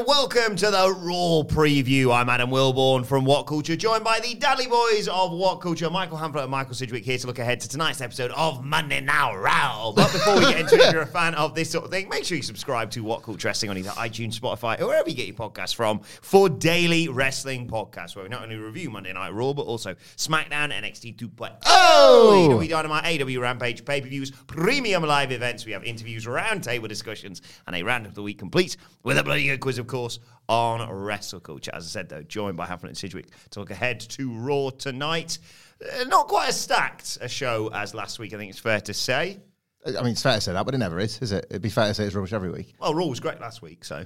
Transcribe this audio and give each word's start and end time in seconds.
and 0.00 0.06
welcome 0.08 0.56
to 0.56 0.70
the 0.70 0.94
Raw 1.02 1.42
Preview. 1.42 2.14
I'm 2.14 2.30
Adam 2.30 2.48
Wilborn 2.48 3.04
from 3.04 3.26
What 3.26 3.42
Culture, 3.42 3.76
joined 3.76 4.02
by 4.02 4.18
the 4.18 4.34
Dudley 4.34 4.66
Boys 4.66 5.08
of 5.08 5.30
What 5.30 5.60
Culture, 5.60 5.90
Michael 5.90 6.16
Hamflett 6.16 6.42
and 6.42 6.50
Michael 6.50 6.72
Sidgwick, 6.72 7.04
here 7.04 7.18
to 7.18 7.26
look 7.26 7.38
ahead 7.38 7.60
to 7.60 7.68
tonight's 7.68 8.00
episode 8.00 8.30
of 8.30 8.64
Monday 8.64 9.02
Night 9.02 9.34
Raw. 9.34 9.92
But 9.92 10.10
before 10.10 10.36
we 10.36 10.40
get 10.42 10.60
into 10.60 10.76
it, 10.76 10.80
if 10.80 10.92
you're 10.94 11.02
a 11.02 11.06
fan 11.06 11.34
of 11.34 11.54
this 11.54 11.68
sort 11.68 11.84
of 11.84 11.90
thing, 11.90 12.08
make 12.08 12.24
sure 12.24 12.36
you 12.38 12.42
subscribe 12.42 12.90
to 12.92 13.04
What 13.04 13.22
Culture 13.22 13.48
Wrestling 13.48 13.72
on 13.72 13.76
either 13.76 13.90
iTunes, 13.90 14.40
Spotify, 14.40 14.80
or 14.80 14.86
wherever 14.86 15.10
you 15.10 15.14
get 15.14 15.26
your 15.26 15.36
podcasts 15.36 15.74
from 15.74 16.00
for 16.22 16.48
daily 16.48 17.08
wrestling 17.08 17.68
podcasts, 17.68 18.16
where 18.16 18.22
we 18.22 18.30
not 18.30 18.42
only 18.42 18.56
review 18.56 18.88
Monday 18.88 19.12
Night 19.12 19.34
Raw, 19.34 19.52
but 19.52 19.66
also 19.66 19.94
SmackDown, 20.16 20.72
NXT 20.72 21.16
2.0, 21.16 21.56
Oh! 21.66 22.48
oh! 22.52 22.58
AEW 22.58 22.68
Dynamite, 22.70 23.04
AEW 23.04 23.40
Rampage, 23.40 23.84
pay-per-views, 23.84 24.30
premium 24.46 25.02
live 25.02 25.30
events. 25.30 25.66
We 25.66 25.72
have 25.72 25.84
interviews, 25.84 26.24
roundtable 26.24 26.88
discussions, 26.88 27.42
and 27.66 27.76
a 27.76 27.82
round 27.82 28.06
of 28.06 28.14
the 28.14 28.22
week 28.22 28.38
complete 28.38 28.78
with 29.02 29.18
a 29.18 29.22
bloody 29.22 29.46
good 29.46 29.60
quiz, 29.60 29.76
of 29.78 29.89
course, 29.90 30.18
on 30.48 30.88
wrestle 30.90 31.40
culture. 31.40 31.70
As 31.74 31.84
I 31.84 31.88
said, 31.88 32.08
though, 32.08 32.22
joined 32.22 32.56
by 32.56 32.66
Hamflett 32.66 32.88
and 32.88 32.96
Sidgwick 32.96 33.26
to 33.50 33.60
look 33.60 33.70
ahead 33.70 34.00
to 34.00 34.32
Raw 34.32 34.70
tonight. 34.70 35.38
Uh, 35.82 36.04
not 36.04 36.28
quite 36.28 36.48
as 36.48 36.60
stacked 36.60 37.18
a 37.20 37.28
show 37.28 37.70
as 37.72 37.94
last 37.94 38.18
week, 38.18 38.34
I 38.34 38.36
think 38.36 38.50
it's 38.50 38.58
fair 38.58 38.80
to 38.82 38.94
say. 38.94 39.38
I 39.86 40.02
mean, 40.02 40.12
it's 40.12 40.22
fair 40.22 40.34
to 40.34 40.40
say 40.42 40.52
that, 40.52 40.66
but 40.66 40.74
it 40.74 40.78
never 40.78 40.98
is, 40.98 41.22
is 41.22 41.32
it? 41.32 41.46
It'd 41.48 41.62
be 41.62 41.70
fair 41.70 41.86
to 41.86 41.94
say 41.94 42.04
it's 42.04 42.14
rubbish 42.14 42.34
every 42.34 42.50
week. 42.50 42.74
Well, 42.80 42.94
Raw 42.94 43.06
was 43.06 43.18
great 43.20 43.40
last 43.40 43.62
week, 43.62 43.84
so 43.84 44.04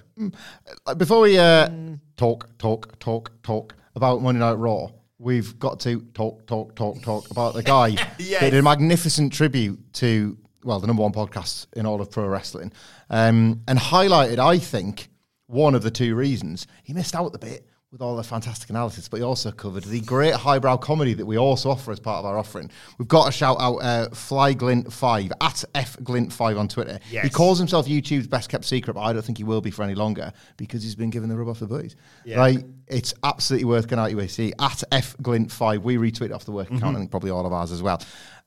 Uh, 0.87 0.95
Before 0.95 1.21
we 1.23 1.37
uh, 1.37 1.69
talk, 2.17 2.49
talk, 2.59 2.97
talk, 3.01 3.33
talk 3.43 3.75
about 3.97 4.23
Monday 4.23 4.39
Night 4.39 4.53
Raw, 4.53 4.91
we've 5.19 5.59
got 5.59 5.81
to 5.81 6.01
talk, 6.13 6.47
talk, 6.47 6.77
talk, 6.77 7.03
talk 7.03 7.31
about 7.31 7.55
the 7.55 7.63
guy 7.63 7.89
Yes. 7.89 8.09
that 8.41 8.51
did 8.51 8.55
a 8.55 8.63
magnificent 8.63 9.33
tribute 9.33 9.81
to, 9.95 10.39
well, 10.63 10.79
the 10.79 10.87
number 10.87 11.03
one 11.03 11.13
podcast 11.13 11.67
in 11.75 11.87
all 11.87 12.01
of 12.01 12.09
pro 12.11 12.29
wrestling, 12.29 12.73
um, 13.11 13.63
and 13.67 13.77
highlighted, 13.79 14.39
I 14.39 14.59
think, 14.59 15.09
one 15.47 15.75
of 15.75 15.83
the 15.83 15.91
two 15.91 16.15
reasons 16.15 16.67
he 16.83 16.93
missed 16.93 17.15
out 17.15 17.33
the 17.33 17.39
bit 17.39 17.67
with 17.95 18.03
all 18.03 18.17
the 18.17 18.25
fantastic 18.25 18.71
analysis, 18.71 19.07
but 19.09 19.19
he 19.19 19.23
also 19.23 19.53
covered 19.53 19.85
the 19.85 20.01
great 20.01 20.35
highbrow 20.35 20.77
comedy 20.77 21.15
that 21.15 21.25
we 21.25 21.39
also 21.39 21.71
offer 21.71 21.93
as 21.93 22.01
part 22.01 22.19
of 22.19 22.25
our 22.25 22.37
offering. 22.37 22.69
We've 22.99 23.07
got 23.07 23.27
to 23.27 23.31
shout 23.31 23.57
out 23.61 23.77
uh, 23.77 24.09
FlyGlint5 24.09 25.31
at 25.41 25.65
FGlint5 25.77 26.59
on 26.59 26.67
Twitter. 26.67 26.99
He 27.23 27.31
calls 27.31 27.57
himself 27.57 27.87
YouTube's 27.87 28.27
best 28.27 28.49
kept 28.51 28.65
secret, 28.65 28.95
but 28.95 29.03
I 29.03 29.13
don't 29.13 29.25
think 29.25 29.39
he 29.39 29.45
will 29.45 29.61
be 29.61 29.71
for 29.71 29.85
any 29.85 29.95
longer 29.95 30.33
because 30.57 30.83
he's 30.83 30.97
been 30.97 31.11
given 31.11 31.29
the 31.29 31.37
rub 31.37 31.47
off 31.47 31.61
the 31.61 31.69
boys. 31.69 31.95
Right? 32.41 32.65
It's 32.89 33.15
absolutely 33.23 33.67
worth 33.67 33.87
going 33.87 34.01
out 34.01 34.11
your 34.11 34.19
way 34.19 34.27
to 34.27 34.33
see. 34.33 34.53
At 34.59 34.83
FGlint5, 34.91 35.83
we 35.83 35.97
retweet 35.97 36.35
off 36.35 36.45
the 36.47 36.53
work 36.53 36.73
account, 36.73 36.97
I 36.97 36.99
think 36.99 37.13
probably 37.13 37.31
all 37.31 37.47
of 37.47 37.53
ours 37.53 37.71
as 37.71 37.81
well. 37.81 38.03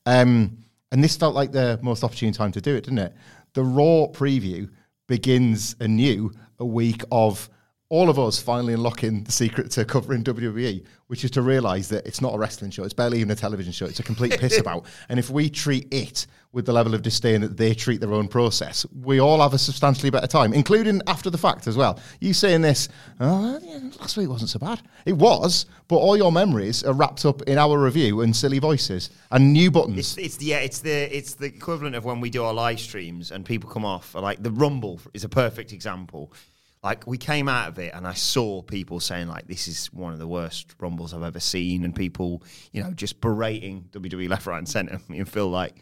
Um, 0.05 0.57
and 0.91 1.01
this 1.01 1.15
felt 1.15 1.35
like 1.35 1.53
the 1.53 1.79
most 1.81 2.03
opportune 2.03 2.33
time 2.33 2.51
to 2.51 2.59
do 2.59 2.75
it, 2.75 2.83
didn't 2.83 2.99
it? 2.99 3.13
The 3.53 3.63
Raw 3.63 4.07
preview 4.07 4.69
begins 5.07 5.75
anew 5.79 6.31
a 6.59 6.65
week 6.65 7.03
of 7.11 7.49
all 7.89 8.09
of 8.09 8.19
us 8.19 8.41
finally 8.41 8.73
unlocking 8.73 9.23
the 9.23 9.31
secret 9.31 9.71
to 9.71 9.85
covering 9.85 10.23
WWE, 10.23 10.83
which 11.07 11.23
is 11.23 11.31
to 11.31 11.41
realize 11.41 11.87
that 11.87 12.05
it's 12.05 12.21
not 12.21 12.35
a 12.35 12.37
wrestling 12.37 12.69
show. 12.69 12.83
It's 12.83 12.93
barely 12.93 13.19
even 13.19 13.31
a 13.31 13.35
television 13.35 13.71
show. 13.71 13.85
It's 13.85 14.01
a 14.01 14.03
complete 14.03 14.31
piss 14.39 14.59
about. 14.59 14.85
And 15.07 15.17
if 15.17 15.29
we 15.29 15.49
treat 15.49 15.87
it 15.93 16.27
with 16.51 16.65
the 16.65 16.73
level 16.73 16.93
of 16.93 17.01
disdain 17.01 17.39
that 17.41 17.55
they 17.55 17.73
treat 17.73 18.01
their 18.01 18.13
own 18.13 18.27
process, 18.27 18.85
we 19.03 19.21
all 19.21 19.39
have 19.41 19.53
a 19.53 19.57
substantially 19.57 20.09
better 20.09 20.27
time, 20.27 20.53
including 20.53 21.01
after 21.07 21.29
the 21.29 21.37
fact 21.37 21.65
as 21.65 21.77
well. 21.77 21.97
You 22.19 22.33
saying 22.33 22.61
this, 22.61 22.89
oh, 23.21 23.57
yeah, 23.63 23.79
last 24.01 24.17
week 24.17 24.27
wasn't 24.27 24.49
so 24.49 24.59
bad. 24.59 24.81
It 25.05 25.13
was, 25.13 25.65
but 25.87 25.95
all 25.95 26.17
your 26.17 26.31
memories 26.31 26.83
are 26.83 26.93
wrapped 26.93 27.25
up 27.25 27.41
in 27.43 27.57
our 27.57 27.79
review 27.79 28.19
and 28.19 28.35
silly 28.35 28.59
voices 28.59 29.11
and 29.31 29.53
new 29.53 29.71
buttons. 29.71 30.17
It's, 30.17 30.17
it's 30.17 30.43
yeah, 30.43 30.57
it's 30.57 30.79
the 30.79 31.15
it's 31.15 31.35
the 31.35 31.45
equivalent 31.45 31.95
of 31.95 32.03
when 32.03 32.19
we 32.19 32.29
do 32.29 32.43
our 32.43 32.53
live 32.53 32.81
streams 32.81 33.31
and 33.31 33.45
people 33.45 33.69
come 33.69 33.85
off. 33.85 34.13
Like 34.13 34.43
the 34.43 34.51
Rumble 34.51 34.99
is 35.13 35.23
a 35.23 35.29
perfect 35.29 35.71
example. 35.71 36.33
Like 36.83 37.07
we 37.07 37.17
came 37.17 37.49
out 37.49 37.69
of 37.69 37.79
it 37.79 37.93
and 37.93 38.07
I 38.07 38.13
saw 38.13 38.61
people 38.61 38.99
saying 38.99 39.27
like 39.27 39.47
this 39.47 39.67
is 39.67 39.87
one 39.87 40.13
of 40.13 40.19
the 40.19 40.27
worst 40.27 40.75
Rumbles 40.79 41.13
I've 41.13 41.23
ever 41.23 41.39
seen, 41.39 41.83
and 41.83 41.95
people 41.95 42.43
you 42.71 42.83
know 42.83 42.91
just 42.91 43.19
berating 43.19 43.89
WWE 43.91 44.29
left, 44.29 44.45
right, 44.45 44.57
and 44.57 44.67
centre. 44.67 44.99
And 45.09 45.27
Phil 45.27 45.49
like. 45.49 45.75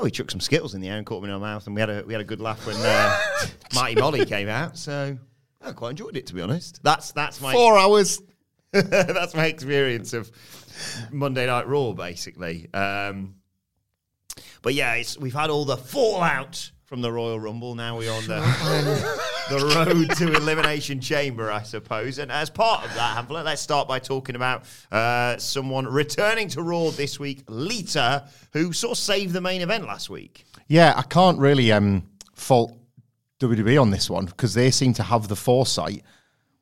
Oh, 0.00 0.04
he 0.04 0.12
chucked 0.12 0.30
some 0.30 0.38
skittles 0.38 0.76
in 0.76 0.80
the 0.80 0.88
air 0.88 0.96
and 0.96 1.04
caught 1.04 1.20
them 1.20 1.28
in 1.28 1.34
our 1.34 1.40
mouth, 1.40 1.66
and 1.66 1.74
we 1.74 1.80
had 1.80 1.90
a 1.90 2.04
we 2.06 2.14
had 2.14 2.20
a 2.20 2.24
good 2.24 2.40
laugh 2.40 2.64
when 2.64 2.76
uh, 2.76 3.18
Marty 3.74 3.96
Molly 3.96 4.24
came 4.24 4.48
out. 4.48 4.78
So 4.78 5.18
I 5.60 5.72
quite 5.72 5.90
enjoyed 5.90 6.16
it, 6.16 6.26
to 6.28 6.34
be 6.34 6.40
honest. 6.40 6.80
That's 6.84 7.10
that's 7.12 7.40
my 7.40 7.52
Four 7.52 7.76
hours. 7.76 8.22
that's 8.72 9.34
my 9.34 9.46
experience 9.46 10.12
of 10.12 10.30
Monday 11.10 11.46
Night 11.46 11.66
Raw, 11.66 11.92
basically. 11.92 12.68
Um, 12.72 13.36
but 14.62 14.74
yeah, 14.74 14.94
it's, 14.94 15.18
we've 15.18 15.34
had 15.34 15.50
all 15.50 15.64
the 15.64 15.76
fallout 15.76 16.70
from 16.84 17.00
the 17.00 17.10
Royal 17.10 17.40
Rumble. 17.40 17.74
Now 17.74 17.96
we're 17.98 18.12
on 18.12 18.26
the, 18.26 18.40
the 19.48 19.74
road 19.74 20.10
to 20.16 20.34
Elimination 20.34 21.00
Chamber, 21.00 21.50
I 21.50 21.62
suppose. 21.62 22.18
And 22.18 22.30
as 22.30 22.50
part 22.50 22.84
of 22.84 22.94
that, 22.94 23.16
Hamflett, 23.16 23.44
let's 23.44 23.62
start 23.62 23.88
by 23.88 23.98
talking 23.98 24.36
about 24.36 24.64
uh, 24.92 25.38
someone 25.38 25.86
returning 25.86 26.48
to 26.48 26.62
Raw 26.62 26.90
this 26.90 27.18
week, 27.18 27.44
Lita, 27.48 28.28
who 28.52 28.72
sort 28.72 28.92
of 28.92 28.98
saved 28.98 29.32
the 29.32 29.40
main 29.40 29.62
event 29.62 29.84
last 29.84 30.10
week. 30.10 30.44
Yeah, 30.66 30.92
I 30.96 31.02
can't 31.02 31.38
really 31.38 31.72
um, 31.72 32.06
fault 32.34 32.76
WWE 33.40 33.80
on 33.80 33.90
this 33.90 34.10
one 34.10 34.26
because 34.26 34.52
they 34.52 34.70
seem 34.70 34.92
to 34.94 35.02
have 35.02 35.28
the 35.28 35.36
foresight. 35.36 36.02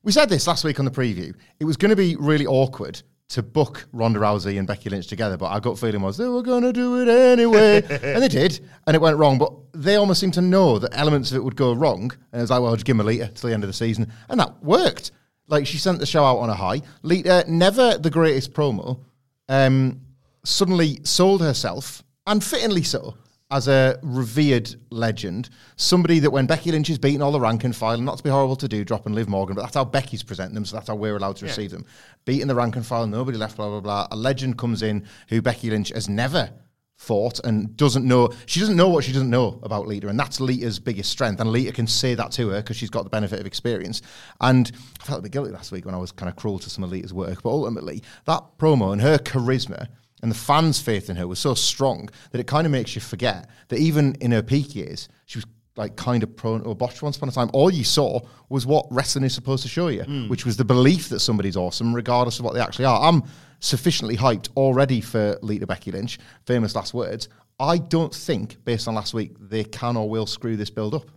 We 0.03 0.13
said 0.13 0.29
this 0.29 0.47
last 0.47 0.63
week 0.63 0.79
on 0.79 0.85
the 0.85 0.93
preview. 0.93 1.35
It 1.59 1.65
was 1.65 1.77
going 1.77 1.91
to 1.91 1.97
be 1.97 2.15
really 2.17 2.47
awkward 2.47 3.03
to 3.29 3.43
book 3.43 3.87
Ronda 3.93 4.21
Rousey 4.21 4.59
and 4.59 4.69
Becky 4.69 4.89
Lynch 4.89 5.09
together, 5.09 5.37
but 5.37 5.47
our 5.47 5.61
gut 5.61 5.79
feeling 5.79 6.01
was 6.01 6.17
they 6.17 6.29
were 6.29 6.43
going 6.43 6.63
to 6.63 6.73
do 6.73 7.01
it 7.01 7.09
anyway. 7.09 7.83
and 8.03 8.23
they 8.23 8.29
did, 8.29 8.61
and 8.87 8.95
it 8.95 9.01
went 9.01 9.17
wrong. 9.17 9.39
But 9.39 9.53
they 9.73 9.97
almost 9.97 10.21
seemed 10.21 10.35
to 10.35 10.41
know 10.41 10.79
that 10.79 10.97
elements 10.97 11.31
of 11.31 11.37
it 11.37 11.45
would 11.45 11.57
go 11.57 11.73
wrong. 11.73 12.13
And 12.33 12.39
it 12.39 12.43
was 12.43 12.51
like, 12.51 12.61
well, 12.61 12.71
I'll 12.71 12.77
just 12.77 12.87
give 12.87 12.97
them 12.97 13.07
a 13.07 13.09
Lita 13.09 13.29
till 13.29 13.49
the 13.49 13.55
end 13.55 13.65
of 13.65 13.69
the 13.69 13.75
season. 13.75 14.13
And 14.29 14.39
that 14.39 14.63
worked. 14.63 15.11
Like, 15.49 15.67
she 15.67 15.79
sent 15.79 15.99
the 15.99 16.07
show 16.07 16.25
out 16.25 16.39
on 16.39 16.51
a 16.51 16.55
high. 16.55 16.83
Lita, 17.03 17.45
never 17.49 17.99
the 17.99 18.11
greatest 18.11 18.53
promo, 18.53 19.01
um, 19.49 20.01
suddenly 20.45 21.01
sold 21.03 21.41
herself, 21.41 22.03
and 22.27 22.43
fittingly 22.43 22.83
so, 22.83 23.17
as 23.51 23.69
a 23.69 23.99
revered 24.03 24.75
legend. 24.91 25.51
Somebody 25.77 26.19
that 26.21 26.31
when 26.31 26.47
Becky 26.47 26.73
Lynch 26.73 26.91
is 26.91 26.99
beating 26.99 27.23
all 27.23 27.33
the 27.33 27.41
rank 27.41 27.65
and 27.65 27.75
file, 27.75 27.95
and 27.95 28.05
not 28.05 28.19
to 28.19 28.25
be 28.25 28.31
horrible 28.31 28.57
to 28.57 28.69
Doudrop 28.69 29.07
and 29.07 29.15
Liv 29.15 29.29
Morgan, 29.29 29.55
but 29.55 29.63
that's 29.63 29.75
how 29.75 29.85
Becky's 29.85 30.23
presenting 30.23 30.55
them, 30.55 30.65
so 30.65 30.77
that's 30.77 30.89
how 30.89 30.97
we're 30.97 31.17
allowed 31.17 31.37
to 31.37 31.45
receive 31.45 31.71
them. 31.71 31.85
Beating 32.25 32.49
the 32.49 32.55
rank 32.55 32.77
and 32.77 32.85
file, 32.85 33.07
nobody 33.07 33.39
left, 33.39 33.57
blah, 33.57 33.69
blah, 33.69 33.81
blah. 33.81 34.09
A 34.11 34.17
legend 34.17 34.59
comes 34.59 34.83
in 34.83 35.07
who 35.29 35.41
Becky 35.41 35.71
Lynch 35.71 35.91
has 35.91 36.09
never 36.09 36.51
fought 36.97 37.39
and 37.45 37.77
doesn't 37.77 38.07
know 38.07 38.31
she 38.47 38.59
doesn't 38.59 38.75
know 38.77 38.89
what 38.89 39.05
she 39.05 39.13
doesn't 39.13 39.29
know 39.29 39.61
about 39.63 39.87
Lita 39.87 40.09
and 40.09 40.19
that's 40.19 40.41
Lita's 40.41 40.79
biggest 40.79 41.11
strength 41.11 41.41
and 41.41 41.53
Lita 41.53 41.71
can 41.71 41.87
say 41.87 42.15
that 42.15 42.33
to 42.33 42.49
her 42.49 42.63
because 42.63 42.79
she's 42.79 42.89
got 42.89 43.05
the 43.05 43.11
benefit 43.11 43.39
of 43.39 43.47
experience 43.47 44.01
and 44.41 44.73
I 45.03 45.05
felt 45.05 45.19
a 45.19 45.23
bit 45.23 45.33
guilty 45.33 45.51
last 45.51 45.73
week 45.73 45.85
when 45.85 45.95
I 45.95 45.99
was 45.99 46.11
kind 46.11 46.31
of 46.31 46.37
cruel 46.37 46.59
to 46.59 46.71
some 46.71 46.83
of 46.83 46.91
Lita's 46.91 47.13
work 47.13 47.43
but 47.43 47.51
ultimately 47.51 48.03
that 48.25 48.43
promo 48.57 48.93
and 48.95 49.03
her 49.03 49.19
charisma 49.19 49.89
and 50.23 50.31
the 50.31 50.37
fans' 50.37 50.81
faith 50.81 51.11
in 51.11 51.17
her 51.17 51.27
was 51.27 51.39
so 51.39 51.55
strong 51.55 52.09
that 52.31 52.41
it 52.41 52.47
kind 52.47 52.67
of 52.67 52.71
makes 52.71 52.95
you 52.95 53.01
forget 53.01 53.49
that 53.69 53.79
even 53.79 54.15
in 54.21 54.33
her 54.33 54.43
peak 54.43 54.75
years, 54.75 55.09
she 55.27 55.39
was 55.39 55.47
like 55.77 55.95
kind 55.97 56.23
of 56.23 56.35
prone 56.37 56.63
to 56.63 56.71
a 56.71 56.75
botch 56.75 57.03
once 57.03 57.17
upon 57.17 57.29
a 57.29 57.33
time. 57.33 57.51
All 57.53 57.71
you 57.71 57.85
saw 57.85 58.21
was 58.49 58.67
what 58.67 58.87
wrestling 58.91 59.25
is 59.25 59.35
supposed 59.35 59.63
to 59.63 59.69
show 59.69 59.89
you, 59.89 60.05
hmm. 60.05 60.29
which 60.29 60.47
was 60.47 60.57
the 60.57 60.65
belief 60.65 61.11
that 61.11 61.21
somebody's 61.21 61.57
awesome, 61.57 61.95
regardless 61.95 62.39
of 62.39 62.45
what 62.45 62.55
they 62.55 62.61
actually 62.61 62.87
are. 62.87 63.07
I'm 63.07 63.23
sufficiently 63.61 64.17
hyped 64.17 64.49
already 64.57 65.01
for 65.01 65.39
Lita 65.43 65.67
Becky 65.67 65.91
Lynch. 65.91 66.19
Famous 66.47 66.75
last 66.75 66.95
words. 66.95 67.29
I 67.59 67.79
don't 67.79 68.15
think, 68.15 68.63
based 68.65 68.89
on 68.89 68.95
last 68.95 69.15
week, 69.15 69.37
they 69.39 69.65
can 69.65 69.97
or 69.97 70.09
will 70.09 70.27
screw 70.27 70.57
this 70.57 70.71
build 70.71 70.95
up. 70.95 71.11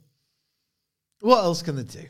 What 1.21 1.43
else 1.43 1.61
can 1.61 1.75
they 1.75 1.83
do? 1.83 2.05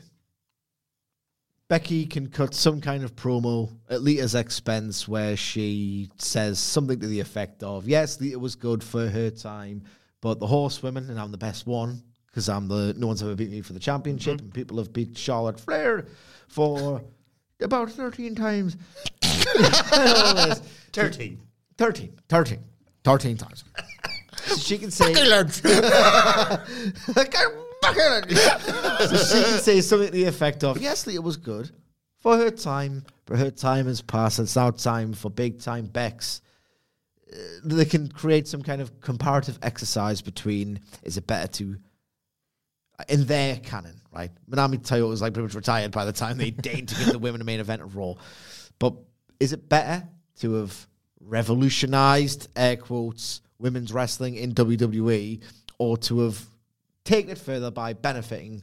Becky 1.70 2.04
can 2.04 2.26
cut 2.26 2.52
some 2.52 2.80
kind 2.80 3.04
of 3.04 3.14
promo 3.14 3.70
at 3.88 4.02
Lita's 4.02 4.34
expense 4.34 5.06
where 5.06 5.36
she 5.36 6.10
says 6.18 6.58
something 6.58 6.98
to 6.98 7.06
the 7.06 7.20
effect 7.20 7.62
of, 7.62 7.86
Yes, 7.86 8.20
Lita 8.20 8.40
was 8.40 8.56
good 8.56 8.82
for 8.82 9.06
her 9.06 9.30
time, 9.30 9.84
but 10.20 10.40
the 10.40 10.48
horsewomen, 10.48 11.08
and 11.08 11.20
I'm 11.20 11.30
the 11.30 11.38
best 11.38 11.68
one 11.68 12.02
because 12.26 12.48
I'm 12.48 12.66
the 12.66 12.92
no 12.96 13.06
one's 13.06 13.22
ever 13.22 13.36
beat 13.36 13.52
me 13.52 13.60
for 13.60 13.72
the 13.72 13.78
championship, 13.78 14.38
mm-hmm. 14.38 14.46
and 14.46 14.54
people 14.54 14.78
have 14.78 14.92
beat 14.92 15.16
Charlotte 15.16 15.60
Flair 15.60 16.06
for 16.48 17.02
about 17.60 17.92
13 17.92 18.34
times. 18.34 18.76
All 19.22 20.54
13. 20.92 21.40
13. 21.78 22.18
13. 22.28 22.64
13 23.04 23.36
times. 23.36 23.64
so 24.44 24.56
she 24.56 24.76
can 24.76 24.90
say. 24.90 25.14
so 27.90 29.16
she 29.16 29.44
can 29.44 29.60
say 29.60 29.80
something 29.80 30.08
to 30.08 30.12
the 30.12 30.24
effect 30.24 30.64
of, 30.64 30.80
yes, 30.80 31.06
Lita 31.06 31.22
was 31.22 31.36
good 31.36 31.70
for 32.18 32.36
her 32.36 32.50
time, 32.50 33.04
but 33.26 33.38
her 33.38 33.50
time 33.50 33.86
has 33.86 34.00
passed. 34.02 34.38
It's 34.38 34.56
now 34.56 34.70
time 34.70 35.12
for 35.12 35.30
big 35.30 35.60
time 35.60 35.86
Becks. 35.86 36.42
Uh, 37.32 37.36
they 37.64 37.84
can 37.84 38.08
create 38.08 38.48
some 38.48 38.62
kind 38.62 38.80
of 38.80 39.00
comparative 39.00 39.58
exercise 39.62 40.20
between 40.20 40.80
is 41.02 41.16
it 41.16 41.26
better 41.26 41.48
to 41.48 41.76
in 43.08 43.24
their 43.26 43.56
canon, 43.56 44.00
right? 44.12 44.30
Manami 44.48 44.78
Toyota 44.78 45.08
was 45.08 45.22
like 45.22 45.32
pretty 45.32 45.46
much 45.46 45.54
retired 45.54 45.90
by 45.90 46.04
the 46.04 46.12
time 46.12 46.36
they 46.36 46.50
deigned 46.50 46.88
to 46.88 46.94
give 46.96 47.12
the 47.12 47.18
women 47.18 47.40
a 47.40 47.44
main 47.44 47.60
event 47.60 47.82
of 47.82 47.96
Raw. 47.96 48.14
But 48.78 48.94
is 49.38 49.52
it 49.52 49.68
better 49.68 50.06
to 50.40 50.54
have 50.54 50.86
revolutionized, 51.20 52.48
air 52.56 52.76
quotes, 52.76 53.40
women's 53.58 53.92
wrestling 53.92 54.36
in 54.36 54.52
WWE 54.52 55.40
or 55.78 55.96
to 55.98 56.20
have 56.20 56.44
taken 57.10 57.30
it 57.32 57.38
further 57.38 57.70
by 57.70 57.92
benefiting 57.92 58.62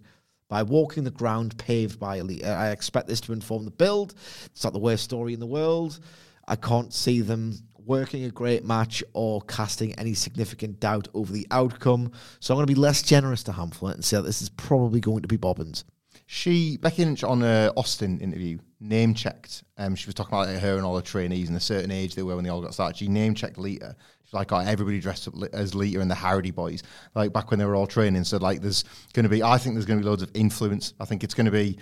by 0.50 0.64
walking 0.64 1.04
the 1.04 1.12
ground 1.12 1.58
paved 1.58 2.00
by 2.00 2.18
elite? 2.18 2.46
I 2.46 2.72
expect 2.72 3.08
this 3.08 3.20
to 3.22 3.34
inform 3.34 3.66
the 3.66 3.72
build. 3.72 4.14
It's 4.46 4.64
not 4.64 4.74
the 4.74 4.80
worst 4.80 5.04
story 5.04 5.34
in 5.34 5.40
the 5.40 5.46
world. 5.46 6.00
I 6.48 6.56
can't 6.56 6.94
see 6.94 7.20
them 7.22 7.60
working 7.78 8.24
a 8.24 8.30
great 8.30 8.64
match 8.66 9.04
or 9.14 9.42
casting 9.42 9.94
any 9.96 10.14
significant 10.14 10.80
doubt 10.80 11.10
over 11.14 11.32
the 11.32 11.48
outcome. 11.52 12.12
So 12.40 12.54
I'm 12.54 12.58
going 12.58 12.68
to 12.68 12.74
be 12.74 12.80
less 12.80 13.02
generous 13.02 13.44
to 13.44 13.52
Hamflett 13.52 13.96
and 13.96 14.06
say 14.06 14.18
that 14.18 14.24
this 14.24 14.42
is 14.42 14.50
probably 14.50 15.02
going 15.02 15.22
to 15.22 15.28
be 15.28 15.38
Bobbins. 15.38 15.84
She 16.26 16.78
Becky 16.78 17.06
Lynch 17.06 17.24
on 17.24 17.42
a 17.42 17.72
Austin 17.78 18.20
interview 18.20 18.60
name 18.82 19.14
checked. 19.14 19.64
Um, 19.78 19.96
she 19.96 20.08
was 20.08 20.16
talking 20.16 20.38
about 20.38 20.62
her 20.62 20.76
and 20.76 20.86
all 20.86 20.96
her 20.96 21.02
trainees 21.02 21.48
and 21.48 21.58
a 21.58 21.62
certain 21.62 21.92
age 21.92 22.16
they 22.16 22.24
were 22.24 22.36
when 22.36 22.44
they 22.44 22.50
all 22.50 22.62
got 22.62 22.74
started. 22.74 22.98
She 22.98 23.08
name 23.08 23.34
checked 23.34 23.58
Lita. 23.58 23.96
Like, 24.34 24.52
oh, 24.52 24.58
everybody 24.58 25.00
dressed 25.00 25.28
up 25.28 25.36
as 25.54 25.74
Lita 25.74 26.02
and 26.02 26.12
the 26.12 26.16
Hardy 26.16 26.52
Boys, 26.52 26.84
like 27.16 27.32
back 27.32 27.50
when 27.50 27.60
they 27.60 27.66
were 27.66 27.76
all 27.76 27.88
training. 27.88 28.24
So 28.24 28.38
like, 28.38 28.62
there's 28.62 28.84
going 29.14 29.24
to 29.24 29.30
be, 29.30 29.42
I 29.42 29.58
think 29.58 29.76
there's 29.76 29.86
going 29.86 30.00
to 30.00 30.04
be 30.04 30.10
loads 30.10 30.22
of 30.22 30.32
influence. 30.34 30.94
I 31.00 31.06
think 31.06 31.24
it's 31.24 31.34
going 31.34 31.46
to 31.46 31.52
be 31.52 31.78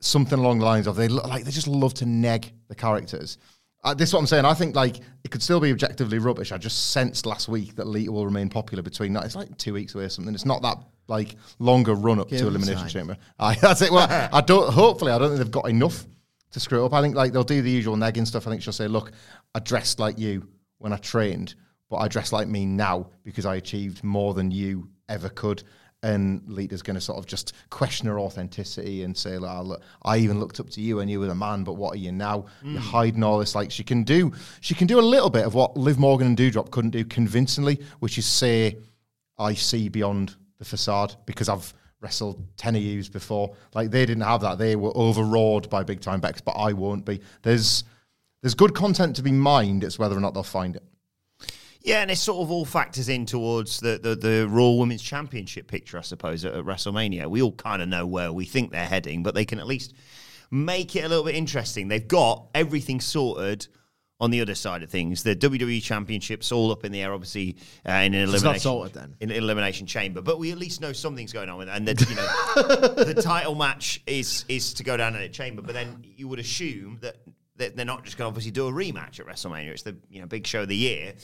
something 0.00 0.38
along 0.38 0.60
the 0.60 0.64
lines 0.64 0.86
of 0.86 0.96
they 0.96 1.08
lo- 1.08 1.26
like 1.26 1.44
they 1.44 1.50
just 1.50 1.66
love 1.66 1.94
to 1.94 2.06
neg 2.06 2.52
the 2.68 2.74
characters. 2.74 3.38
Uh, 3.84 3.94
this 3.94 4.08
is 4.08 4.12
what 4.12 4.20
I'm 4.20 4.26
saying. 4.26 4.44
I 4.44 4.54
think 4.54 4.74
like 4.74 4.98
it 5.24 5.30
could 5.30 5.42
still 5.42 5.60
be 5.60 5.70
objectively 5.70 6.18
rubbish. 6.18 6.50
I 6.50 6.58
just 6.58 6.90
sensed 6.90 7.26
last 7.26 7.48
week 7.48 7.76
that 7.76 7.86
Lita 7.86 8.10
will 8.10 8.24
remain 8.24 8.48
popular 8.48 8.82
between. 8.82 9.12
That. 9.12 9.24
It's 9.24 9.36
like 9.36 9.56
two 9.56 9.72
weeks 9.72 9.94
away 9.94 10.04
or 10.04 10.08
something. 10.08 10.34
It's 10.34 10.44
not 10.44 10.62
that 10.62 10.78
like 11.06 11.36
longer 11.58 11.94
run 11.94 12.18
up 12.18 12.28
Give 12.28 12.40
to 12.40 12.48
Elimination 12.48 12.82
time. 12.82 12.88
Chamber. 12.88 13.16
Aye, 13.38 13.56
that's 13.60 13.82
it. 13.82 13.92
Well, 13.92 14.08
I 14.32 14.40
don't. 14.40 14.72
Hopefully, 14.72 15.12
I 15.12 15.18
don't 15.18 15.28
think 15.28 15.38
they've 15.38 15.50
got 15.50 15.68
enough 15.68 16.04
to 16.50 16.60
screw 16.60 16.82
it 16.82 16.86
up. 16.86 16.92
I 16.92 17.02
think 17.02 17.14
like 17.14 17.32
they'll 17.32 17.44
do 17.44 17.62
the 17.62 17.70
usual 17.70 17.96
negging 17.96 18.26
stuff. 18.26 18.46
I 18.46 18.50
think 18.50 18.62
she'll 18.62 18.72
say, 18.72 18.88
"Look, 18.88 19.12
I 19.54 19.60
dressed 19.60 20.00
like 20.00 20.18
you 20.18 20.48
when 20.78 20.92
I 20.92 20.96
trained, 20.96 21.54
but 21.88 21.96
I 21.96 22.08
dress 22.08 22.32
like 22.32 22.48
me 22.48 22.66
now 22.66 23.10
because 23.24 23.46
I 23.46 23.56
achieved 23.56 24.04
more 24.04 24.34
than 24.34 24.50
you 24.50 24.88
ever 25.08 25.28
could." 25.28 25.62
And 26.00 26.42
Lita's 26.46 26.82
going 26.82 26.94
to 26.94 27.00
sort 27.00 27.18
of 27.18 27.26
just 27.26 27.54
question 27.70 28.06
her 28.06 28.20
authenticity 28.20 29.02
and 29.02 29.16
say, 29.16 29.36
like, 29.36 29.64
look, 29.64 29.82
I 30.02 30.18
even 30.18 30.38
looked 30.38 30.60
up 30.60 30.70
to 30.70 30.80
you 30.80 31.00
and 31.00 31.10
you 31.10 31.18
were 31.18 31.28
a 31.28 31.34
man, 31.34 31.64
but 31.64 31.72
what 31.72 31.94
are 31.94 31.98
you 31.98 32.12
now? 32.12 32.46
You're 32.62 32.80
mm. 32.80 32.84
hiding 32.84 33.24
all 33.24 33.40
this. 33.40 33.56
Like 33.56 33.72
she 33.72 33.82
can 33.82 34.04
do, 34.04 34.32
she 34.60 34.76
can 34.76 34.86
do 34.86 35.00
a 35.00 35.02
little 35.02 35.28
bit 35.28 35.44
of 35.44 35.54
what 35.54 35.76
Liv 35.76 35.98
Morgan 35.98 36.28
and 36.28 36.36
Doudrop 36.36 36.70
couldn't 36.70 36.90
do 36.90 37.04
convincingly, 37.04 37.80
which 37.98 38.16
is 38.16 38.26
say, 38.26 38.78
I 39.38 39.54
see 39.54 39.88
beyond 39.88 40.36
the 40.58 40.64
facade 40.64 41.16
because 41.26 41.48
I've 41.48 41.74
wrestled 42.00 42.44
10 42.56 42.76
of 42.76 42.82
yous 42.82 43.08
before. 43.08 43.54
Like 43.74 43.90
they 43.90 44.06
didn't 44.06 44.22
have 44.22 44.40
that. 44.42 44.58
They 44.58 44.76
were 44.76 44.96
overawed 44.96 45.68
by 45.70 45.82
big 45.82 46.00
time 46.00 46.20
Becks, 46.20 46.40
but 46.40 46.52
I 46.52 46.72
won't 46.72 47.04
be. 47.04 47.20
There's 47.42 47.84
there's 48.42 48.54
good 48.54 48.74
content 48.74 49.16
to 49.16 49.22
be 49.22 49.32
mined. 49.32 49.82
It's 49.82 49.98
whether 49.98 50.16
or 50.16 50.20
not 50.20 50.34
they'll 50.34 50.42
find 50.42 50.76
it. 50.76 50.84
Yeah, 51.80 52.02
and 52.02 52.10
it 52.10 52.16
sort 52.16 52.42
of 52.42 52.50
all 52.50 52.64
factors 52.64 53.08
in 53.08 53.24
towards 53.24 53.80
the, 53.80 53.98
the, 54.02 54.16
the 54.16 54.48
Raw 54.48 54.70
Women's 54.70 55.02
Championship 55.02 55.68
picture, 55.68 55.96
I 55.98 56.02
suppose, 56.02 56.44
at, 56.44 56.54
at 56.54 56.64
WrestleMania. 56.64 57.28
We 57.28 57.40
all 57.40 57.52
kind 57.52 57.80
of 57.80 57.88
know 57.88 58.06
where 58.06 58.32
we 58.32 58.44
think 58.44 58.72
they're 58.72 58.86
heading, 58.86 59.22
but 59.22 59.34
they 59.34 59.44
can 59.44 59.58
at 59.58 59.66
least 59.66 59.94
make 60.50 60.96
it 60.96 61.04
a 61.04 61.08
little 61.08 61.24
bit 61.24 61.34
interesting. 61.34 61.88
They've 61.88 62.06
got 62.06 62.48
everything 62.54 63.00
sorted 63.00 63.68
on 64.20 64.30
the 64.30 64.40
other 64.40 64.54
side 64.54 64.82
of 64.82 64.90
things. 64.90 65.22
The 65.22 65.36
WWE 65.36 65.82
Championship's 65.82 66.50
all 66.50 66.72
up 66.72 66.84
in 66.84 66.92
the 66.92 67.02
air, 67.02 67.12
obviously, 67.12 67.56
uh, 67.86 67.92
in 67.92 68.14
an 68.14 68.22
elimination. 68.22 68.44
not 68.44 68.60
sorted 68.60 68.94
then. 68.94 69.14
In 69.20 69.30
an 69.30 69.36
elimination 69.36 69.86
chamber, 69.86 70.20
but 70.20 70.38
we 70.38 70.50
at 70.50 70.58
least 70.58 70.80
know 70.80 70.92
something's 70.92 71.32
going 71.32 71.48
on 71.48 71.58
with 71.58 71.68
it, 71.68 71.76
and 71.76 71.86
that 71.86 72.00
you 72.08 72.16
know 72.16 72.26
the 73.04 73.20
title 73.22 73.54
match 73.54 74.02
is 74.06 74.44
is 74.48 74.74
to 74.74 74.84
go 74.84 74.96
down 74.96 75.14
in 75.14 75.22
a 75.22 75.28
chamber. 75.28 75.62
But 75.62 75.74
then 75.74 76.04
you 76.16 76.26
would 76.28 76.40
assume 76.40 76.98
that, 77.02 77.16
that 77.56 77.76
they're 77.76 77.86
not 77.86 78.04
just 78.04 78.18
going 78.18 78.26
to 78.26 78.28
obviously 78.28 78.50
do 78.50 78.66
a 78.66 78.72
rematch 78.72 79.20
at 79.20 79.26
WrestleMania. 79.26 79.68
It's 79.68 79.82
the 79.82 79.96
you 80.10 80.20
know 80.20 80.26
big 80.26 80.46
show 80.46 80.62
of 80.62 80.68
the 80.68 80.76
year. 80.76 81.14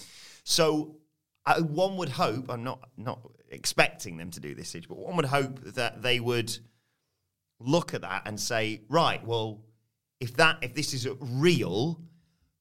So 0.45 0.97
I, 1.45 1.61
one 1.61 1.97
would 1.97 2.11
hope. 2.11 2.51
I'm 2.51 2.65
not 2.65 2.89
not 2.97 3.21
expecting 3.51 4.17
them 4.17 4.31
to 4.31 4.41
do 4.41 4.55
this, 4.55 4.75
but 4.89 4.97
one 4.97 5.17
would 5.17 5.27
hope 5.27 5.61
that 5.65 6.03
they 6.03 6.21
would 6.21 6.57
look 7.61 7.95
at 7.95 8.03
that 8.03 8.23
and 8.27 8.39
say, 8.39 8.83
right, 8.89 9.25
well, 9.27 9.63
if 10.21 10.37
that 10.37 10.59
if 10.63 10.75
this 10.75 10.95
is 10.95 11.09
real, 11.21 12.01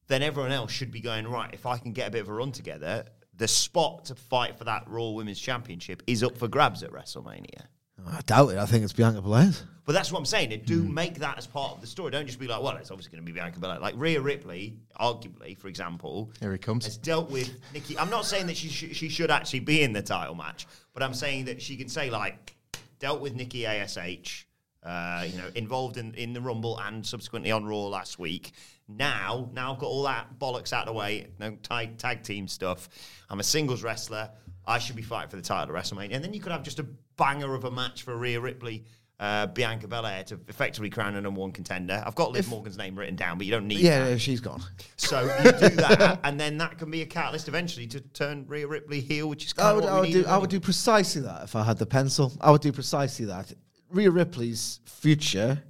then 0.08 0.22
everyone 0.22 0.52
else 0.52 0.72
should 0.72 0.90
be 0.90 1.00
going 1.00 1.26
right. 1.26 1.50
If 1.52 1.66
I 1.66 1.78
can 1.78 1.92
get 1.92 2.08
a 2.08 2.10
bit 2.10 2.22
of 2.22 2.28
a 2.28 2.32
run 2.32 2.52
together, 2.52 3.04
the 3.36 3.48
spot 3.48 4.06
to 4.06 4.14
fight 4.14 4.56
for 4.58 4.64
that 4.64 4.84
Raw 4.86 5.10
Women's 5.10 5.40
Championship 5.40 6.02
is 6.06 6.22
up 6.22 6.36
for 6.36 6.48
grabs 6.48 6.82
at 6.82 6.90
WrestleMania. 6.92 7.66
I 8.06 8.20
doubt 8.26 8.50
it. 8.50 8.58
I 8.58 8.66
think 8.66 8.84
it's 8.84 8.92
Bianca 8.92 9.22
Belair. 9.22 9.52
But 9.86 9.92
that's 9.92 10.10
what 10.10 10.18
I'm 10.18 10.24
saying. 10.24 10.50
It 10.50 10.64
do 10.66 10.82
make 10.82 11.18
that 11.18 11.36
as 11.36 11.46
part 11.46 11.72
of 11.72 11.80
the 11.82 11.86
story. 11.86 12.10
Don't 12.10 12.26
just 12.26 12.38
be 12.38 12.46
like, 12.46 12.62
well, 12.62 12.76
it's 12.76 12.90
obviously 12.90 13.12
going 13.12 13.24
to 13.26 13.30
be 13.30 13.38
Bianca 13.38 13.60
Belair. 13.60 13.78
Like 13.78 13.94
Rhea 13.98 14.20
Ripley, 14.20 14.78
arguably, 14.98 15.58
for 15.58 15.68
example, 15.68 16.30
Here 16.40 16.52
he 16.52 16.58
comes. 16.58 16.86
has 16.86 16.96
dealt 16.96 17.30
with 17.30 17.50
Nikki. 17.74 17.98
I'm 17.98 18.08
not 18.08 18.24
saying 18.24 18.46
that 18.46 18.56
she 18.56 18.68
sh- 18.68 18.96
she 18.96 19.08
should 19.10 19.30
actually 19.30 19.60
be 19.60 19.82
in 19.82 19.92
the 19.92 20.00
title 20.02 20.34
match, 20.34 20.66
but 20.94 21.02
I'm 21.02 21.12
saying 21.12 21.44
that 21.46 21.60
she 21.60 21.76
can 21.76 21.88
say 21.88 22.08
like 22.10 22.56
dealt 22.98 23.20
with 23.20 23.34
Nikki 23.34 23.66
Ash, 23.66 24.46
uh, 24.82 25.24
you 25.28 25.36
know, 25.36 25.50
involved 25.54 25.98
in 25.98 26.14
in 26.14 26.32
the 26.32 26.40
Rumble 26.40 26.78
and 26.78 27.04
subsequently 27.04 27.50
on 27.50 27.66
Raw 27.66 27.86
last 27.88 28.18
week. 28.18 28.52
Now, 28.88 29.50
now 29.54 29.72
I've 29.72 29.78
got 29.78 29.86
all 29.86 30.02
that 30.04 30.38
bollocks 30.38 30.72
out 30.72 30.88
of 30.88 30.94
the 30.94 30.98
way. 30.98 31.28
No 31.38 31.56
tag 31.62 31.98
tag 31.98 32.22
team 32.22 32.48
stuff. 32.48 32.88
I'm 33.28 33.40
a 33.40 33.44
singles 33.44 33.82
wrestler. 33.82 34.30
I 34.66 34.78
should 34.78 34.96
be 34.96 35.02
fighting 35.02 35.28
for 35.28 35.36
the 35.36 35.42
title 35.42 35.74
of 35.74 35.82
WrestleMania, 35.82 36.14
and 36.14 36.24
then 36.24 36.32
you 36.32 36.40
could 36.40 36.52
have 36.52 36.62
just 36.62 36.78
a 36.78 36.86
banger 37.18 37.54
of 37.54 37.64
a 37.64 37.70
match 37.70 38.02
for 38.02 38.16
Rhea 38.16 38.40
Ripley. 38.40 38.84
Uh, 39.20 39.46
Bianca 39.46 39.86
Belair 39.86 40.24
to 40.24 40.40
effectively 40.48 40.90
crown 40.90 41.14
a 41.14 41.20
number 41.20 41.40
one 41.40 41.52
contender. 41.52 42.02
I've 42.04 42.16
got 42.16 42.32
Liv 42.32 42.48
Morgan's 42.48 42.76
name 42.76 42.98
written 42.98 43.14
down, 43.14 43.38
but 43.38 43.46
you 43.46 43.52
don't 43.52 43.68
need. 43.68 43.78
Yeah, 43.78 44.08
yeah, 44.08 44.16
she's 44.16 44.40
gone. 44.40 44.60
So 44.96 45.22
you 45.44 45.52
do 45.52 45.76
that, 45.76 46.18
and 46.24 46.38
then 46.38 46.58
that 46.58 46.78
can 46.78 46.90
be 46.90 47.02
a 47.02 47.06
catalyst 47.06 47.46
eventually 47.46 47.86
to 47.88 48.00
turn 48.00 48.44
Rhea 48.48 48.66
Ripley 48.66 49.00
heel, 49.00 49.28
which 49.28 49.44
is 49.44 49.52
kind 49.52 49.68
I 49.68 49.70
of 49.70 49.76
would, 49.76 49.84
I 49.84 50.00
would 50.00 50.12
do. 50.12 50.26
I 50.26 50.36
would 50.36 50.50
do 50.50 50.58
precisely 50.58 51.22
that 51.22 51.44
if 51.44 51.54
I 51.54 51.62
had 51.62 51.78
the 51.78 51.86
pencil. 51.86 52.32
I 52.40 52.50
would 52.50 52.60
do 52.60 52.72
precisely 52.72 53.26
that. 53.26 53.52
Rhea 53.90 54.10
Ripley's 54.10 54.80
future 54.84 55.62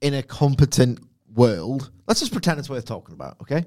in 0.00 0.14
a 0.14 0.22
competent 0.22 1.00
world. 1.34 1.90
Let's 2.06 2.20
just 2.20 2.32
pretend 2.32 2.58
it's 2.58 2.70
worth 2.70 2.86
talking 2.86 3.14
about, 3.14 3.36
okay? 3.42 3.64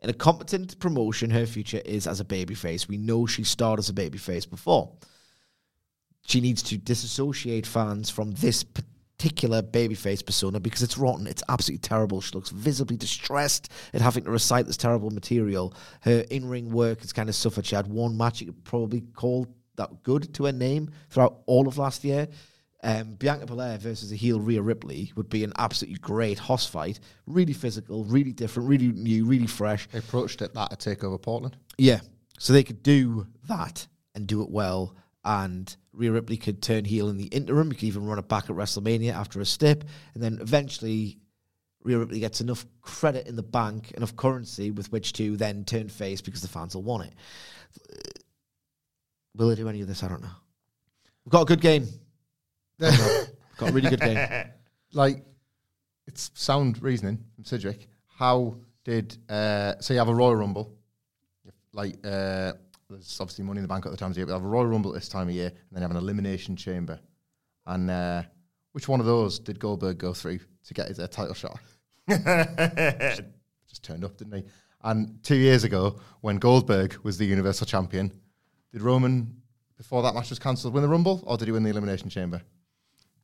In 0.00 0.10
a 0.10 0.14
competent 0.14 0.78
promotion, 0.78 1.30
her 1.30 1.46
future 1.46 1.80
is 1.84 2.06
as 2.06 2.20
a 2.20 2.24
babyface. 2.24 2.88
We 2.88 2.96
know 2.96 3.26
she 3.26 3.44
starred 3.44 3.78
as 3.78 3.88
a 3.88 3.92
babyface 3.92 4.48
before. 4.48 4.92
She 6.26 6.40
needs 6.40 6.62
to 6.64 6.78
disassociate 6.78 7.66
fans 7.66 8.10
from 8.10 8.32
this 8.32 8.64
particular 8.64 9.62
babyface 9.62 10.24
persona 10.24 10.58
because 10.58 10.82
it's 10.82 10.98
rotten. 10.98 11.26
It's 11.26 11.42
absolutely 11.48 11.80
terrible. 11.80 12.20
She 12.20 12.34
looks 12.34 12.50
visibly 12.50 12.96
distressed 12.96 13.70
at 13.92 14.00
having 14.00 14.24
to 14.24 14.30
recite 14.30 14.66
this 14.66 14.76
terrible 14.76 15.10
material. 15.10 15.74
Her 16.00 16.24
in 16.30 16.48
ring 16.48 16.70
work 16.70 17.00
has 17.00 17.12
kind 17.12 17.28
of 17.28 17.34
suffered. 17.34 17.66
She 17.66 17.76
had 17.76 17.86
one 17.86 18.16
match 18.16 18.40
you 18.40 18.46
could 18.48 18.64
probably 18.64 19.02
call 19.14 19.46
that 19.76 20.02
good 20.02 20.32
to 20.34 20.44
her 20.46 20.52
name 20.52 20.90
throughout 21.10 21.42
all 21.46 21.68
of 21.68 21.78
last 21.78 22.04
year. 22.04 22.28
Um, 22.82 23.14
Bianca 23.14 23.46
Belair 23.46 23.78
versus 23.78 24.12
a 24.12 24.14
heel 24.14 24.38
Rhea 24.40 24.60
Ripley 24.60 25.10
would 25.16 25.30
be 25.30 25.42
an 25.42 25.54
absolutely 25.58 25.98
great 26.00 26.38
hoss 26.38 26.66
fight. 26.66 27.00
Really 27.26 27.54
physical, 27.54 28.04
really 28.04 28.32
different, 28.32 28.68
really 28.68 28.88
new, 28.88 29.24
really 29.24 29.46
fresh. 29.46 29.88
They 29.90 30.00
approached 30.00 30.42
it 30.42 30.52
that 30.52 30.78
to 30.78 30.94
TakeOver 30.96 31.20
Portland. 31.20 31.56
Yeah. 31.78 32.00
So 32.38 32.52
they 32.52 32.62
could 32.62 32.82
do 32.82 33.26
that 33.48 33.86
and 34.14 34.26
do 34.26 34.42
it 34.42 34.50
well. 34.50 34.94
And 35.24 35.74
Rhea 35.92 36.12
Ripley 36.12 36.36
could 36.36 36.62
turn 36.62 36.84
heel 36.84 37.08
in 37.08 37.16
the 37.16 37.26
interim. 37.26 37.68
You 37.68 37.74
could 37.74 37.84
even 37.84 38.04
run 38.04 38.18
it 38.18 38.28
back 38.28 38.44
at 38.44 38.56
WrestleMania 38.56 39.12
after 39.12 39.40
a 39.40 39.46
stip. 39.46 39.84
And 40.12 40.22
then 40.22 40.38
eventually, 40.40 41.18
Rhea 41.82 41.98
Ripley 41.98 42.20
gets 42.20 42.40
enough 42.40 42.66
credit 42.82 43.26
in 43.26 43.36
the 43.36 43.42
bank, 43.42 43.92
enough 43.92 44.16
currency 44.16 44.70
with 44.70 44.92
which 44.92 45.12
to 45.14 45.36
then 45.36 45.64
turn 45.64 45.88
face 45.88 46.20
because 46.20 46.42
the 46.42 46.48
fans 46.48 46.74
will 46.74 46.82
want 46.82 47.06
it. 47.06 48.22
Will 49.36 49.48
they 49.48 49.54
do 49.54 49.68
any 49.68 49.80
of 49.80 49.88
this? 49.88 50.02
I 50.02 50.08
don't 50.08 50.22
know. 50.22 50.28
We've 51.24 51.32
got 51.32 51.42
a 51.42 51.46
good 51.46 51.60
game. 51.60 51.88
Got 53.56 53.70
a 53.70 53.72
really 53.72 53.88
good 53.88 54.00
game. 54.00 54.18
like 54.92 55.24
it's 56.08 56.30
sound 56.34 56.82
reasoning 56.82 57.24
from 57.34 57.44
Cedric. 57.44 57.86
How 58.06 58.56
did 58.84 59.16
uh, 59.28 59.74
so 59.80 59.94
you 59.94 59.98
have 59.98 60.08
a 60.08 60.14
Royal 60.14 60.34
Rumble? 60.34 60.74
Like 61.72 61.96
uh, 62.04 62.54
there's 62.94 63.20
obviously 63.20 63.44
money 63.44 63.58
in 63.58 63.62
the 63.62 63.68
bank 63.68 63.86
at 63.86 63.92
the 63.92 63.98
times 63.98 64.14
of 64.14 64.18
year, 64.18 64.26
but 64.26 64.32
have 64.32 64.44
a 64.44 64.48
Royal 64.48 64.66
Rumble 64.66 64.90
at 64.90 64.94
this 64.94 65.08
time 65.08 65.28
of 65.28 65.34
year, 65.34 65.48
and 65.48 65.56
then 65.72 65.82
have 65.82 65.90
an 65.90 65.96
elimination 65.96 66.56
chamber. 66.56 66.98
And 67.66 67.90
uh, 67.90 68.22
which 68.72 68.88
one 68.88 69.00
of 69.00 69.06
those 69.06 69.38
did 69.38 69.58
Goldberg 69.58 69.98
go 69.98 70.12
through 70.12 70.40
to 70.66 70.74
get 70.74 70.88
his 70.88 70.98
uh, 70.98 71.06
title 71.06 71.34
shot? 71.34 71.58
just, 72.08 73.22
just 73.68 73.82
turned 73.82 74.04
up, 74.04 74.16
didn't 74.16 74.34
he? 74.34 74.44
And 74.82 75.22
two 75.22 75.36
years 75.36 75.64
ago, 75.64 75.98
when 76.20 76.36
Goldberg 76.36 76.96
was 77.02 77.16
the 77.16 77.24
Universal 77.24 77.66
Champion, 77.66 78.12
did 78.72 78.82
Roman, 78.82 79.34
before 79.76 80.02
that 80.02 80.14
match 80.14 80.30
was 80.30 80.38
cancelled, 80.38 80.74
win 80.74 80.82
the 80.82 80.88
Rumble, 80.88 81.22
or 81.26 81.36
did 81.36 81.48
he 81.48 81.52
win 81.52 81.62
the 81.62 81.70
Elimination 81.70 82.10
Chamber? 82.10 82.42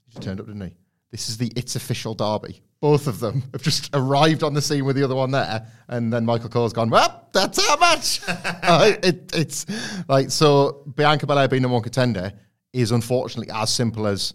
He 0.06 0.12
just 0.12 0.22
turned 0.22 0.40
up, 0.40 0.46
didn't 0.46 0.62
he? 0.62 0.74
This 1.10 1.28
is 1.28 1.38
the 1.38 1.52
It's 1.56 1.76
Official 1.76 2.14
Derby. 2.14 2.62
Both 2.80 3.06
of 3.06 3.20
them 3.20 3.42
have 3.52 3.62
just 3.62 3.90
arrived 3.94 4.42
on 4.42 4.54
the 4.54 4.62
scene 4.62 4.84
with 4.84 4.96
the 4.96 5.02
other 5.02 5.14
one 5.14 5.30
there, 5.32 5.66
and 5.88 6.12
then 6.12 6.24
Michael 6.24 6.48
Cole's 6.48 6.72
gone, 6.72 6.88
well, 6.88 7.28
that's 7.32 7.58
our 7.68 7.76
match. 7.78 8.20
uh, 8.28 8.92
it, 9.02 9.30
it's 9.34 9.66
like, 10.08 10.30
so 10.30 10.84
Bianca 10.94 11.26
Belair 11.26 11.48
being 11.48 11.62
number 11.62 11.74
one 11.74 11.82
contender 11.82 12.32
is 12.72 12.92
unfortunately 12.92 13.52
as 13.52 13.72
simple 13.72 14.06
as 14.06 14.34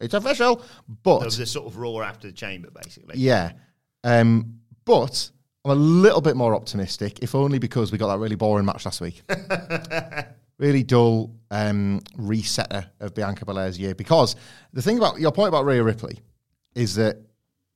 it's 0.00 0.14
official, 0.14 0.62
but. 1.02 1.18
There 1.18 1.26
was 1.26 1.38
a 1.38 1.46
sort 1.46 1.66
of 1.66 1.76
roar 1.76 2.02
after 2.02 2.28
the 2.28 2.32
chamber, 2.32 2.70
basically. 2.70 3.16
Yeah. 3.18 3.52
Um, 4.04 4.60
but 4.84 5.30
I'm 5.64 5.70
a 5.70 5.74
little 5.74 6.20
bit 6.20 6.36
more 6.36 6.54
optimistic, 6.54 7.20
if 7.22 7.34
only 7.34 7.58
because 7.58 7.92
we 7.92 7.98
got 7.98 8.08
that 8.08 8.18
really 8.18 8.36
boring 8.36 8.66
match 8.66 8.84
last 8.84 9.00
week. 9.00 9.22
really 10.58 10.82
dull 10.82 11.34
um, 11.52 12.00
resetter 12.16 12.88
of 12.98 13.14
Bianca 13.14 13.44
Belair's 13.44 13.78
year. 13.78 13.94
Because 13.94 14.34
the 14.72 14.82
thing 14.82 14.96
about 14.96 15.20
your 15.20 15.30
point 15.30 15.48
about 15.48 15.64
Rhea 15.64 15.82
Ripley 15.82 16.18
is 16.74 16.96
that 16.96 17.18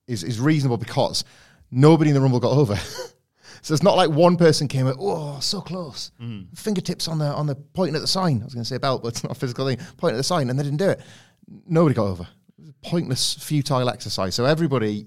is, 0.08 0.24
is 0.24 0.40
reasonable 0.40 0.78
because 0.78 1.24
nobody 1.70 2.10
in 2.10 2.14
the 2.14 2.20
Rumble 2.20 2.40
got 2.40 2.52
over. 2.52 2.74
so 3.62 3.74
it's 3.74 3.82
not 3.82 3.96
like 3.96 4.10
one 4.10 4.36
person 4.36 4.66
came 4.66 4.86
out, 4.86 4.96
oh, 4.98 5.38
so 5.40 5.60
close. 5.60 6.10
Fingertips 6.54 7.06
on 7.06 7.18
the 7.18 7.26
on 7.26 7.46
the 7.46 7.54
pointing 7.54 7.94
at 7.94 8.00
the 8.00 8.08
sign. 8.08 8.40
I 8.40 8.44
was 8.44 8.54
going 8.54 8.64
to 8.64 8.68
say 8.68 8.78
belt, 8.78 9.02
but 9.02 9.08
it's 9.08 9.22
not 9.22 9.32
a 9.32 9.38
physical 9.38 9.66
thing. 9.66 9.78
Pointing 9.98 10.16
at 10.16 10.18
the 10.18 10.24
sign, 10.24 10.48
and 10.48 10.58
they 10.58 10.64
didn't 10.64 10.78
do 10.78 10.88
it. 10.88 11.00
Nobody 11.68 11.94
got 11.94 12.06
over. 12.06 12.26
It 12.58 12.62
was 12.62 12.70
a 12.70 12.88
pointless, 12.88 13.34
futile 13.34 13.90
exercise. 13.90 14.34
So 14.34 14.46
everybody 14.46 15.06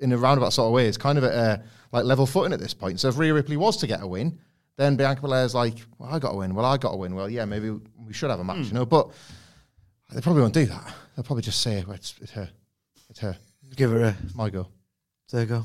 in 0.00 0.12
a 0.12 0.18
roundabout 0.18 0.52
sort 0.52 0.66
of 0.66 0.72
way 0.72 0.88
is 0.88 0.96
kind 0.98 1.16
of 1.16 1.24
at 1.24 1.32
a 1.32 1.62
like 1.92 2.04
level 2.04 2.26
footing 2.26 2.52
at 2.52 2.58
this 2.58 2.74
point. 2.74 2.98
So 2.98 3.08
if 3.08 3.18
Rhea 3.18 3.32
Ripley 3.32 3.56
was 3.56 3.76
to 3.78 3.86
get 3.86 4.02
a 4.02 4.06
win, 4.06 4.38
then 4.80 4.96
Bianca 4.96 5.20
Belair's 5.20 5.54
like, 5.54 5.76
well, 5.98 6.10
I 6.10 6.18
got 6.18 6.30
to 6.30 6.38
win. 6.38 6.54
Well, 6.54 6.64
I 6.64 6.78
got 6.78 6.92
to 6.92 6.96
win. 6.96 7.14
Well, 7.14 7.28
yeah, 7.28 7.44
maybe 7.44 7.70
we 7.70 8.12
should 8.12 8.30
have 8.30 8.40
a 8.40 8.44
match, 8.44 8.56
hmm. 8.56 8.62
you 8.62 8.72
know. 8.72 8.86
But 8.86 9.10
they 10.12 10.20
probably 10.20 10.42
won't 10.42 10.54
do 10.54 10.66
that. 10.66 10.94
They'll 11.14 11.24
probably 11.24 11.42
just 11.42 11.60
say, 11.60 11.84
well, 11.86 11.96
it's, 11.96 12.14
it's 12.20 12.32
her. 12.32 12.48
It's 13.10 13.20
her. 13.20 13.36
Give 13.76 13.90
her 13.90 14.02
a. 14.02 14.16
It's 14.24 14.34
my 14.34 14.48
go. 14.48 14.68
There 15.30 15.42
you 15.42 15.46
go. 15.46 15.64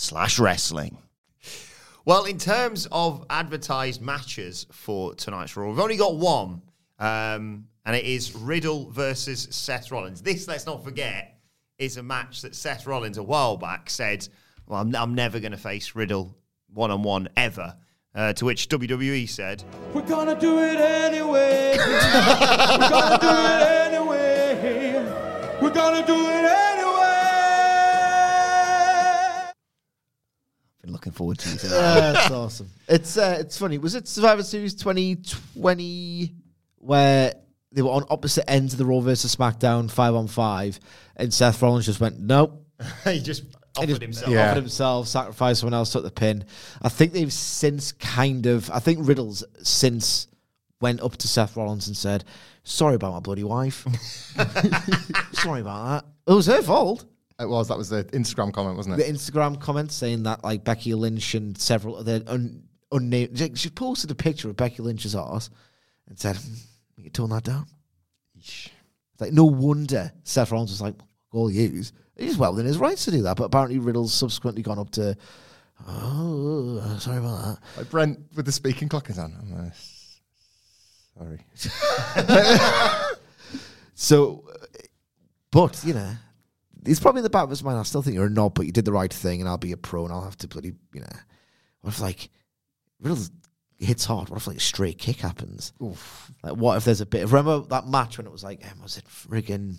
slash 0.00 0.38
wrestling. 0.38 0.96
Well, 2.04 2.24
in 2.24 2.38
terms 2.38 2.88
of 2.90 3.26
advertised 3.28 4.00
matches 4.00 4.66
for 4.72 5.14
tonight's 5.14 5.54
Raw, 5.56 5.68
we've 5.68 5.78
only 5.78 5.98
got 5.98 6.16
one, 6.16 6.62
um, 6.98 7.66
and 7.84 7.94
it 7.94 8.04
is 8.04 8.34
Riddle 8.34 8.90
versus 8.90 9.46
Seth 9.50 9.92
Rollins. 9.92 10.22
This, 10.22 10.48
let's 10.48 10.64
not 10.66 10.82
forget, 10.82 11.38
is 11.78 11.98
a 11.98 12.02
match 12.02 12.42
that 12.42 12.54
Seth 12.54 12.86
Rollins 12.86 13.18
a 13.18 13.22
while 13.22 13.58
back 13.58 13.90
said, 13.90 14.26
"Well, 14.66 14.80
I'm, 14.80 14.94
I'm 14.96 15.14
never 15.14 15.38
going 15.38 15.52
to 15.52 15.58
face 15.58 15.94
Riddle 15.94 16.34
one 16.72 16.90
on 16.90 17.02
one 17.02 17.28
ever." 17.36 17.76
Uh, 18.12 18.32
to 18.32 18.44
which 18.44 18.68
WWE 18.68 19.28
said, 19.28 19.62
We're 19.94 20.02
gonna 20.02 20.34
do 20.34 20.58
it 20.58 20.80
anyway. 20.80 21.76
We're 21.78 22.88
gonna 22.88 23.18
do 23.20 23.28
it 23.28 23.62
anyway. 23.62 24.94
We're 25.62 25.70
gonna 25.70 26.04
do 26.04 26.14
it 26.14 26.44
anyway. 26.44 26.69
"Been 30.82 30.92
looking 30.92 31.12
forward 31.12 31.38
to 31.40 31.48
you 31.48 31.54
Yeah, 31.62 31.68
tonight." 31.68 32.00
that's 32.12 32.30
awesome. 32.30 32.68
It's 32.88 33.16
uh, 33.16 33.36
it's 33.40 33.58
funny. 33.58 33.78
Was 33.78 33.94
it 33.94 34.08
Survivor 34.08 34.42
Series 34.42 34.74
2020 34.74 36.34
where 36.78 37.34
they 37.72 37.82
were 37.82 37.90
on 37.90 38.04
opposite 38.10 38.48
ends 38.50 38.72
of 38.74 38.78
the 38.78 38.84
Raw 38.84 39.00
versus 39.00 39.34
SmackDown 39.36 39.90
five 39.90 40.14
on 40.14 40.26
five, 40.26 40.80
and 41.16 41.32
Seth 41.32 41.60
Rollins 41.62 41.86
just 41.86 42.00
went 42.00 42.18
nope. 42.18 42.64
he 43.04 43.20
just 43.20 43.44
offered 43.76 43.88
just 43.88 44.02
himself. 44.02 44.30
Yeah. 44.30 44.50
offered 44.50 44.60
himself, 44.62 45.08
sacrificed 45.08 45.60
someone 45.60 45.74
else, 45.74 45.92
took 45.92 46.02
the 46.02 46.10
pin. 46.10 46.44
I 46.82 46.88
think 46.88 47.12
they've 47.12 47.32
since 47.32 47.92
kind 47.92 48.46
of, 48.46 48.70
I 48.70 48.78
think 48.80 49.06
Riddle's 49.06 49.44
since 49.62 50.26
went 50.80 51.00
up 51.02 51.16
to 51.18 51.28
Seth 51.28 51.56
Rollins 51.56 51.86
and 51.86 51.96
said, 51.96 52.24
"Sorry 52.64 52.94
about 52.94 53.12
my 53.12 53.20
bloody 53.20 53.44
wife. 53.44 53.86
Sorry 55.34 55.60
about 55.60 55.86
that. 55.86 56.04
It 56.32 56.34
was 56.34 56.46
her 56.46 56.62
fault." 56.62 57.04
It 57.40 57.48
was 57.48 57.68
that 57.68 57.78
was 57.78 57.88
the 57.88 58.04
Instagram 58.04 58.52
comment, 58.52 58.76
wasn't 58.76 58.98
it? 59.00 59.06
The? 59.06 59.12
Instagram 59.12 59.60
comment 59.60 59.90
saying 59.92 60.24
that 60.24 60.44
like 60.44 60.62
Becky 60.64 60.94
Lynch 60.94 61.34
and 61.34 61.56
several 61.58 61.96
other 61.96 62.22
un, 62.26 62.64
unnamed, 62.92 63.58
she- 63.58 63.70
posted 63.70 64.10
a 64.10 64.14
picture 64.14 64.50
of 64.50 64.56
Becky 64.56 64.82
Lynch's 64.82 65.16
ass 65.16 65.48
and 66.08 66.18
said, 66.18 66.36
"Hmm, 66.36 66.54
"You 66.96 67.04
can 67.04 67.12
tone 67.12 67.30
that 67.30 67.44
down." 67.44 67.66
It's 68.38 68.68
Like 69.18 69.32
no 69.32 69.44
wonder 69.44 70.12
Seth 70.24 70.50
Rollins 70.52 70.70
was 70.70 70.80
like, 70.82 70.94
"All 71.32 71.50
use." 71.50 71.92
He's 72.16 72.36
well 72.36 72.52
within 72.52 72.66
his 72.66 72.76
rights 72.78 73.06
to 73.06 73.10
do 73.10 73.22
that, 73.22 73.36
but 73.38 73.44
apparently 73.44 73.78
Riddle's 73.78 74.12
subsequently 74.12 74.62
gone 74.62 74.78
up 74.78 74.90
to, 74.90 75.16
"Oh, 75.88 76.96
sorry 77.00 77.18
about 77.18 77.42
that." 77.44 77.58
Like 77.78 77.90
Brent 77.90 78.18
with 78.36 78.44
the 78.44 78.52
speaking 78.52 78.88
clock 78.90 79.06
his 79.06 79.16
hand. 79.16 79.34
I'm 79.40 79.64
like, 79.64 79.72
sorry. 81.16 81.46
So, 83.94 84.44
uh, 84.50 84.66
but 85.50 85.82
you 85.84 85.92
know, 85.92 86.10
it's 86.84 87.00
probably 87.00 87.20
in 87.20 87.24
the 87.24 87.30
back 87.30 87.44
of 87.44 87.50
his 87.50 87.62
mind. 87.62 87.78
I 87.78 87.82
still 87.82 88.02
think 88.02 88.14
you're 88.14 88.26
a 88.26 88.30
knob, 88.30 88.54
but 88.54 88.66
you 88.66 88.72
did 88.72 88.84
the 88.84 88.92
right 88.92 89.12
thing, 89.12 89.40
and 89.40 89.48
I'll 89.48 89.58
be 89.58 89.72
a 89.72 89.76
pro, 89.76 90.04
and 90.04 90.12
I'll 90.12 90.24
have 90.24 90.36
to 90.38 90.48
bloody, 90.48 90.72
you 90.94 91.00
know. 91.00 91.06
What 91.80 91.94
if 91.94 92.00
like 92.00 92.30
Riddle 93.00 93.18
hits 93.78 94.04
hard? 94.04 94.28
What 94.28 94.36
if 94.36 94.46
like 94.46 94.58
a 94.58 94.60
straight 94.60 94.98
kick 94.98 95.18
happens? 95.18 95.72
Like, 96.42 96.54
what 96.54 96.76
if 96.76 96.84
there's 96.84 97.00
a 97.00 97.06
bit? 97.06 97.24
Of, 97.24 97.32
remember 97.32 97.66
that 97.68 97.86
match 97.86 98.18
when 98.18 98.26
it 98.26 98.32
was 98.32 98.44
like, 98.44 98.64
um, 98.70 98.82
was 98.82 98.98
it 98.98 99.04
friggin' 99.04 99.78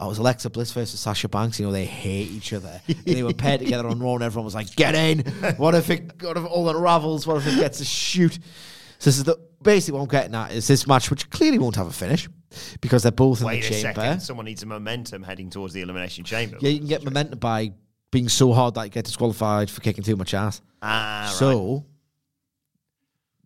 Oh, 0.00 0.06
it 0.06 0.08
was 0.10 0.18
Alexa 0.18 0.50
Bliss 0.50 0.70
versus 0.70 1.00
Sasha 1.00 1.28
Banks. 1.28 1.58
You 1.58 1.66
know, 1.66 1.72
they 1.72 1.84
hate 1.84 2.30
each 2.30 2.52
other. 2.52 2.80
And 2.88 3.16
they 3.16 3.22
were 3.24 3.34
paired 3.34 3.60
together 3.60 3.88
on 3.88 3.98
Raw, 3.98 4.14
and 4.14 4.22
everyone 4.22 4.44
was 4.44 4.54
like, 4.54 4.76
"Get 4.76 4.94
in!" 4.94 5.20
What 5.56 5.74
if 5.74 5.90
it? 5.90 6.22
What 6.22 6.36
if 6.36 6.44
it 6.44 6.50
all 6.50 6.68
unravels? 6.68 7.26
What 7.26 7.38
if 7.38 7.46
it 7.46 7.56
gets 7.56 7.80
a 7.80 7.84
shoot? 7.84 8.34
So 8.98 9.10
this 9.10 9.18
is 9.18 9.24
the 9.24 9.36
basically 9.62 9.98
what 9.98 10.02
I'm 10.04 10.08
getting 10.08 10.34
at 10.34 10.52
is 10.52 10.68
this 10.68 10.86
match, 10.86 11.10
which 11.10 11.28
clearly 11.30 11.58
won't 11.58 11.76
have 11.76 11.86
a 11.86 11.92
finish 11.92 12.28
because 12.80 13.02
they're 13.02 13.12
both 13.12 13.40
in 13.40 13.46
the 13.46 13.58
a 13.58 13.60
chamber. 13.60 14.00
second. 14.00 14.20
Someone 14.20 14.46
needs 14.46 14.62
a 14.62 14.66
momentum 14.66 15.22
heading 15.22 15.50
towards 15.50 15.74
the 15.74 15.82
elimination 15.82 16.24
chamber. 16.24 16.58
Yeah, 16.60 16.70
you 16.70 16.78
can 16.78 16.88
get 16.88 17.04
momentum 17.04 17.38
by 17.38 17.72
being 18.10 18.28
so 18.28 18.52
hard 18.52 18.74
that 18.74 18.84
you 18.84 18.90
get 18.90 19.04
disqualified 19.04 19.70
for 19.70 19.80
kicking 19.80 20.04
too 20.04 20.16
much 20.16 20.34
ass. 20.34 20.62
Ah, 20.82 21.24
right. 21.26 21.34
So 21.34 21.84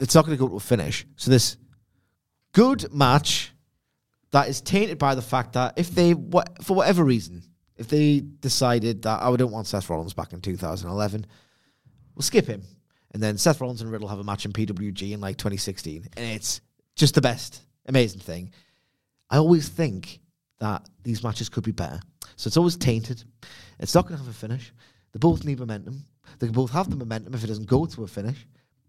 it's 0.01 0.15
not 0.15 0.25
going 0.25 0.37
to 0.37 0.41
go 0.41 0.49
to 0.49 0.57
a 0.57 0.61
finish. 0.61 1.07
So 1.17 1.31
this 1.31 1.57
good 2.53 2.93
match 2.93 3.53
that 4.31 4.49
is 4.49 4.61
tainted 4.61 4.99
by 4.99 5.15
the 5.15 5.23
fact 5.23 5.55
that 5.55 5.75
if 5.77 5.91
they, 5.91 6.15
what 6.15 6.63
for 6.63 6.75
whatever 6.75 7.05
reason, 7.05 7.43
if 7.77 7.89
they 7.89 8.21
decided 8.21 9.03
that 9.03 9.21
oh, 9.23 9.33
I 9.33 9.37
don't 9.37 9.51
want 9.51 9.67
Seth 9.67 9.89
Rollins 9.89 10.15
back 10.15 10.33
in 10.33 10.41
2011, 10.41 11.27
we'll 12.15 12.23
skip 12.23 12.47
him, 12.47 12.63
and 13.13 13.23
then 13.23 13.39
Seth 13.39 13.61
Rollins 13.61 13.83
and 13.83 13.91
Riddle 13.91 14.09
have 14.09 14.19
a 14.19 14.25
match 14.25 14.45
in 14.45 14.53
PWG 14.53 15.13
in 15.13 15.21
like 15.21 15.37
2016, 15.37 16.09
and 16.17 16.27
it's 16.27 16.61
just 16.95 17.15
the 17.15 17.21
best, 17.21 17.63
amazing 17.87 18.21
thing. 18.21 18.53
I 19.33 19.39
always 19.39 19.69
think 19.69 20.21
that 20.61 20.87
these 21.03 21.25
matches 21.25 21.49
could 21.49 21.65
be 21.65 21.73
better, 21.73 22.01
so 22.37 22.49
it's 22.49 22.59
always 22.59 22.77
tainted. 22.77 23.25
It's 23.81 23.95
not 23.95 24.07
going 24.07 24.19
to 24.19 24.25
have 24.25 24.33
a 24.33 24.39
finish. 24.39 24.73
They 25.12 25.19
both 25.19 25.45
need 25.45 25.59
momentum. 25.59 26.05
They 26.39 26.47
can 26.47 26.55
both 26.55 26.71
have 26.71 26.91
the 26.91 26.97
momentum 26.97 27.35
if 27.35 27.43
it 27.43 27.47
doesn't 27.47 27.67
go 27.67 27.87
to 27.87 28.05
a 28.05 28.07
finish. 28.07 28.47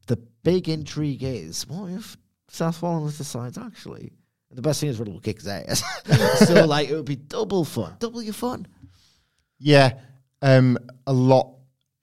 The 0.08 0.18
big 0.44 0.68
intrigue 0.68 1.24
is 1.24 1.66
what 1.68 1.92
if 1.92 2.18
Seth 2.50 2.84
Rollins 2.84 3.18
decides 3.18 3.58
actually. 3.58 4.12
The 4.52 4.62
best 4.62 4.82
thing 4.82 4.90
is 4.90 5.00
Riddle 5.00 5.16
will 5.16 5.22
kick 5.22 5.46
ass. 5.48 5.82
so 6.46 6.66
like 6.66 6.90
it 6.90 6.96
would 6.96 7.06
be 7.06 7.16
double 7.16 7.64
fun, 7.64 7.96
double 8.00 8.22
your 8.22 8.34
fun. 8.34 8.68
Yeah, 9.60 9.94
um, 10.42 10.78
a 11.08 11.14
lot 11.14 11.56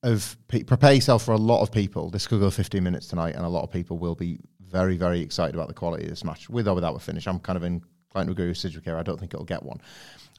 of 0.02 0.36
pe- 0.48 0.62
prepare 0.62 0.94
yourself 0.94 1.24
for 1.24 1.32
a 1.32 1.38
lot 1.38 1.60
of 1.60 1.70
people. 1.70 2.08
This 2.08 2.26
could 2.26 2.40
go 2.40 2.50
15 2.50 2.82
minutes 2.82 3.06
tonight, 3.06 3.34
and 3.34 3.44
a 3.44 3.48
lot 3.48 3.64
of 3.64 3.70
people 3.70 3.98
will 3.98 4.14
be 4.14 4.40
very, 4.60 4.96
very 4.96 5.20
excited 5.20 5.54
about 5.54 5.68
the 5.68 5.74
quality 5.74 6.04
of 6.04 6.10
this 6.10 6.24
match, 6.24 6.48
with 6.48 6.66
or 6.66 6.74
without 6.74 6.96
a 6.96 6.98
finish. 6.98 7.26
I'm 7.26 7.38
kind 7.38 7.56
of 7.58 7.64
inclined 8.10 8.26
to 8.26 8.32
agree 8.32 8.48
with 8.48 8.58
Sidgwick 8.58 8.84
here. 8.84 8.96
I 8.96 9.02
don't 9.02 9.18
think 9.18 9.32
it'll 9.32 9.46
get 9.46 9.62
one. 9.62 9.80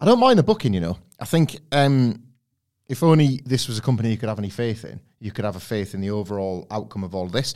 I 0.02 0.06
don't 0.06 0.20
mind 0.20 0.38
the 0.38 0.44
booking, 0.44 0.74
you 0.74 0.82
know. 0.82 0.98
I 1.20 1.26
think 1.26 1.58
um, 1.72 2.24
if 2.90 3.02
only 3.02 3.42
this 3.46 3.68
was 3.68 3.78
a 3.78 3.82
company 3.82 4.12
you 4.12 4.18
could 4.18 4.28
have 4.28 4.40
any 4.40 4.50
faith 4.50 4.84
in, 4.84 5.00
you 5.20 5.32
could 5.32 5.46
have 5.46 5.56
a 5.56 5.62
faith 5.62 5.94
in 5.94 6.02
the 6.02 6.10
overall 6.10 6.68
outcome 6.70 7.04
of 7.04 7.16
all 7.16 7.28
this. 7.28 7.54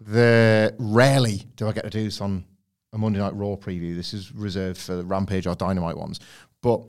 The 0.00 0.74
rarely 0.78 1.46
do 1.56 1.68
I 1.68 1.72
get 1.72 1.84
to 1.84 1.90
do 1.90 2.04
this 2.04 2.20
on 2.20 2.44
a 2.92 2.98
Monday 2.98 3.18
Night 3.18 3.34
Raw 3.34 3.56
preview. 3.56 3.96
This 3.96 4.12
is 4.12 4.30
reserved 4.32 4.78
for 4.78 4.94
the 4.94 5.04
Rampage 5.04 5.46
or 5.46 5.54
Dynamite 5.54 5.96
ones, 5.96 6.20
but 6.60 6.82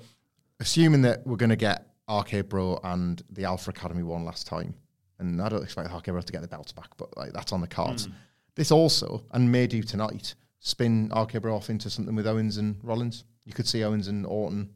assuming 0.59 1.03
that 1.03 1.25
we're 1.25 1.37
going 1.37 1.51
to 1.51 1.55
get 1.55 1.87
RK 2.11 2.49
Bro 2.49 2.81
and 2.83 3.21
the 3.29 3.45
Alpha 3.45 3.69
Academy 3.69 4.03
one 4.03 4.25
last 4.25 4.45
time, 4.45 4.73
and 5.19 5.41
I 5.41 5.47
don't 5.47 5.63
expect 5.63 5.93
RK 5.93 6.05
Bro 6.05 6.21
to 6.21 6.33
get 6.33 6.41
the 6.41 6.47
belts 6.49 6.73
back, 6.73 6.89
but 6.97 7.15
like 7.15 7.31
that's 7.31 7.53
on 7.53 7.61
the 7.61 7.67
cards. 7.67 8.09
This 8.55 8.71
also, 8.71 9.23
and 9.31 9.49
may 9.49 9.67
do 9.67 9.83
tonight, 9.83 10.35
spin 10.59 11.11
RK 11.15 11.41
Bro 11.41 11.55
off 11.55 11.69
into 11.69 11.89
something 11.89 12.15
with 12.15 12.27
Owens 12.27 12.57
and 12.57 12.77
Rollins. 12.83 13.23
You 13.45 13.53
could 13.53 13.67
see 13.67 13.83
Owens 13.83 14.07
and 14.07 14.25
Orton 14.25 14.69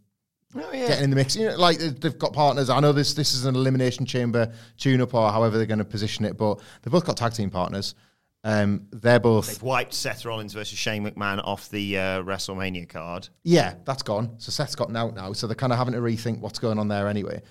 getting 0.87 1.03
in 1.05 1.09
the 1.09 1.15
mix. 1.15 1.35
You 1.35 1.49
know, 1.49 1.55
like 1.57 1.79
they- 1.79 1.89
they've 1.89 2.17
got 2.17 2.33
partners. 2.33 2.69
I 2.69 2.79
know 2.79 2.91
this 2.91 3.13
this 3.13 3.33
is 3.33 3.45
an 3.45 3.55
elimination 3.55 4.05
chamber 4.05 4.51
tune 4.77 5.01
up 5.01 5.13
or 5.13 5.31
however 5.31 5.57
they're 5.57 5.65
going 5.65 5.79
to 5.79 5.85
position 5.85 6.25
it, 6.25 6.37
but 6.37 6.59
they've 6.81 6.91
both 6.91 7.05
got 7.05 7.17
tag 7.17 7.33
team 7.33 7.49
partners. 7.49 7.95
Um, 8.43 8.87
they're 8.91 9.19
both 9.19 9.47
They've 9.47 9.61
wiped 9.61 9.93
Seth 9.93 10.25
Rollins 10.25 10.53
versus 10.53 10.77
Shane 10.77 11.05
McMahon 11.05 11.39
off 11.45 11.69
the 11.69 11.97
uh, 11.97 12.01
WrestleMania 12.23 12.89
card. 12.89 13.29
Yeah, 13.43 13.75
that's 13.85 14.01
gone. 14.01 14.33
So 14.39 14.51
Seth's 14.51 14.73
gotten 14.75 14.95
out 14.97 15.13
now. 15.13 15.31
So 15.33 15.45
they're 15.45 15.55
kind 15.55 15.71
of 15.71 15.77
having 15.77 15.93
to 15.93 15.99
rethink 15.99 16.39
what's 16.39 16.57
going 16.57 16.79
on 16.79 16.87
there 16.87 17.07
anyway. 17.07 17.41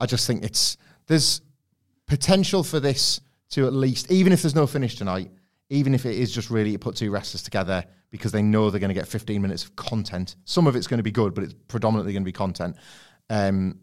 I 0.00 0.06
just 0.06 0.26
think 0.26 0.42
it's 0.42 0.78
there's 1.08 1.42
potential 2.06 2.64
for 2.64 2.80
this 2.80 3.20
to 3.50 3.66
at 3.66 3.72
least, 3.74 4.10
even 4.10 4.32
if 4.32 4.42
there's 4.42 4.54
no 4.54 4.66
finish 4.66 4.94
tonight, 4.96 5.30
even 5.70 5.94
if 5.94 6.04
it 6.04 6.16
is 6.16 6.32
just 6.32 6.50
really 6.50 6.72
to 6.72 6.78
put 6.78 6.96
two 6.96 7.10
wrestlers 7.10 7.42
together 7.42 7.84
because 8.10 8.32
they 8.32 8.42
know 8.42 8.70
they're 8.70 8.80
going 8.80 8.88
to 8.88 8.94
get 8.94 9.06
15 9.06 9.40
minutes 9.40 9.64
of 9.64 9.76
content. 9.76 10.34
Some 10.44 10.66
of 10.66 10.74
it's 10.76 10.88
going 10.88 10.98
to 10.98 11.04
be 11.04 11.12
good, 11.12 11.32
but 11.32 11.44
it's 11.44 11.54
predominantly 11.68 12.12
going 12.12 12.24
to 12.24 12.28
be 12.28 12.32
content. 12.32 12.76
Um, 13.30 13.78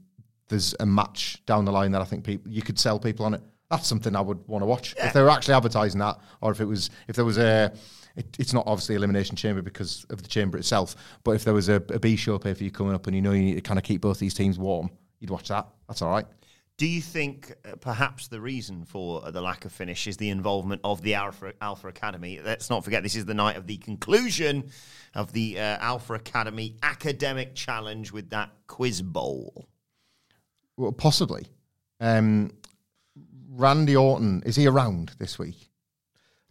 there's 0.49 0.75
a 0.79 0.85
match 0.85 1.43
down 1.45 1.65
the 1.65 1.71
line 1.71 1.91
that 1.91 2.01
I 2.01 2.05
think 2.05 2.23
people 2.23 2.51
you 2.51 2.61
could 2.61 2.77
sell 2.77 2.99
people 2.99 3.25
on 3.25 3.33
it. 3.33 3.41
That's 3.69 3.87
something 3.87 4.15
I 4.15 4.21
would 4.21 4.45
want 4.47 4.61
to 4.61 4.65
watch 4.65 4.95
if 4.97 5.11
they 5.11 5.21
were 5.21 5.29
actually 5.29 5.55
advertising 5.55 5.99
that, 5.99 6.17
or 6.41 6.51
if 6.51 6.61
it 6.61 6.65
was 6.65 6.89
if 7.07 7.15
there 7.15 7.25
was 7.25 7.37
a. 7.37 7.73
It, 8.15 8.35
it's 8.39 8.53
not 8.53 8.65
obviously 8.65 8.95
elimination 8.95 9.35
chamber 9.35 9.61
because 9.61 10.05
of 10.09 10.23
the 10.23 10.27
chamber 10.27 10.57
itself, 10.57 10.95
but 11.23 11.31
if 11.31 11.43
there 11.43 11.53
was 11.53 11.69
a, 11.69 11.75
a 11.89 11.99
B 11.99 12.15
show 12.15 12.39
pay 12.39 12.53
for 12.55 12.63
you 12.63 12.71
coming 12.71 12.95
up 12.95 13.05
and 13.05 13.15
you 13.15 13.21
know 13.21 13.31
you 13.31 13.43
need 13.43 13.55
to 13.55 13.61
kind 13.61 13.77
of 13.77 13.83
keep 13.83 14.01
both 14.01 14.17
these 14.17 14.33
teams 14.33 14.57
warm, 14.57 14.89
you'd 15.19 15.29
watch 15.29 15.49
that. 15.49 15.67
That's 15.87 16.01
all 16.01 16.09
right. 16.09 16.25
Do 16.77 16.85
you 16.85 17.01
think 17.01 17.55
uh, 17.65 17.75
perhaps 17.77 18.27
the 18.27 18.39
reason 18.39 18.85
for 18.85 19.25
uh, 19.25 19.31
the 19.31 19.41
lack 19.41 19.65
of 19.65 19.71
finish 19.71 20.05
is 20.05 20.17
the 20.17 20.29
involvement 20.29 20.81
of 20.83 21.01
the 21.01 21.15
Alpha, 21.15 21.53
Alpha 21.59 21.87
Academy? 21.87 22.39
Let's 22.43 22.69
not 22.69 22.83
forget 22.83 23.01
this 23.01 23.15
is 23.15 23.25
the 23.25 23.33
night 23.33 23.57
of 23.57 23.65
the 23.65 23.77
conclusion 23.77 24.69
of 25.15 25.33
the 25.33 25.59
uh, 25.59 25.77
Alpha 25.79 26.13
Academy 26.13 26.75
Academic 26.83 27.55
Challenge 27.55 28.11
with 28.11 28.29
that 28.29 28.51
quiz 28.67 29.01
bowl. 29.01 29.67
Well, 30.77 30.91
possibly. 30.91 31.47
Um, 31.99 32.51
Randy 33.49 33.95
Orton 33.95 34.43
is 34.45 34.55
he 34.55 34.67
around 34.67 35.13
this 35.17 35.39
week? 35.39 35.71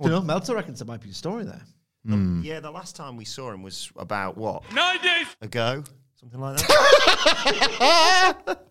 You 0.02 0.08
know, 0.08 0.20
Meltzer 0.20 0.56
reckons 0.56 0.80
there 0.80 0.86
might 0.86 1.00
be 1.00 1.10
a 1.10 1.14
story 1.14 1.44
there. 1.44 1.62
Hmm. 2.04 2.42
Yeah, 2.42 2.58
the 2.58 2.72
last 2.72 2.96
time 2.96 3.16
we 3.16 3.24
saw 3.24 3.52
him 3.52 3.62
was 3.62 3.92
about 3.96 4.36
what? 4.36 4.64
90s! 4.70 5.36
Ago? 5.40 5.84
Something 6.18 6.40
like 6.40 6.58
that? 6.58 8.58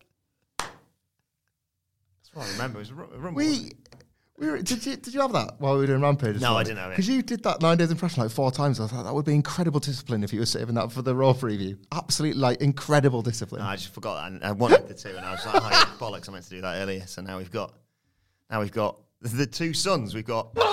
That's 2.36 2.48
what 2.48 2.54
I 2.54 2.62
remember. 2.62 2.78
It 2.80 2.90
was 2.90 2.90
a 2.90 2.94
a 3.16 3.18
rumble. 3.18 3.38
We, 3.38 3.72
we 4.38 4.50
were, 4.50 4.60
did 4.60 4.84
you 4.84 4.96
did 4.96 5.14
you 5.14 5.20
have 5.22 5.32
that 5.32 5.54
while 5.58 5.74
we 5.74 5.80
were 5.80 5.86
doing 5.86 6.02
Rampage? 6.02 6.40
No, 6.40 6.56
I 6.56 6.64
didn't 6.64 6.78
have 6.78 6.90
it. 6.90 6.96
Because 6.96 7.08
you 7.08 7.22
did 7.22 7.42
that 7.44 7.62
nine 7.62 7.78
days 7.78 7.90
impression 7.90 8.22
like 8.22 8.30
four 8.30 8.50
times. 8.50 8.78
I 8.78 8.86
thought 8.86 9.04
that 9.04 9.14
would 9.14 9.24
be 9.24 9.34
incredible 9.34 9.80
discipline 9.80 10.22
if 10.22 10.32
you 10.34 10.40
were 10.40 10.46
saving 10.46 10.74
that 10.74 10.92
for 10.92 11.00
the 11.00 11.14
Raw 11.14 11.32
preview. 11.32 11.78
Absolutely, 11.92 12.38
like 12.38 12.60
incredible 12.60 13.22
discipline. 13.22 13.62
No, 13.62 13.68
I 13.68 13.76
just 13.76 13.94
forgot 13.94 14.16
that. 14.16 14.32
And 14.32 14.44
I 14.44 14.52
wanted 14.52 14.86
the 14.86 14.94
two, 14.94 15.16
and 15.16 15.24
I 15.24 15.32
was 15.32 15.46
like, 15.46 15.54
oh, 15.56 15.68
yeah, 15.70 15.84
bollocks, 15.98 16.28
I 16.28 16.32
meant 16.32 16.44
to 16.44 16.50
do 16.50 16.60
that 16.60 16.82
earlier. 16.82 17.06
So 17.06 17.22
now 17.22 17.38
we've 17.38 17.50
got, 17.50 17.72
now 18.50 18.60
we've 18.60 18.72
got 18.72 19.00
the 19.22 19.46
two 19.46 19.72
sons. 19.72 20.14
We've 20.14 20.26
got 20.26 20.54
90s! 20.54 20.68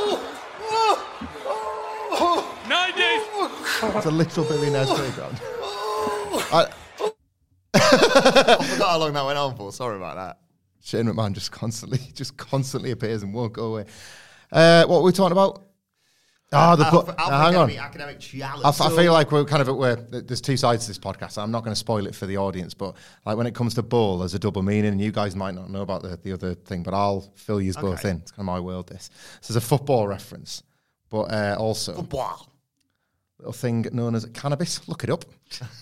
It's 3.95 4.05
a 4.05 4.11
little 4.11 4.43
billionaire's 4.43 4.89
playground. 4.89 5.39
I, 6.51 6.67
I 7.73 8.65
forgot 8.69 8.89
how 8.89 8.97
long 8.99 9.13
that 9.13 9.25
went 9.25 9.37
on 9.37 9.55
for. 9.55 9.71
Sorry 9.71 9.95
about 9.95 10.15
that. 10.17 10.42
Shane 10.83 11.05
McMahon 11.05 11.33
just 11.33 11.51
constantly, 11.51 11.99
just 12.13 12.35
constantly 12.37 12.91
appears 12.91 13.23
and 13.23 13.33
won't 13.33 13.53
go 13.53 13.73
away. 13.73 13.85
Uh, 14.51 14.85
what 14.85 14.97
were 14.97 15.05
we 15.07 15.11
talking 15.11 15.31
about? 15.31 15.63
Ah, 16.55 16.75
the 16.75 16.85
Alpha, 16.85 17.15
uh, 17.17 17.45
hang 17.45 17.55
on. 17.55 17.71
Academic 17.71 18.19
Challenge. 18.19 18.63
I, 18.63 18.69
f- 18.69 18.81
I 18.81 18.95
feel 18.95 19.11
like 19.11 19.31
we're 19.31 19.43
kind 19.43 19.59
of 19.63 19.69
at 19.69 19.75
where 19.75 19.95
there's 19.95 20.39
two 20.41 20.55
sides 20.55 20.85
to 20.85 20.91
this 20.91 20.99
podcast. 20.99 21.41
I'm 21.41 21.49
not 21.49 21.63
going 21.63 21.71
to 21.71 21.79
spoil 21.79 22.05
it 22.05 22.13
for 22.13 22.27
the 22.27 22.37
audience, 22.37 22.75
but 22.75 22.95
like 23.25 23.37
when 23.37 23.47
it 23.47 23.55
comes 23.55 23.73
to 23.75 23.81
ball, 23.81 24.19
there's 24.19 24.35
a 24.35 24.39
double 24.39 24.61
meaning, 24.61 24.91
and 24.91 25.01
you 25.01 25.11
guys 25.11 25.35
might 25.35 25.55
not 25.55 25.71
know 25.71 25.81
about 25.81 26.03
the, 26.03 26.15
the 26.21 26.31
other 26.31 26.53
thing, 26.53 26.83
but 26.83 26.93
I'll 26.93 27.21
fill 27.35 27.59
you 27.59 27.73
both 27.73 28.05
in. 28.05 28.17
It's 28.17 28.29
kind 28.29 28.41
of 28.41 28.45
my 28.53 28.59
world. 28.59 28.87
This. 28.89 29.09
So 29.41 29.53
there's 29.53 29.63
a 29.63 29.67
football 29.67 30.07
reference, 30.07 30.61
but 31.09 31.23
uh, 31.31 31.55
also 31.57 32.05
Wow. 32.11 32.41
little 33.39 33.51
thing 33.53 33.87
known 33.91 34.13
as 34.13 34.23
cannabis. 34.25 34.87
Look 34.87 35.03
it 35.03 35.09
up. 35.09 35.25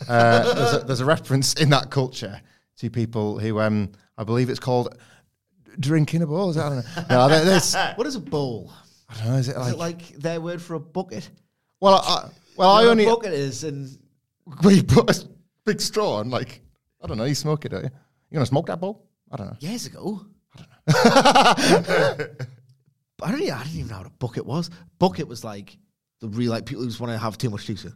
Uh, 0.08 0.54
there's, 0.54 0.74
a, 0.74 0.80
there's 0.86 1.00
a 1.02 1.06
reference 1.06 1.54
in 1.56 1.70
that 1.72 1.90
culture 1.90 2.40
to 2.78 2.90
people 2.90 3.40
who, 3.40 3.60
um, 3.60 3.92
I 4.22 4.24
believe 4.24 4.52
it's 4.52 4.60
called 4.60 4.96
drinking 5.80 6.22
a 6.22 6.28
bowl. 6.28 6.52
Is 6.52 6.56
that, 6.56 6.68
I 6.68 6.70
don't 6.70 7.10
know. 7.10 7.28
No, 7.28 7.44
there's, 7.44 7.74
What 7.96 8.06
is 8.06 8.16
a 8.16 8.20
bowl? 8.20 8.72
I 9.10 9.16
don't 9.16 9.28
know. 9.30 9.36
Is 9.38 9.50
it 9.50 9.54
Is 9.54 9.58
like? 9.58 9.74
it 9.74 9.78
like 9.80 10.08
their 10.10 10.40
word 10.40 10.62
for 10.62 10.76
a 10.76 10.80
bucket? 10.80 11.28
well, 11.80 11.96
I, 11.96 12.30
well, 12.56 12.70
I 12.70 12.80
You 12.82 12.86
know 12.86 12.92
only 12.92 13.06
bucket 13.06 13.34
is, 13.34 13.64
and 13.64 13.98
where 14.62 14.76
you 14.76 14.84
put 14.84 15.10
a 15.10 15.28
big 15.66 15.82
straw 15.82 16.22
and 16.22 16.30
Like, 16.30 16.62
I 17.04 17.08
don't 17.08 17.18
know. 17.18 17.24
You 17.24 17.34
smoke 17.34 17.66
it, 17.66 17.70
don't 17.70 17.84
you? 17.84 17.90
You 18.30 18.36
gonna 18.36 18.46
smoke 18.46 18.68
that 18.68 18.80
bowl? 18.80 19.08
I 19.32 19.38
don't 19.38 19.48
know. 19.48 19.58
years 19.60 19.88
ago. 19.88 20.24
I 20.56 20.60
don't 20.60 21.88
know. 21.90 22.26
I 23.24 23.32
don't. 23.32 23.42
Even, 23.42 23.54
I 23.56 23.64
didn't 23.64 23.76
even 23.80 23.88
know 23.90 23.98
what 23.98 24.08
a 24.08 24.12
bucket 24.12 24.46
was. 24.46 24.70
Bucket 25.00 25.28
was 25.28 25.44
like 25.44 25.78
the 26.20 26.28
real 26.28 26.52
like 26.52 26.68
people 26.68 26.84
who 26.84 26.90
just 26.90 27.00
want 27.00 27.12
to 27.12 27.18
have 27.18 27.40
too 27.40 27.50
much 27.50 27.66
juice. 27.66 27.88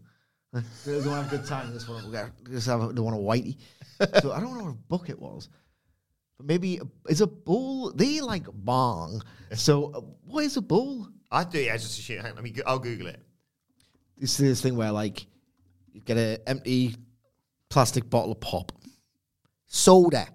They 0.53 0.61
don't 0.85 1.05
want 1.05 1.05
to 1.05 1.11
have 1.11 1.33
a 1.33 1.37
good 1.37 1.45
time. 1.45 1.71
Want 1.87 2.11
to 2.11 2.31
just 2.51 2.65
have. 2.65 2.81
A, 2.81 2.93
they 2.93 3.01
want 3.01 3.15
a 3.15 3.19
whitey. 3.19 3.57
so 4.21 4.31
I 4.31 4.39
don't 4.39 4.57
know 4.57 4.63
what 4.63 4.71
a 4.71 4.77
bucket 4.89 5.19
was. 5.19 5.49
But 6.37 6.47
maybe 6.47 6.79
is 7.07 7.21
a 7.21 7.27
bowl. 7.27 7.91
They 7.91 8.21
like 8.21 8.45
bong. 8.51 9.21
So 9.53 9.91
uh, 9.93 10.01
what 10.25 10.43
is 10.43 10.57
a 10.57 10.61
bowl? 10.61 11.07
I 11.31 11.43
do. 11.43 11.59
Yeah, 11.59 11.77
just 11.77 11.97
assume. 11.99 12.17
Hang 12.17 12.31
on, 12.31 12.35
let 12.35 12.43
me. 12.43 12.51
go- 12.51 12.63
I'll 12.65 12.79
Google 12.79 13.07
it. 13.07 13.21
It's 14.17 14.37
this 14.37 14.61
thing 14.61 14.75
where 14.75 14.91
like 14.91 15.25
you 15.93 16.01
get 16.01 16.17
an 16.17 16.37
empty 16.47 16.95
plastic 17.69 18.09
bottle 18.09 18.33
of 18.33 18.39
pop, 18.39 18.71
soda, 19.67 20.27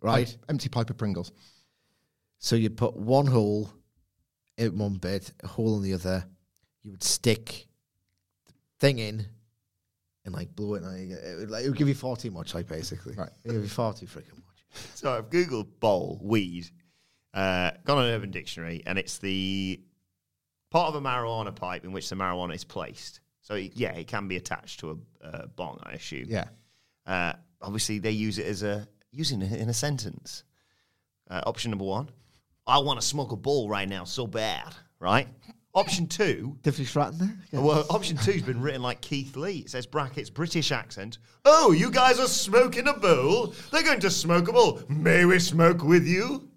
right? 0.00 0.36
Empty 0.48 0.68
pipe 0.68 0.90
of 0.90 0.96
Pringles. 0.96 1.32
So 2.38 2.56
you 2.56 2.70
put 2.70 2.96
one 2.96 3.26
hole 3.26 3.70
in 4.58 4.76
one 4.78 4.94
bit, 4.94 5.32
a 5.42 5.46
hole 5.46 5.76
in 5.76 5.82
the 5.82 5.94
other. 5.94 6.24
You 6.82 6.90
would 6.90 7.04
stick 7.04 7.66
the 8.46 8.52
thing 8.80 8.98
in 8.98 9.24
and 10.24 10.34
like 10.34 10.54
blow 10.54 10.74
it. 10.74 10.82
And 10.82 11.10
like, 11.10 11.18
it, 11.18 11.38
would, 11.38 11.50
like, 11.50 11.64
it 11.64 11.68
would 11.68 11.78
give 11.78 11.86
you 11.88 11.94
far 11.94 12.16
too 12.16 12.32
much, 12.32 12.54
like 12.54 12.66
basically. 12.66 13.14
Right. 13.14 13.30
It 13.44 13.52
would 13.52 13.62
be 13.62 13.68
far 13.68 13.92
too 13.92 14.06
freaking. 14.06 14.41
So 14.94 15.12
I've 15.12 15.30
googled 15.30 15.66
bowl 15.80 16.20
weed, 16.22 16.70
uh, 17.34 17.72
gone 17.84 17.98
on 17.98 18.04
Urban 18.04 18.30
Dictionary, 18.30 18.82
and 18.86 18.98
it's 18.98 19.18
the 19.18 19.80
part 20.70 20.88
of 20.88 20.94
a 20.94 21.00
marijuana 21.00 21.54
pipe 21.54 21.84
in 21.84 21.92
which 21.92 22.08
the 22.08 22.16
marijuana 22.16 22.54
is 22.54 22.64
placed. 22.64 23.20
So 23.42 23.54
yeah, 23.54 23.92
it 23.92 24.06
can 24.06 24.28
be 24.28 24.36
attached 24.36 24.80
to 24.80 25.02
a 25.22 25.26
uh, 25.26 25.46
bong, 25.46 25.80
I 25.82 25.92
assume. 25.92 26.26
Yeah. 26.28 26.46
Uh, 27.06 27.34
obviously, 27.60 27.98
they 27.98 28.12
use 28.12 28.38
it 28.38 28.46
as 28.46 28.62
a 28.62 28.86
using 29.10 29.42
it 29.42 29.60
in 29.60 29.68
a 29.68 29.74
sentence. 29.74 30.44
Uh, 31.28 31.42
option 31.46 31.70
number 31.70 31.84
one: 31.84 32.08
I 32.66 32.78
want 32.78 33.00
to 33.00 33.06
smoke 33.06 33.32
a 33.32 33.36
ball 33.36 33.68
right 33.68 33.88
now, 33.88 34.04
so 34.04 34.26
bad. 34.26 34.74
Right. 34.98 35.28
Option 35.74 36.06
two. 36.06 36.58
Tiffany 36.62 36.84
Stratton 36.84 37.18
there? 37.50 37.60
Well, 37.60 37.86
option 37.88 38.18
two's 38.18 38.42
been 38.42 38.60
written 38.60 38.82
like 38.82 39.00
Keith 39.00 39.36
Lee. 39.36 39.60
It 39.60 39.70
says 39.70 39.86
brackets 39.86 40.28
British 40.28 40.70
accent. 40.70 41.16
Oh, 41.46 41.72
you 41.72 41.90
guys 41.90 42.20
are 42.20 42.26
smoking 42.26 42.88
a 42.88 42.92
bowl. 42.92 43.54
They're 43.70 43.82
going 43.82 44.00
to 44.00 44.10
smoke 44.10 44.48
a 44.48 44.52
bowl. 44.52 44.82
May 44.88 45.24
we 45.24 45.38
smoke 45.38 45.82
with 45.82 46.06
you? 46.06 46.48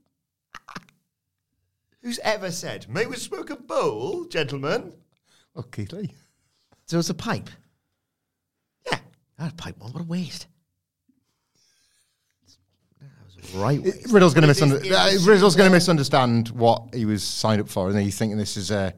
Who's 2.02 2.20
ever 2.20 2.52
said, 2.52 2.88
"May 2.90 3.06
we 3.06 3.16
smoke 3.16 3.50
a 3.50 3.56
bowl, 3.56 4.26
gentlemen"? 4.26 4.94
Oh, 5.56 5.62
Keith 5.64 5.94
Lee. 5.94 6.14
So 6.86 7.00
it's 7.00 7.10
a 7.10 7.14
pipe. 7.16 7.50
Yeah. 8.86 9.00
that 9.38 9.44
had 9.46 9.54
a 9.54 9.56
pipe 9.56 9.78
one. 9.80 9.92
What 9.94 10.02
a 10.02 10.06
waste. 10.06 10.46
That 13.02 13.10
was 13.26 13.56
a 13.56 13.58
right 13.58 13.82
waste. 13.82 14.12
Riddle's 14.12 14.34
going 14.34 14.44
to 14.44 14.50
It 14.50 14.58
is- 14.58 14.62
misunder- 14.62 14.86
it 14.86 14.92
uh, 14.92 15.26
Riddle's 15.32 15.56
going 15.56 15.70
to 15.70 15.74
misunderstand 15.74 16.50
what 16.50 16.94
he 16.94 17.06
was 17.06 17.24
signed 17.24 17.62
up 17.62 17.70
for, 17.70 17.90
and 17.90 17.98
he's 18.00 18.18
thinking 18.18 18.38
this 18.38 18.58
is 18.58 18.70
uh, 18.72 18.92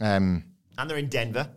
um, 0.00 0.44
And 0.78 0.88
they're 0.90 0.98
in 0.98 1.08
Denver. 1.08 1.48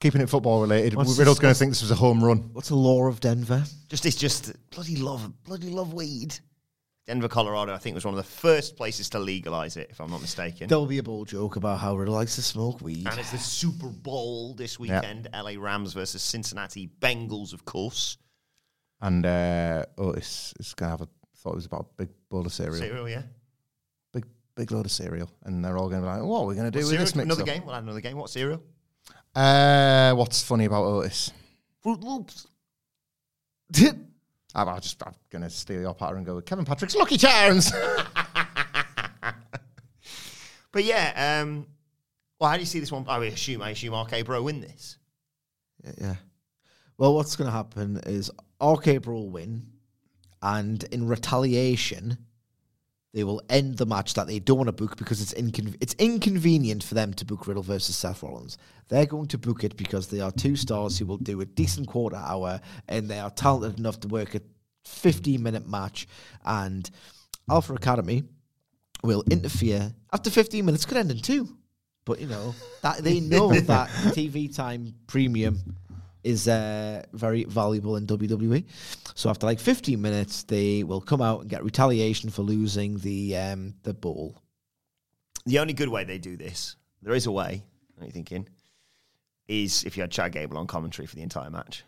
keeping 0.00 0.20
it 0.20 0.28
football 0.28 0.60
related. 0.60 0.94
What's 0.94 1.18
Riddle's 1.18 1.38
going 1.38 1.54
to 1.54 1.58
think 1.58 1.70
this 1.70 1.82
was 1.82 1.90
a 1.90 1.94
home 1.96 2.22
run. 2.22 2.50
What's 2.52 2.68
the 2.68 2.76
law 2.76 3.06
of 3.06 3.20
Denver? 3.20 3.64
Just 3.88 4.04
it's 4.06 4.16
just 4.16 4.52
bloody 4.70 4.96
love, 4.96 5.32
bloody 5.44 5.70
love 5.70 5.94
weed. 5.94 6.38
Denver, 7.06 7.28
Colorado, 7.28 7.72
I 7.72 7.78
think 7.78 7.94
was 7.94 8.04
one 8.04 8.14
of 8.14 8.18
the 8.18 8.24
first 8.24 8.76
places 8.76 9.08
to 9.10 9.20
legalize 9.20 9.76
it, 9.76 9.86
if 9.90 10.00
I'm 10.00 10.10
not 10.10 10.20
mistaken. 10.20 10.66
There'll 10.66 10.86
be 10.86 10.98
a 10.98 11.04
bold 11.04 11.28
joke 11.28 11.54
about 11.54 11.78
how 11.78 11.96
Riddle 11.96 12.14
likes 12.14 12.34
to 12.34 12.42
smoke 12.42 12.80
weed. 12.80 13.06
And 13.06 13.16
it's 13.20 13.30
the 13.30 13.38
Super 13.38 13.86
Bowl 13.86 14.54
this 14.54 14.76
weekend. 14.80 15.28
LA 15.32 15.52
Rams 15.56 15.92
versus 15.92 16.20
Cincinnati 16.20 16.90
Bengals, 17.00 17.52
of 17.52 17.64
course. 17.64 18.18
And 19.00 19.24
uh, 19.24 19.84
it's 19.98 20.52
is 20.58 20.74
going 20.74 20.88
to 20.88 20.90
have 20.90 21.00
a 21.02 21.08
thought 21.36 21.52
it 21.52 21.56
was 21.56 21.66
about 21.66 21.86
a 21.92 22.02
big 22.02 22.08
bowl 22.28 22.44
of 22.44 22.52
cereal, 22.52 22.74
Cereal, 22.74 23.08
yeah. 23.08 23.22
Big 24.56 24.72
load 24.72 24.86
of 24.86 24.92
cereal, 24.92 25.30
and 25.44 25.64
they're 25.64 25.76
all 25.76 25.88
going 25.88 26.02
to 26.02 26.06
be 26.08 26.12
like, 26.12 26.22
"What 26.22 26.40
are 26.40 26.46
we 26.46 26.54
going 26.54 26.70
to 26.70 26.76
do 26.76 26.84
with 26.86 26.98
this 26.98 27.14
mix?" 27.14 27.26
Another 27.26 27.44
game. 27.44 27.64
We'll 27.64 27.74
have 27.74 27.84
another 27.84 28.00
game. 28.00 28.16
What 28.16 28.30
cereal? 28.30 28.62
Uh, 29.34 30.12
what's 30.14 30.42
funny 30.42 30.64
about 30.64 30.84
Otis? 30.84 31.30
Froot 31.84 32.02
Loops. 32.02 32.46
I'm, 34.54 34.68
I'm 34.68 34.80
just 34.80 35.02
I'm 35.06 35.12
going 35.28 35.42
to 35.42 35.50
steal 35.50 35.82
your 35.82 35.94
pattern 35.94 36.18
and 36.18 36.26
go 36.26 36.36
with 36.36 36.46
Kevin 36.46 36.64
Patrick's 36.64 36.96
Lucky 36.96 37.18
Charms. 37.18 37.70
But 40.76 40.84
yeah, 40.84 41.40
um, 41.42 41.66
well, 42.38 42.50
how 42.50 42.56
do 42.56 42.60
you 42.60 42.66
see 42.66 42.80
this 42.80 42.92
one? 42.92 43.06
I 43.08 43.24
assume 43.24 43.62
I 43.62 43.70
assume 43.70 43.98
RK 43.98 44.26
Bro 44.26 44.42
win 44.42 44.60
this. 44.60 44.98
Yeah, 45.82 45.92
yeah. 45.98 46.14
Well, 46.98 47.14
what's 47.14 47.34
going 47.34 47.46
to 47.46 47.56
happen 47.56 47.98
is 48.04 48.30
RK 48.62 49.00
Bro 49.00 49.14
will 49.14 49.30
win, 49.30 49.68
and 50.42 50.84
in 50.92 51.06
retaliation, 51.08 52.18
they 53.14 53.24
will 53.24 53.42
end 53.48 53.78
the 53.78 53.86
match 53.86 54.14
that 54.14 54.26
they 54.26 54.38
don't 54.38 54.58
want 54.58 54.68
to 54.68 54.72
book 54.72 54.96
because 54.96 55.22
it's 55.22 55.32
incon- 55.34 55.76
it's 55.80 55.94
inconvenient 55.94 56.82
for 56.82 56.94
them 56.94 57.14
to 57.14 57.24
book 57.24 57.46
Riddle 57.46 57.62
versus 57.62 57.96
Seth 57.96 58.22
Rollins. 58.22 58.58
They're 58.88 59.06
going 59.06 59.28
to 59.28 59.38
book 59.38 59.64
it 59.64 59.76
because 59.76 60.08
they 60.08 60.20
are 60.20 60.30
two 60.30 60.56
stars 60.56 60.98
who 60.98 61.06
will 61.06 61.16
do 61.16 61.40
a 61.40 61.46
decent 61.46 61.88
quarter 61.88 62.16
hour 62.16 62.60
and 62.88 63.08
they 63.08 63.18
are 63.18 63.30
talented 63.30 63.78
enough 63.78 64.00
to 64.00 64.08
work 64.08 64.34
a 64.34 64.42
15 64.84 65.42
minute 65.42 65.66
match. 65.66 66.06
And 66.44 66.88
Alpha 67.50 67.74
Academy 67.74 68.24
will 69.02 69.24
interfere 69.30 69.94
after 70.12 70.30
15 70.30 70.64
minutes. 70.64 70.84
Could 70.84 70.98
end 70.98 71.10
in 71.10 71.20
two, 71.20 71.56
but 72.04 72.20
you 72.20 72.26
know 72.26 72.54
that 72.82 72.98
they 72.98 73.20
know 73.20 73.48
that 73.52 73.88
TV 73.88 74.54
time 74.54 74.94
premium 75.06 75.58
is 76.24 76.48
uh, 76.48 77.04
very 77.12 77.44
valuable 77.44 77.96
in 77.96 78.06
WWE. 78.06 78.64
So 79.14 79.30
after 79.30 79.46
like 79.46 79.60
15 79.60 80.00
minutes, 80.00 80.42
they 80.44 80.82
will 80.82 81.00
come 81.00 81.22
out 81.22 81.42
and 81.42 81.50
get 81.50 81.62
retaliation 81.64 82.30
for 82.30 82.42
losing 82.42 82.98
the 82.98 83.36
um, 83.36 83.74
the 83.82 83.94
bowl. 83.94 84.40
The 85.44 85.58
only 85.60 85.72
good 85.72 85.88
way 85.88 86.04
they 86.04 86.18
do 86.18 86.36
this, 86.36 86.76
there 87.02 87.14
is 87.14 87.26
a 87.26 87.30
way. 87.32 87.62
What 87.94 88.02
are 88.02 88.06
you 88.06 88.12
thinking? 88.12 88.48
Is 89.48 89.84
if 89.84 89.96
you 89.96 90.02
had 90.02 90.10
Chad 90.10 90.32
Gable 90.32 90.58
on 90.58 90.66
commentary 90.66 91.06
for 91.06 91.14
the 91.14 91.22
entire 91.22 91.50
match, 91.50 91.84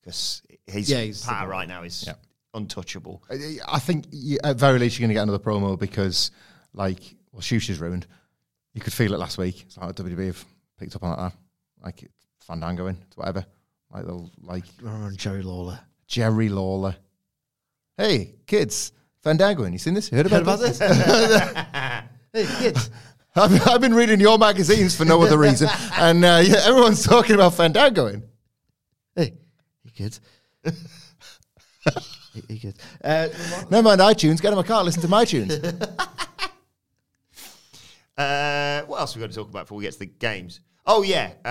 because 0.00 0.40
his 0.66 0.88
Yeah, 0.88 1.00
he's 1.02 1.24
power 1.24 1.48
right 1.48 1.66
now 1.66 1.82
is 1.82 2.04
Yeah. 2.06 2.14
untouchable. 2.54 3.24
I- 3.28 3.58
I 3.66 3.78
think 3.80 4.06
you, 4.12 4.38
at 4.44 4.56
very 4.56 4.78
least 4.78 4.96
you're 4.96 5.02
going 5.04 5.08
to 5.10 5.14
get 5.14 5.22
another 5.24 5.40
promo 5.42 5.76
because, 5.76 6.30
like, 6.72 7.16
well, 7.32 7.40
Shush 7.42 7.68
is 7.70 7.80
ruined. 7.80 8.06
You 8.72 8.80
could 8.80 8.92
feel 8.92 9.12
it 9.14 9.18
last 9.18 9.36
week. 9.36 9.62
It's 9.62 9.76
like 9.76 9.96
WWE 9.96 10.26
have 10.26 10.44
picked 10.78 10.94
up 10.94 11.02
on 11.02 11.18
that. 11.18 11.32
Like 11.82 12.04
it's 12.04 12.25
Fandango 12.46 12.86
in, 12.86 12.96
it's 13.06 13.16
whatever. 13.16 13.44
Like 13.92 14.04
they'll 14.06 14.30
like 14.42 14.64
Jerry 15.16 15.42
Lawler? 15.42 15.80
Jerry 16.06 16.48
Lawler. 16.48 16.96
Hey 17.96 18.34
kids, 18.46 18.92
Fandango 19.22 19.64
in. 19.64 19.72
You 19.72 19.78
seen 19.78 19.94
this? 19.94 20.08
Heard 20.08 20.26
about, 20.26 20.36
Heard 20.36 20.42
about 20.42 20.58
this? 20.60 22.02
Hey 22.32 22.46
kids, 22.58 22.90
I've, 23.34 23.66
I've 23.66 23.80
been 23.80 23.94
reading 23.94 24.20
your 24.20 24.36
magazines 24.36 24.94
for 24.94 25.06
no 25.06 25.22
other 25.22 25.38
reason, 25.38 25.68
and 25.94 26.22
uh, 26.22 26.42
yeah, 26.44 26.60
everyone's 26.64 27.02
talking 27.02 27.34
about 27.34 27.54
Fandango 27.54 28.06
in. 28.08 28.22
hey, 29.14 29.32
hey 29.84 29.90
kids, 29.94 30.20
hey, 30.62 30.72
hey 32.48 32.58
kids. 32.58 32.78
Uh, 33.02 33.28
Never 33.70 33.82
mind 33.82 34.00
iTunes. 34.02 34.42
Get 34.42 34.50
in 34.52 34.56
my 34.56 34.62
car. 34.62 34.84
Listen 34.84 35.00
to 35.02 35.08
my 35.08 35.24
tunes. 35.24 35.58
Uh, 38.18 38.80
what 38.86 38.98
else 38.98 39.14
we 39.14 39.20
got 39.20 39.28
to 39.28 39.36
talk 39.36 39.46
about 39.50 39.64
before 39.64 39.76
we 39.76 39.84
get 39.84 39.92
to 39.92 39.98
the 39.98 40.06
games? 40.06 40.60
Oh 40.88 41.02
yeah, 41.02 41.32
uh, 41.44 41.48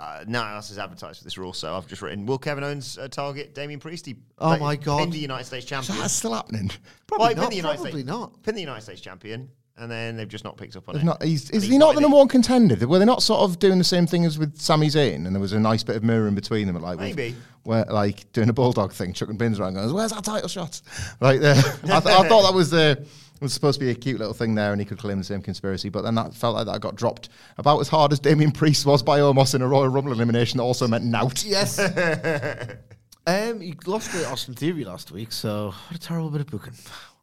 uh, 0.00 0.24
no 0.26 0.40
one 0.42 0.52
else 0.54 0.68
has 0.70 0.78
advertised 0.78 1.18
for 1.18 1.24
this 1.24 1.38
rule, 1.38 1.52
so 1.52 1.76
I've 1.76 1.86
just 1.86 2.02
written: 2.02 2.26
Will 2.26 2.38
Kevin 2.38 2.64
Owens 2.64 2.98
uh, 2.98 3.06
target 3.08 3.54
Damien 3.54 3.78
Priest? 3.78 4.04
He 4.06 4.16
Oh 4.38 4.48
like, 4.48 4.60
my 4.60 4.76
God. 4.76 4.98
pinned 4.98 5.12
the 5.12 5.18
United 5.18 5.44
States 5.44 5.64
champion. 5.64 5.98
That's 5.98 6.12
still 6.14 6.34
happening. 6.34 6.70
probably 7.06 7.34
Well, 7.34 7.36
not. 7.44 7.50
the 7.50 7.56
United 7.56 7.76
Probably 7.76 7.90
States, 8.02 8.06
not. 8.08 8.42
Pinned 8.42 8.56
the 8.56 8.62
United 8.62 8.80
States 8.82 9.00
champion, 9.00 9.48
and 9.76 9.88
then 9.88 10.16
they've 10.16 10.26
just 10.28 10.42
not 10.42 10.56
picked 10.56 10.74
up 10.74 10.88
on 10.88 10.94
They've 10.94 11.02
it. 11.02 11.06
not, 11.06 11.22
is 11.24 11.48
he 11.50 11.78
not 11.78 11.94
the 11.94 12.00
number 12.00 12.16
one 12.16 12.26
contender? 12.26 12.86
Were 12.88 12.98
they 12.98 13.04
not 13.04 13.22
sort 13.22 13.42
of 13.42 13.60
doing 13.60 13.78
the 13.78 13.84
same 13.84 14.08
thing 14.08 14.24
as 14.24 14.38
with 14.40 14.58
Sami 14.60 14.88
Zayn? 14.88 15.24
And 15.24 15.34
there 15.36 15.40
was 15.40 15.52
a 15.52 15.60
nice 15.60 15.84
bit 15.84 15.94
of 15.94 16.02
mirror 16.02 16.26
in 16.26 16.34
between 16.34 16.66
them, 16.66 16.80
like 16.82 16.98
Maybe. 16.98 17.36
where 17.62 17.84
like 17.84 18.32
doing 18.32 18.48
a 18.48 18.52
bulldog 18.52 18.92
thing, 18.92 19.12
chucking 19.12 19.36
bins 19.36 19.60
around, 19.60 19.74
going, 19.74 19.92
"Where's 19.94 20.12
our 20.12 20.20
title 20.22 20.48
shot?" 20.48 20.80
Like, 21.20 21.40
there. 21.40 21.54
I, 21.54 21.60
th- 21.60 22.06
I 22.06 22.28
thought 22.28 22.42
that 22.42 22.54
was 22.54 22.70
the 22.70 23.06
was 23.40 23.52
supposed 23.52 23.78
to 23.80 23.84
be 23.84 23.90
a 23.90 23.94
cute 23.94 24.18
little 24.18 24.34
thing 24.34 24.54
there, 24.54 24.72
and 24.72 24.80
he 24.80 24.84
could 24.84 24.98
claim 24.98 25.18
the 25.18 25.24
same 25.24 25.42
conspiracy. 25.42 25.88
But 25.88 26.02
then 26.02 26.14
that 26.14 26.34
felt 26.34 26.54
like 26.54 26.66
that 26.66 26.80
got 26.80 26.96
dropped 26.96 27.28
about 27.58 27.80
as 27.80 27.88
hard 27.88 28.12
as 28.12 28.20
Damien 28.20 28.52
Priest 28.52 28.86
was 28.86 29.02
by 29.02 29.18
Omos 29.18 29.54
in 29.54 29.62
a 29.62 29.68
Royal 29.68 29.88
Rumble 29.88 30.12
elimination 30.12 30.58
that 30.58 30.64
also 30.64 30.86
meant 30.86 31.04
nout. 31.04 31.44
Yes. 31.44 31.78
um, 33.26 33.60
you 33.62 33.74
lost 33.86 34.12
to 34.12 34.28
Austin 34.28 34.54
Theory 34.54 34.84
last 34.84 35.10
week, 35.10 35.32
so 35.32 35.74
what 35.88 35.96
a 35.96 35.98
terrible 35.98 36.30
bit 36.30 36.42
of 36.42 36.46
booking. 36.46 36.74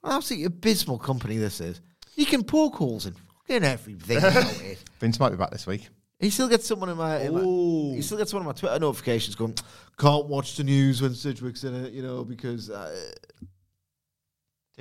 Absolutely 0.04 0.46
abysmal 0.46 0.98
company 0.98 1.38
this 1.38 1.62
is. 1.62 1.82
You 2.16 2.26
can 2.26 2.44
poke 2.44 2.76
holes 2.76 3.06
in 3.06 3.14
fucking 3.14 3.64
everything 3.64 4.18
about 4.20 4.62
it. 4.62 4.84
Vince 5.00 5.20
might 5.20 5.30
be 5.30 5.38
back 5.38 5.52
this 5.52 5.66
week. 5.66 5.88
He 6.20 6.30
still 6.30 6.48
gets 6.48 6.68
someone 6.68 6.90
in 6.90 6.98
my, 6.98 7.20
in 7.20 7.34
my 7.34 7.96
he 7.96 8.02
still 8.04 8.18
gets 8.18 8.32
one 8.32 8.42
of 8.42 8.46
my 8.46 8.54
Twitter 8.54 8.78
notifications 8.78 9.36
going, 9.36 9.56
can't 9.98 10.28
watch 10.28 10.56
the 10.56 10.64
news 10.64 11.02
when 11.02 11.16
Sidgwick's 11.16 11.64
in 11.64 11.74
it, 11.86 11.94
you 11.94 12.04
know, 12.04 12.24
because 12.24 12.70
uh, 12.70 13.12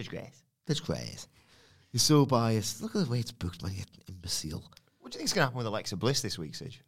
Grace. 0.09 0.43
That's 0.67 0.81
great. 0.81 1.27
He's 1.91 2.03
so 2.03 2.25
biased. 2.25 2.83
Look 2.83 2.95
at 2.95 3.05
the 3.05 3.11
way 3.11 3.19
it's 3.19 3.33
booked, 3.33 3.63
man. 3.63 3.73
You 3.73 3.85
imbecile. 4.09 4.63
What 5.01 5.13
do 5.13 5.17
you 5.17 5.19
think's 5.19 5.33
going 5.33 5.43
to 5.43 5.47
happen 5.47 5.59
with 5.59 5.67
Alexa 5.67 5.97
Bliss 5.97 6.23
this 6.23 6.39
week, 6.39 6.55
Sidge? 6.55 6.81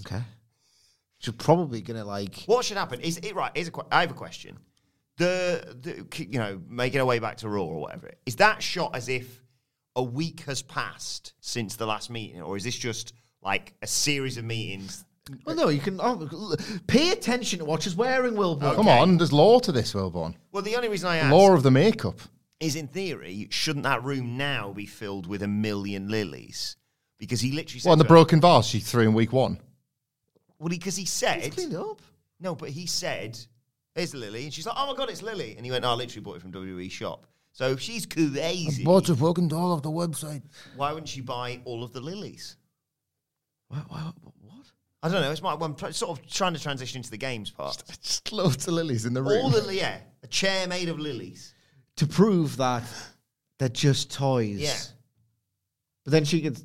Okay. 0.00 0.22
She's 1.18 1.34
probably 1.34 1.80
gonna 1.80 2.04
like. 2.04 2.44
What 2.46 2.64
should 2.64 2.76
happen? 2.76 3.00
Is 3.00 3.18
it 3.18 3.34
right? 3.34 3.50
Here's 3.54 3.68
a 3.68 3.70
que- 3.70 3.86
I 3.90 4.02
have 4.02 4.10
a 4.10 4.14
question. 4.14 4.58
The, 5.16 5.76
the 5.80 6.24
you 6.24 6.38
know 6.38 6.60
making 6.68 7.00
our 7.00 7.06
way 7.06 7.18
back 7.18 7.38
to 7.38 7.48
Raw 7.48 7.62
or 7.62 7.80
whatever. 7.80 8.10
Is 8.26 8.36
that 8.36 8.62
shot 8.62 8.94
as 8.94 9.08
if 9.08 9.42
a 9.94 10.02
week 10.02 10.40
has 10.40 10.60
passed 10.62 11.32
since 11.40 11.76
the 11.76 11.86
last 11.86 12.10
meeting, 12.10 12.42
or 12.42 12.56
is 12.56 12.64
this 12.64 12.76
just 12.76 13.14
like 13.42 13.74
a 13.80 13.86
series 13.86 14.36
of 14.36 14.44
meetings? 14.44 15.04
Well, 15.44 15.56
no, 15.56 15.68
you 15.68 15.80
can 15.80 16.00
oh, 16.00 16.54
pay 16.86 17.10
attention 17.10 17.58
to 17.58 17.64
what 17.64 17.82
she's 17.82 17.96
wearing, 17.96 18.36
Wilbur. 18.36 18.74
Come 18.74 18.86
on, 18.88 19.16
there's 19.18 19.32
law 19.32 19.58
to 19.60 19.72
this, 19.72 19.92
Wilborn. 19.92 20.36
Well, 20.52 20.62
the 20.62 20.76
only 20.76 20.88
reason 20.88 21.08
I 21.08 21.16
ask 21.16 21.32
Law 21.32 21.52
of 21.52 21.64
the 21.64 21.70
makeup. 21.70 22.20
is, 22.60 22.76
in 22.76 22.86
theory, 22.86 23.48
shouldn't 23.50 23.82
that 23.82 24.04
room 24.04 24.36
now 24.36 24.72
be 24.72 24.86
filled 24.86 25.26
with 25.26 25.42
a 25.42 25.48
million 25.48 26.08
lilies? 26.08 26.76
Because 27.18 27.40
he 27.40 27.50
literally 27.52 27.80
said, 27.80 27.88
Well, 27.88 27.94
and 27.94 28.00
the 28.00 28.04
to 28.04 28.08
her- 28.08 28.14
broken 28.14 28.40
vase 28.40 28.66
she 28.66 28.78
threw 28.78 29.02
in 29.02 29.14
week 29.14 29.32
one. 29.32 29.58
Well, 30.58 30.68
because 30.68 30.96
he, 30.96 31.06
said, 31.06 31.42
It's 31.42 31.54
cleaned 31.56 31.74
up. 31.74 32.00
no, 32.40 32.54
but 32.54 32.70
he 32.70 32.86
said, 32.86 33.38
"Here's 33.94 34.14
Lily," 34.14 34.44
and 34.44 34.54
she's 34.54 34.66
like, 34.66 34.76
"Oh 34.78 34.86
my 34.86 34.96
god, 34.96 35.10
it's 35.10 35.22
Lily," 35.22 35.54
and 35.56 35.66
he 35.66 35.70
went, 35.70 35.82
"No, 35.82 35.90
I 35.90 35.94
literally 35.94 36.22
bought 36.22 36.36
it 36.36 36.42
from 36.42 36.52
WWE 36.52 36.90
shop." 36.90 37.26
So 37.52 37.72
if 37.72 37.80
she's 37.80 38.06
crazy, 38.06 38.84
Bought 38.84 39.08
a 39.08 39.14
broken 39.14 39.48
doll 39.48 39.72
off 39.72 39.82
the 39.82 39.90
website. 39.90 40.42
why 40.76 40.92
wouldn't 40.92 41.08
she 41.08 41.20
buy 41.20 41.60
all 41.64 41.82
of 41.82 41.92
the 41.92 42.00
lilies? 42.00 42.56
What? 43.68 43.90
what? 43.90 44.14
What? 45.00 45.08
I 45.08 45.12
don't 45.12 45.22
know. 45.22 45.30
It's 45.30 45.42
my 45.42 45.54
I'm 45.54 45.74
tr- 45.74 45.90
sort 45.92 46.18
of 46.18 46.26
trying 46.26 46.54
to 46.54 46.60
transition 46.60 46.98
into 46.98 47.10
the 47.10 47.16
games 47.18 47.50
part. 47.50 47.82
Just 48.02 48.32
loads 48.32 48.66
of 48.68 48.74
lilies 48.74 49.06
in 49.06 49.14
the 49.14 49.22
room. 49.22 49.44
All 49.44 49.50
the 49.50 49.74
yeah, 49.74 49.98
a 50.22 50.26
chair 50.26 50.66
made 50.66 50.88
of 50.88 50.98
lilies. 50.98 51.54
To 51.96 52.06
prove 52.06 52.56
that 52.58 52.84
they're 53.58 53.68
just 53.68 54.12
toys. 54.12 54.58
Yeah. 54.60 54.76
But 56.04 56.12
then 56.12 56.24
she 56.24 56.40
gets. 56.40 56.62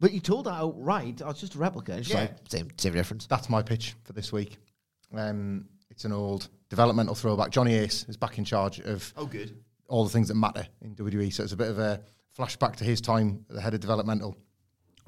But 0.00 0.12
you 0.12 0.20
told 0.20 0.46
her 0.46 0.52
outright, 0.52 1.22
oh, 1.24 1.30
it's 1.30 1.40
just 1.40 1.54
a 1.54 1.58
replica. 1.58 1.92
And 1.94 2.04
she's 2.04 2.14
Yeah. 2.14 2.22
like, 2.22 2.36
same, 2.48 2.68
same 2.76 2.92
difference. 2.92 3.26
That's 3.26 3.48
my 3.48 3.62
pitch 3.62 3.94
for 4.04 4.12
this 4.12 4.32
week. 4.32 4.58
Um, 5.16 5.66
it's 5.90 6.04
an 6.04 6.12
old 6.12 6.48
developmental 6.68 7.14
throwback. 7.14 7.50
Johnny 7.50 7.74
Ace 7.74 8.04
is 8.08 8.16
back 8.16 8.36
in 8.38 8.44
charge 8.44 8.80
of 8.80 9.12
Oh, 9.16 9.24
good. 9.26 9.56
all 9.88 10.04
the 10.04 10.10
things 10.10 10.28
that 10.28 10.34
matter 10.34 10.66
in 10.82 10.94
WWE. 10.94 11.30
So 11.32 11.42
it's 11.42 11.52
a 11.52 11.56
bit 11.56 11.68
of 11.70 11.78
a 11.78 12.02
flashback 12.36 12.76
to 12.76 12.84
his 12.84 13.00
time 13.00 13.44
at 13.48 13.54
the 13.54 13.60
head 13.62 13.72
of 13.74 13.80
developmental. 13.80 14.36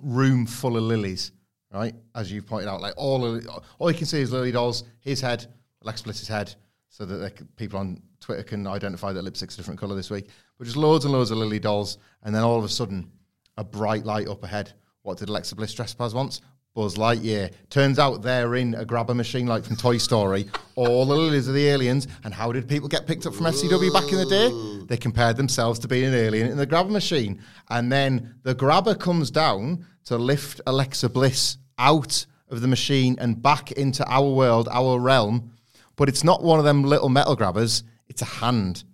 Room 0.01 0.47
full 0.47 0.77
of 0.77 0.85
lilies, 0.85 1.33
right? 1.77 1.95
As 2.15 2.33
you've 2.33 2.47
pointed 2.47 2.69
out, 2.69 2.81
like 2.81 2.95
all 2.97 3.25
of, 3.25 3.47
all 3.79 3.91
you 3.91 3.97
can 3.97 4.07
see 4.07 4.21
is 4.21 4.33
lily 4.33 4.53
dolls. 4.53 4.85
His 5.01 5.21
head, 5.21 5.47
Alexa 5.83 6.05
Bliss's 6.05 6.29
head, 6.29 6.55
so 6.89 7.05
that 7.05 7.17
they 7.17 7.45
people 7.57 7.79
on 7.79 8.03
Twitter 8.21 8.43
can 8.43 8.67
identify 8.67 9.13
that 9.13 9.23
lipstick's 9.23 9.55
a 9.55 9.59
different 9.59 9.79
color 9.79 9.95
this 9.95 10.11
week. 10.11 10.29
But 10.59 10.65
just 10.65 10.77
loads 10.77 11.05
and 11.05 11.13
loads 11.13 11.31
of 11.31 11.39
lily 11.39 11.59
dolls, 11.59 11.99
and 12.23 12.35
then 12.35 12.43
all 12.43 12.59
of 12.59 12.65
a 12.65 12.69
sudden, 12.69 13.11
a 13.57 13.65
bright 13.65 14.05
light 14.05 14.29
up 14.29 14.43
ahead. 14.43 14.73
What 15.03 15.19
did 15.19 15.29
Alexa 15.29 15.55
Bliss 15.55 15.75
dress 15.75 15.95
up 15.95 16.01
as 16.07 16.15
once? 16.15 16.41
Buzz 16.77 16.97
Lightyear. 16.97 17.53
Turns 17.71 17.99
out 17.99 18.21
they're 18.21 18.55
in 18.55 18.75
a 18.75 18.85
grabber 18.85 19.15
machine 19.15 19.47
like 19.47 19.65
from 19.65 19.77
Toy 19.77 19.97
Story. 19.97 20.47
All 20.75 21.07
the 21.07 21.17
lilies 21.17 21.49
are 21.49 21.53
the 21.53 21.67
aliens. 21.69 22.07
And 22.23 22.35
how 22.35 22.53
did 22.53 22.69
people 22.69 22.87
get 22.87 23.07
picked 23.07 23.25
up 23.25 23.35
from 23.35 23.47
FCW 23.47 23.93
back 23.95 24.13
in 24.13 24.19
the 24.19 24.27
day? 24.27 24.85
They 24.87 24.99
compared 24.99 25.39
themselves 25.39 25.79
to 25.81 25.89
being 25.89 26.05
an 26.05 26.15
alien 26.15 26.49
in 26.49 26.59
the 26.59 26.67
grabber 26.67 26.91
machine. 26.91 27.43
And 27.71 27.91
then 27.91 28.35
the 28.43 28.55
grabber 28.55 28.95
comes 28.95 29.31
down 29.31 29.87
to 30.05 30.19
lift 30.19 30.61
Alexa 30.67 31.09
Bliss 31.09 31.57
out 31.79 32.27
of 32.49 32.61
the 32.61 32.69
machine 32.69 33.17
and 33.19 33.43
back 33.43 33.73
into 33.73 34.05
our 34.07 34.29
world, 34.29 34.69
our 34.71 34.99
realm. 34.99 35.53
But 35.97 36.09
it's 36.09 36.25
not 36.25 36.43
one 36.43 36.59
of 36.59 36.65
them 36.65 36.85
little 36.85 37.09
metal 37.09 37.37
grabbers, 37.37 37.83
it's 38.09 38.23
a 38.23 38.27
hand. 38.27 38.85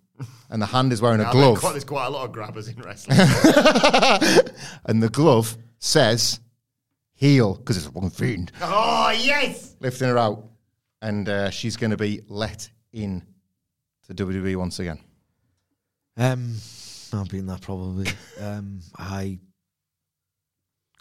And 0.50 0.60
the 0.60 0.66
hand 0.66 0.92
is 0.92 1.00
wearing 1.00 1.20
a 1.20 1.24
I 1.24 1.32
mean, 1.32 1.32
glove. 1.32 1.60
quite, 1.60 1.72
there's 1.72 1.84
quite 1.84 2.06
a 2.06 2.10
lot 2.10 2.26
of 2.26 2.32
grabbers 2.32 2.68
in 2.68 2.76
wrestling. 2.82 3.18
and 4.84 5.02
the 5.02 5.08
glove 5.08 5.56
says 5.78 6.40
heel 7.14 7.54
because 7.54 7.76
it's 7.76 7.88
one 7.88 8.10
fiend 8.10 8.52
oh 8.60 9.16
yes. 9.16 9.76
lifting 9.80 10.08
her 10.08 10.18
out, 10.18 10.44
and 11.00 11.28
uh, 11.28 11.50
she's 11.50 11.76
going 11.76 11.90
to 11.90 11.96
be 11.96 12.20
let 12.28 12.68
in 12.92 13.22
to 14.06 14.14
WWE 14.14 14.56
once 14.56 14.78
again. 14.78 14.98
Um, 16.16 16.56
I've 17.12 17.28
been 17.28 17.46
that 17.46 17.62
probably. 17.62 18.10
um, 18.40 18.80
I 18.98 19.38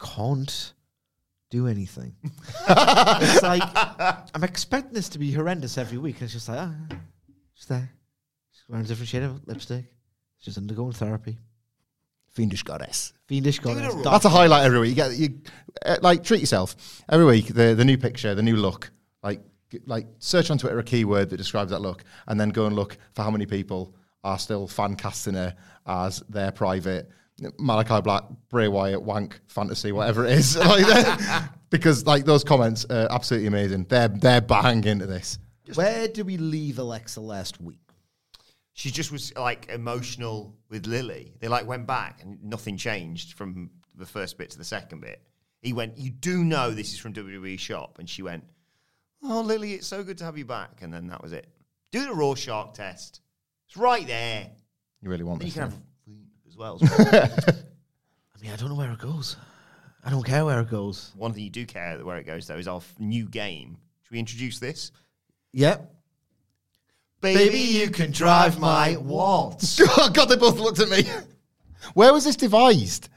can't 0.00 0.72
do 1.52 1.68
anything. 1.68 2.16
it's 2.24 3.42
like 3.42 3.62
I'm 4.34 4.42
expecting 4.42 4.94
this 4.94 5.10
to 5.10 5.18
be 5.18 5.30
horrendous 5.30 5.76
every 5.76 5.98
week, 5.98 6.16
and 6.16 6.24
it's 6.24 6.32
just 6.32 6.48
like, 6.48 6.58
ah, 6.58 6.74
she's 7.52 7.66
there. 7.66 7.90
She's 8.50 8.62
wearing 8.68 8.86
a 8.86 8.88
different 8.88 9.08
shade 9.10 9.22
of 9.22 9.46
lipstick. 9.46 9.84
She's 10.38 10.56
undergoing 10.56 10.92
therapy. 10.92 11.38
Fiendish 12.30 12.62
goddess. 12.62 13.12
Fiendish 13.26 13.58
goddess. 13.58 13.94
roll. 13.94 14.02
That's 14.02 14.24
a 14.24 14.30
highlight 14.30 14.64
every 14.64 14.80
week. 14.80 14.88
You 14.88 14.94
get 14.94 15.12
you 15.12 15.40
uh, 15.84 15.98
like 16.00 16.24
treat 16.24 16.40
yourself 16.40 17.02
every 17.10 17.26
week. 17.26 17.48
The 17.48 17.74
the 17.74 17.84
new 17.84 17.98
picture, 17.98 18.34
the 18.34 18.42
new 18.42 18.56
look. 18.56 18.90
Like 19.22 19.42
g- 19.70 19.80
like 19.84 20.06
search 20.18 20.50
on 20.50 20.56
Twitter 20.56 20.78
a 20.78 20.82
keyword 20.82 21.28
that 21.30 21.36
describes 21.36 21.70
that 21.70 21.80
look, 21.80 22.02
and 22.26 22.40
then 22.40 22.48
go 22.48 22.64
and 22.64 22.74
look 22.74 22.96
for 23.12 23.22
how 23.22 23.30
many 23.30 23.44
people 23.44 23.94
are 24.24 24.38
still 24.38 24.66
fan 24.66 24.96
casting 24.96 25.34
her 25.34 25.54
as 25.86 26.20
their 26.30 26.50
private 26.50 27.10
Malachi 27.58 28.00
Black, 28.02 28.24
Bray 28.48 28.68
Wyatt, 28.68 29.02
wank 29.02 29.40
fantasy, 29.48 29.92
whatever 29.92 30.24
it 30.24 30.32
is. 30.32 30.56
like 30.58 31.42
because 31.70 32.06
like 32.06 32.24
those 32.24 32.44
comments 32.44 32.84
are 32.90 33.08
absolutely 33.10 33.48
amazing. 33.48 33.86
They're 33.88 34.08
they're 34.08 34.40
bang 34.40 34.84
into 34.84 35.06
this. 35.06 35.38
Where 35.74 36.08
did 36.08 36.26
we 36.26 36.36
leave 36.36 36.78
Alexa 36.78 37.20
last 37.20 37.60
week? 37.60 37.78
She 38.74 38.90
just 38.90 39.12
was 39.12 39.34
like 39.36 39.68
emotional 39.70 40.56
with 40.68 40.86
Lily. 40.86 41.34
They 41.40 41.48
like 41.48 41.66
went 41.66 41.86
back 41.86 42.20
and 42.22 42.42
nothing 42.42 42.76
changed 42.76 43.34
from 43.34 43.70
the 43.94 44.06
first 44.06 44.38
bit 44.38 44.50
to 44.50 44.58
the 44.58 44.64
second 44.64 45.00
bit. 45.00 45.22
He 45.60 45.72
went, 45.72 45.98
"You 45.98 46.10
do 46.10 46.44
know 46.44 46.70
this 46.72 46.92
is 46.92 46.98
from 46.98 47.12
WWE 47.12 47.58
shop," 47.58 47.98
and 47.98 48.08
she 48.08 48.22
went, 48.22 48.44
"Oh, 49.22 49.40
Lily, 49.42 49.74
it's 49.74 49.86
so 49.86 50.02
good 50.02 50.18
to 50.18 50.24
have 50.24 50.36
you 50.38 50.44
back." 50.44 50.82
And 50.82 50.92
then 50.92 51.06
that 51.08 51.22
was 51.22 51.32
it. 51.32 51.46
Do 51.92 52.04
the 52.06 52.14
Rorschach 52.14 52.74
test. 52.74 53.20
It's 53.68 53.76
right 53.76 54.06
there. 54.06 54.50
You 55.00 55.10
really 55.10 55.24
want 55.24 55.40
Then 55.40 55.46
you 55.46 55.52
this? 55.52 55.60
can 55.62 55.70
have 55.70 55.80
as 56.52 56.58
well. 56.58 56.78
I 56.82 58.42
mean, 58.42 58.52
I 58.52 58.56
don't 58.56 58.68
know 58.68 58.74
where 58.74 58.92
it 58.92 58.98
goes. 58.98 59.36
I 60.04 60.10
don't 60.10 60.24
care 60.24 60.44
where 60.44 60.60
it 60.60 60.70
goes. 60.70 61.12
One 61.16 61.32
thing 61.32 61.44
you 61.44 61.50
do 61.50 61.64
care 61.64 61.98
where 61.98 62.16
it 62.16 62.24
goes 62.24 62.46
though 62.46 62.56
is 62.56 62.68
our 62.68 62.78
f- 62.78 62.94
new 62.98 63.28
game. 63.28 63.78
Should 64.02 64.12
we 64.12 64.18
introduce 64.18 64.58
this? 64.58 64.90
Yep. 65.52 65.94
Baby, 67.20 67.58
you 67.58 67.88
can 67.88 68.10
drive 68.10 68.58
my 68.58 68.96
waltz. 68.96 69.80
oh 69.98 70.10
God, 70.12 70.28
they 70.28 70.36
both 70.36 70.58
looked 70.58 70.80
at 70.80 70.88
me. 70.88 71.04
Where 71.94 72.12
was 72.12 72.24
this 72.24 72.34
devised? 72.34 73.08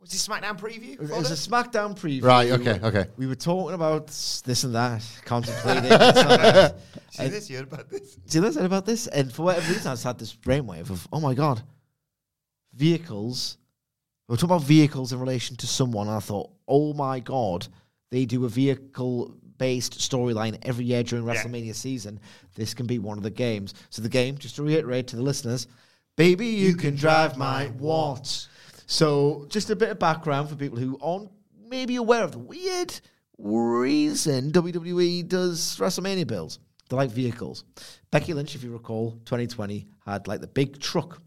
Was 0.00 0.10
this 0.10 0.26
SmackDown 0.26 0.58
preview? 0.58 0.94
It 0.94 1.16
was 1.16 1.30
a 1.30 1.34
SmackDown 1.34 1.96
preview. 1.96 2.24
Right, 2.24 2.50
okay, 2.50 2.80
okay. 2.82 3.06
We 3.16 3.28
were 3.28 3.36
talking 3.36 3.74
about 3.74 4.08
this 4.08 4.64
and 4.64 4.74
that, 4.74 5.04
contemplating. 5.24 5.84
this 5.84 5.92
and 5.92 6.28
that. 6.28 6.76
See 7.10 7.28
this? 7.28 7.48
You 7.48 7.58
heard 7.58 7.72
about 7.72 7.88
this? 7.88 8.16
Do 8.16 8.40
you 8.40 8.50
know 8.50 8.64
about 8.64 8.84
this? 8.84 9.06
And 9.06 9.32
for 9.32 9.44
whatever 9.44 9.72
reason, 9.72 9.86
I 9.86 9.92
just 9.92 10.02
had 10.02 10.18
this 10.18 10.34
brainwave 10.34 10.90
of, 10.90 11.06
oh 11.12 11.20
my 11.20 11.34
God, 11.34 11.62
vehicles. 12.74 13.58
We 14.28 14.32
were 14.32 14.36
talking 14.36 14.56
about 14.56 14.66
vehicles 14.66 15.12
in 15.12 15.20
relation 15.20 15.56
to 15.56 15.66
someone. 15.66 16.06
And 16.08 16.16
I 16.16 16.20
thought, 16.20 16.50
oh 16.66 16.92
my 16.94 17.20
God, 17.20 17.66
they 18.10 18.24
do 18.24 18.44
a 18.44 18.48
vehicle 18.48 19.34
based 19.58 19.98
storyline 19.98 20.58
every 20.62 20.84
year 20.84 21.02
during 21.02 21.26
Yeah. 21.26 21.34
WrestleMania 21.34 21.74
season. 21.74 22.20
This 22.54 22.74
can 22.74 22.86
be 22.86 22.98
one 22.98 23.16
of 23.16 23.22
the 23.22 23.30
games. 23.30 23.74
So 23.90 24.02
the 24.02 24.08
game, 24.08 24.36
just 24.38 24.56
to 24.56 24.62
reiterate 24.62 25.06
to 25.08 25.16
the 25.16 25.22
listeners, 25.22 25.66
baby, 26.16 26.46
you, 26.46 26.74
can, 26.74 26.96
drive 26.96 27.36
my 27.36 27.66
what? 27.78 28.48
So 28.86 29.46
just 29.48 29.70
a 29.70 29.76
bit 29.76 29.90
of 29.90 29.98
background 29.98 30.48
for 30.48 30.56
people 30.56 30.78
who 30.78 30.98
aren't 31.00 31.30
maybe 31.68 31.96
aware 31.96 32.24
of 32.24 32.32
the 32.32 32.38
weird 32.38 32.92
reason 33.38 34.52
WWE 34.52 35.28
does 35.28 35.76
WrestleMania 35.78 36.26
builds. 36.26 36.58
They're 36.88 36.98
like 36.98 37.10
vehicles. 37.10 37.64
Becky 38.10 38.34
Lynch, 38.34 38.54
if 38.54 38.62
you 38.62 38.70
recall, 38.72 39.12
2020 39.24 39.86
had 40.04 40.28
like 40.28 40.40
the 40.40 40.46
big 40.46 40.78
truck, 40.78 41.22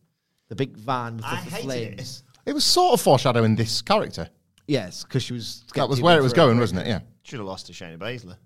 the 0.50 0.56
big 0.56 0.76
van 0.78 1.18
with 1.18 1.26
I 1.26 1.32
the 1.32 1.50
hated 1.52 1.64
flames. 1.66 2.24
It 2.46 2.54
was 2.54 2.64
sort 2.66 2.94
of 2.94 3.02
foreshadowing 3.02 3.56
this 3.56 3.82
character. 3.82 4.30
Yes, 4.68 5.04
because 5.04 5.24
she 5.24 5.34
was. 5.34 5.64
That 5.76 5.90
was 5.90 6.02
where 6.02 6.18
it 6.20 6.24
was 6.24 6.34
going, 6.34 6.60
wasn't 6.60 6.82
it? 6.82 6.88
Yeah. 6.88 7.00
Should 7.24 7.40
have 7.40 7.48
lost 7.48 7.68
to 7.68 7.74
Shayna 7.74 7.98
Baszler. 7.98 8.38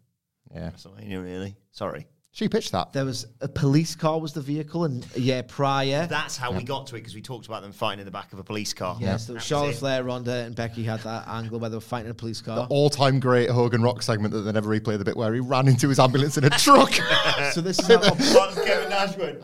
Yeah. 0.53 0.71
WrestleMania, 0.71 1.23
really. 1.23 1.55
Sorry. 1.71 2.07
She 2.31 2.47
pitched 2.47 2.71
that. 2.73 2.93
There 2.93 3.05
was 3.05 3.25
a 3.41 3.47
police 3.47 3.95
car 3.95 4.19
was 4.19 4.33
the 4.33 4.41
vehicle, 4.41 4.85
and 4.85 5.05
a 5.15 5.19
year 5.19 5.41
prior, 5.43 6.05
That's 6.07 6.37
how 6.37 6.51
we 6.51 6.63
got 6.63 6.85
to 6.87 6.95
it 6.95 6.99
because 6.99 7.15
we 7.15 7.21
talked 7.21 7.47
about 7.47 7.63
them 7.63 7.71
fighting 7.71 7.99
in 7.99 8.05
the 8.05 8.11
back 8.11 8.31
of 8.33 8.39
a 8.39 8.43
police 8.43 8.71
car. 8.71 8.95
yes, 8.99 9.25
That 9.25 9.27
there 9.27 9.33
was 9.35 9.41
was 9.41 9.47
Charlotte 9.47 9.69
it. 9.71 9.77
Flair, 9.79 10.03
Ronda, 10.03 10.31
and 10.45 10.55
Becky 10.55 10.83
had 10.83 10.99
that 11.01 11.27
angle 11.27 11.59
where 11.59 11.69
they 11.71 11.75
were 11.75 11.81
fighting 11.81 12.05
in 12.05 12.11
a 12.11 12.15
police 12.15 12.39
car. 12.39 12.55
The 12.55 12.73
All 12.73 12.89
time 12.89 13.19
great 13.19 13.49
Hogan 13.49 13.81
Rock 13.81 14.03
segment 14.03 14.31
that 14.33 14.41
they 14.41 14.51
never 14.51 14.69
replayed 14.69 14.99
the 14.99 15.05
bit 15.05 15.17
where 15.17 15.33
he 15.33 15.39
ran 15.39 15.67
into 15.67 15.89
his 15.89 15.99
ambulance 15.99 16.37
in 16.37 16.43
a 16.45 16.49
truck. 16.51 16.91
so 17.53 17.61
this 17.61 17.79
is 17.79 17.87
how 17.87 17.99
Once 17.99 18.55
Kevin 18.63 18.89
Nash 18.89 19.17
went, 19.17 19.41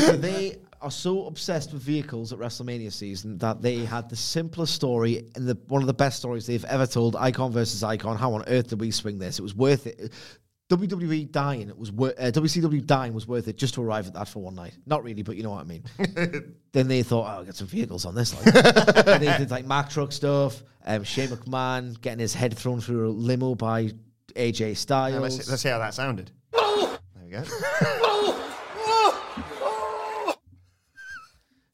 so 0.00 0.16
they 0.16 0.58
are 0.82 0.90
so 0.90 1.26
obsessed 1.26 1.72
with 1.72 1.82
vehicles 1.82 2.32
at 2.32 2.38
WrestleMania 2.38 2.92
season 2.92 3.38
that 3.38 3.62
they 3.62 3.78
had 3.78 4.08
the 4.08 4.16
simplest 4.16 4.74
story 4.74 5.30
and 5.36 5.46
the 5.46 5.56
one 5.68 5.82
of 5.82 5.86
the 5.86 5.94
best 5.94 6.18
stories 6.18 6.46
they've 6.46 6.64
ever 6.64 6.86
told. 6.86 7.16
Icon 7.16 7.52
versus 7.52 7.82
Icon. 7.82 8.16
How 8.16 8.34
on 8.34 8.44
earth 8.48 8.68
did 8.68 8.80
we 8.80 8.90
swing 8.90 9.18
this? 9.18 9.38
It 9.38 9.42
was 9.42 9.54
worth 9.54 9.86
it. 9.86 10.12
WWE 10.70 11.30
dying, 11.30 11.68
it 11.68 11.76
was 11.76 11.92
wor- 11.92 12.14
uh, 12.18 12.30
WCW 12.30 12.84
dying 12.86 13.12
was 13.12 13.28
worth 13.28 13.46
it 13.46 13.58
just 13.58 13.74
to 13.74 13.82
arrive 13.82 14.06
at 14.06 14.14
that 14.14 14.26
for 14.26 14.38
one 14.38 14.54
night. 14.54 14.72
Not 14.86 15.04
really, 15.04 15.22
but 15.22 15.36
you 15.36 15.42
know 15.42 15.50
what 15.50 15.60
I 15.60 15.64
mean. 15.64 15.84
then 16.72 16.88
they 16.88 17.02
thought, 17.02 17.26
oh, 17.26 17.38
I'll 17.38 17.44
get 17.44 17.56
some 17.56 17.66
vehicles 17.66 18.06
on 18.06 18.14
this. 18.14 18.34
Like. 18.34 18.54
and 19.06 19.22
they 19.22 19.36
did 19.36 19.50
like 19.50 19.66
Mack 19.66 19.90
truck 19.90 20.12
stuff. 20.12 20.62
Um, 20.86 21.04
Shane 21.04 21.28
McMahon 21.28 22.00
getting 22.00 22.20
his 22.20 22.32
head 22.32 22.56
thrown 22.56 22.80
through 22.80 23.08
a 23.08 23.10
limo 23.10 23.54
by 23.54 23.90
AJ 24.34 24.78
Styles. 24.78 25.14
Now, 25.14 25.20
let's, 25.20 25.48
let's 25.48 25.62
see 25.62 25.68
how 25.68 25.78
that 25.78 25.92
sounded. 25.92 26.30
there 26.52 26.98
we 27.22 27.30
go. 27.30 28.08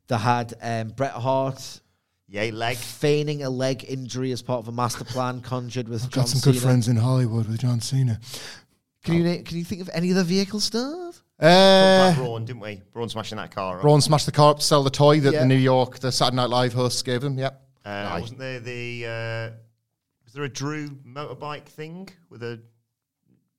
They 0.09 0.16
had 0.16 0.55
um, 0.62 0.88
Bret 0.88 1.12
Hart 1.12 1.81
Yay, 2.29 2.51
leg. 2.51 2.77
feigning 2.77 3.42
a 3.42 3.51
leg 3.51 3.85
injury 3.88 4.33
as 4.33 4.42
part 4.42 4.59
of 4.61 4.68
a 4.68 4.73
master 4.73 5.05
plan 5.05 5.40
conjured 5.40 5.88
with 5.88 6.03
John 6.11 6.23
Got 6.25 6.29
some 6.29 6.53
good 6.53 6.61
friends 6.61 6.88
in 6.88 6.97
Hollywood 6.97 7.47
with 7.49 7.61
John 7.61 7.81
Cena. 7.81 8.18
Can 9.05 9.14
you 9.14 9.23
na- 9.25 9.42
can 9.44 9.57
you 9.59 9.64
think 9.64 9.81
of 9.81 9.88
any 9.94 10.11
of 10.11 10.16
the 10.16 10.25
vehicle 10.25 10.61
stuff? 10.61 11.23
Uh, 11.40 12.07
Like 12.09 12.16
Braun, 12.16 12.44
didn't 12.44 12.61
we? 12.61 12.83
Braun 12.92 13.09
smashing 13.09 13.37
that 13.38 13.51
car. 13.55 13.77
Up. 13.77 13.83
Braun 13.83 14.01
smashed 14.01 14.27
the 14.27 14.33
car 14.33 14.51
up 14.51 14.59
to 14.59 14.64
sell 14.64 14.83
the 14.83 14.90
toy 14.90 15.21
that 15.21 15.33
Yeah. 15.33 15.40
the 15.40 15.47
New 15.47 15.55
York, 15.55 16.01
the 16.01 16.11
Saturday 16.11 16.37
Night 16.37 16.51
Live 16.51 16.73
hosts 16.73 17.01
gave 17.03 17.21
them. 17.21 17.38
Yep. 17.38 17.62
Uh, 17.85 18.18
wasn't 18.21 18.38
there 18.40 18.61
the? 18.61 19.07
Uh, 19.07 19.57
was 20.25 20.33
there 20.35 20.44
a 20.44 20.49
Drew 20.49 20.88
motorbike 21.07 21.64
thing 21.66 22.09
with 22.29 22.42
a 22.42 22.61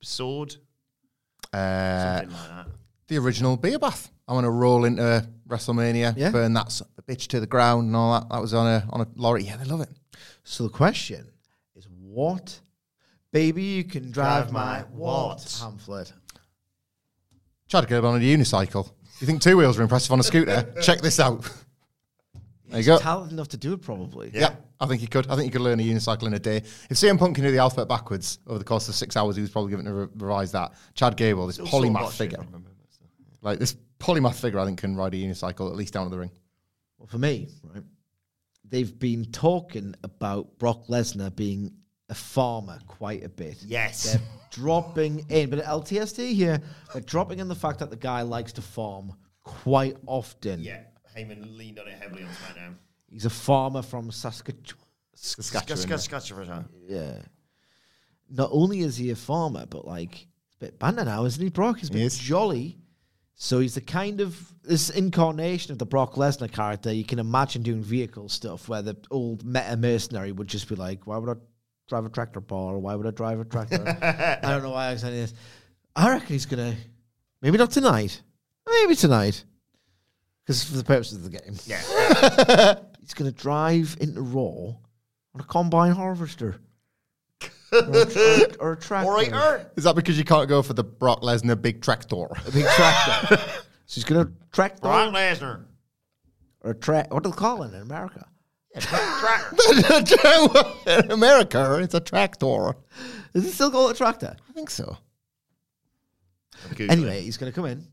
sword? 0.02 0.54
Uh, 1.52 2.18
Something 2.18 2.36
like 2.36 2.48
that. 2.48 2.66
The 3.10 3.18
original 3.18 3.56
beer 3.56 3.78
bath. 3.78 4.10
I 4.26 4.32
want 4.32 4.44
to 4.44 4.50
roll 4.50 4.84
into 4.84 5.28
WrestleMania, 5.48 6.14
Yeah. 6.16 6.30
burn 6.30 6.52
that 6.54 6.70
son 6.72 6.88
of 6.96 7.04
a 7.06 7.12
bitch 7.12 7.26
to 7.28 7.40
the 7.40 7.46
ground 7.46 7.88
and 7.88 7.96
all 7.96 8.18
that. 8.18 8.28
That 8.30 8.40
was 8.40 8.54
on 8.54 8.66
a 8.66 8.86
on 8.90 9.00
a 9.02 9.06
lorry. 9.16 9.44
Yeah, 9.44 9.56
they 9.56 9.64
love 9.64 9.80
it. 9.82 9.90
So 10.44 10.62
the 10.64 10.70
question 10.70 11.26
is, 11.76 11.86
what? 12.00 12.60
Baby, 13.32 13.62
you 13.62 13.84
can 13.84 14.10
drive, 14.10 14.44
Drive 14.44 14.52
my 14.52 14.78
my 14.78 14.80
what 14.92 15.28
what? 15.38 15.56
pamphlet? 15.60 16.12
Tried 17.68 17.82
to 17.82 17.86
get 17.86 18.04
on 18.04 18.16
a 18.16 18.18
unicycle. 18.24 18.90
You 19.20 19.26
think 19.26 19.42
two 19.42 19.56
wheels 19.56 19.78
are 19.78 19.82
impressive 19.82 20.10
on 20.12 20.20
a 20.20 20.22
scooter? 20.24 20.72
Check 20.82 21.00
this 21.00 21.20
out. 21.20 21.42
There 22.68 22.80
you 22.80 22.86
go. 22.86 22.98
Talented 22.98 23.32
enough 23.32 23.48
to 23.48 23.56
do 23.56 23.72
it, 23.74 23.82
probably. 23.82 24.30
Yeah. 24.32 24.54
I 24.80 24.86
think 24.86 25.02
you 25.02 25.08
could. 25.08 25.28
I 25.28 25.34
think 25.36 25.46
you 25.46 25.52
could 25.52 25.60
learn 25.60 25.78
a 25.78 25.82
unicycle 25.82 26.22
in 26.24 26.34
a 26.34 26.38
day. 26.38 26.56
If 26.58 26.90
CM 26.96 27.18
Punk 27.18 27.34
can 27.34 27.44
do 27.44 27.50
the 27.50 27.58
alphabet 27.58 27.86
backwards 27.88 28.38
over 28.46 28.58
the 28.58 28.64
course 28.64 28.88
of 28.88 28.94
six 28.94 29.16
hours, 29.16 29.36
he 29.36 29.42
was 29.42 29.50
probably 29.50 29.70
given 29.70 29.84
to 29.84 29.92
re- 29.92 30.08
revise 30.16 30.52
that. 30.52 30.72
Chad 30.94 31.16
Gable, 31.16 31.46
this 31.46 31.56
Still 31.56 31.66
sort 31.66 31.86
of 31.86 31.92
polymath 31.92 32.12
figure. 32.12 32.38
it 32.40 32.48
like 33.42 33.58
this 33.58 33.76
polymath 33.98 34.40
figure, 34.40 34.58
I 34.58 34.64
think 34.64 34.78
can 34.80 34.96
ride 34.96 35.14
a 35.14 35.16
unicycle 35.16 35.70
at 35.70 35.76
least 35.76 35.94
down 35.94 36.04
to 36.04 36.10
the 36.10 36.18
ring. 36.18 36.30
Well, 36.98 37.06
for 37.06 37.18
me, 37.18 37.48
right, 37.62 37.82
they've 38.68 38.98
been 38.98 39.24
talking 39.26 39.94
about 40.02 40.58
Brock 40.58 40.86
Lesnar 40.88 41.34
being 41.34 41.72
a 42.08 42.14
farmer 42.14 42.78
quite 42.86 43.24
a 43.24 43.28
bit. 43.28 43.62
Yes. 43.62 44.12
They're 44.12 44.22
dropping 44.50 45.24
in, 45.28 45.48
but 45.48 45.60
at 45.60 45.64
LTSD 45.66 46.32
here, 46.32 46.60
they're 46.92 47.02
dropping 47.02 47.38
in 47.38 47.48
the 47.48 47.54
fact 47.54 47.78
that 47.78 47.90
the 47.90 47.96
guy 47.96 48.22
likes 48.22 48.52
to 48.54 48.62
farm 48.62 49.14
quite 49.44 49.96
often. 50.06 50.60
Yeah, 50.60 50.82
Heyman 51.16 51.56
leaned 51.56 51.78
on 51.78 51.88
it 51.88 51.98
heavily 51.98 52.24
on 52.24 52.28
SmackDown. 52.30 52.74
He's 53.08 53.24
a 53.24 53.30
farmer 53.30 53.82
from 53.82 54.10
Saskatchewan. 54.10 54.84
Saskatchewan, 55.14 55.88
yeah. 55.88 55.96
Saskatchewan. 55.96 56.68
Yeah. 56.86 57.18
Not 58.28 58.50
only 58.52 58.80
is 58.80 58.96
he 58.96 59.10
a 59.10 59.16
farmer, 59.16 59.66
but 59.66 59.86
like 59.86 60.14
he's 60.14 60.56
a 60.56 60.64
bit 60.66 60.78
banter 60.78 61.04
now, 61.04 61.24
isn't 61.24 61.42
he, 61.42 61.50
Brock? 61.50 61.78
He's 61.78 61.90
been 61.90 62.02
is. 62.02 62.18
jolly. 62.18 62.78
So 63.42 63.58
he's 63.58 63.74
the 63.74 63.80
kind 63.80 64.20
of 64.20 64.38
this 64.62 64.90
incarnation 64.90 65.72
of 65.72 65.78
the 65.78 65.86
Brock 65.86 66.16
Lesnar 66.16 66.52
character 66.52 66.92
you 66.92 67.04
can 67.04 67.18
imagine 67.18 67.62
doing 67.62 67.82
vehicle 67.82 68.28
stuff 68.28 68.68
where 68.68 68.82
the 68.82 68.98
old 69.10 69.46
meta 69.46 69.78
mercenary 69.78 70.30
would 70.30 70.46
just 70.46 70.68
be 70.68 70.74
like, 70.74 71.06
Why 71.06 71.16
would 71.16 71.30
I 71.30 71.40
drive 71.88 72.04
a 72.04 72.10
tractor 72.10 72.42
Paul? 72.42 72.68
Or 72.68 72.78
why 72.78 72.94
would 72.94 73.06
I 73.06 73.12
drive 73.12 73.40
a 73.40 73.46
tractor? 73.46 73.82
I 74.42 74.46
don't 74.46 74.62
know 74.62 74.72
why 74.72 74.88
I 74.88 74.92
was 74.92 75.00
saying 75.00 75.14
this. 75.14 75.32
I 75.96 76.10
reckon 76.10 76.28
he's 76.28 76.44
gonna 76.44 76.76
maybe 77.40 77.56
not 77.56 77.70
tonight. 77.70 78.20
Maybe 78.68 78.94
tonight. 78.94 79.42
Because 80.44 80.62
for 80.62 80.76
the 80.76 80.84
purposes 80.84 81.24
of 81.24 81.32
the 81.32 81.38
game. 81.38 81.56
Yeah. 81.64 82.74
He's 83.00 83.14
gonna 83.14 83.32
drive 83.32 83.96
into 84.00 84.20
Raw 84.20 84.74
on 85.34 85.40
a 85.40 85.44
combine 85.44 85.92
harvester. 85.92 86.60
Or, 87.72 87.78
a 87.78 88.06
tra- 88.06 88.56
or 88.60 88.72
a 88.72 88.76
tractor. 88.76 89.10
All 89.10 89.16
right. 89.16 89.66
Is 89.76 89.84
that 89.84 89.94
because 89.96 90.18
you 90.18 90.24
can't 90.24 90.48
go 90.48 90.62
for 90.62 90.74
the 90.74 90.84
Brock 90.84 91.22
Lesnar 91.22 91.60
big 91.60 91.82
tractor? 91.82 92.26
A 92.46 92.50
big 92.52 92.66
tractor. 92.66 93.38
She's 93.86 94.04
gonna 94.04 94.30
tractor 94.52 94.82
Brock 94.82 95.14
Lesnar. 95.14 95.64
or 96.62 96.74
tra- 96.74 97.06
what 97.10 97.22
do 97.22 97.30
they 97.30 97.36
call 97.36 97.62
it 97.62 97.74
in 97.74 97.80
America? 97.82 98.26
in 100.86 101.10
America, 101.10 101.78
it's 101.82 101.94
a 101.94 102.00
tractor. 102.00 102.76
Is 103.34 103.46
it 103.46 103.52
still 103.52 103.70
called 103.70 103.90
a 103.90 103.94
tractor? 103.94 104.36
I 104.48 104.52
think 104.52 104.70
so. 104.70 104.96
Anyway, 106.78 107.22
he's 107.22 107.36
gonna 107.36 107.50
come 107.52 107.64
in 107.64 107.86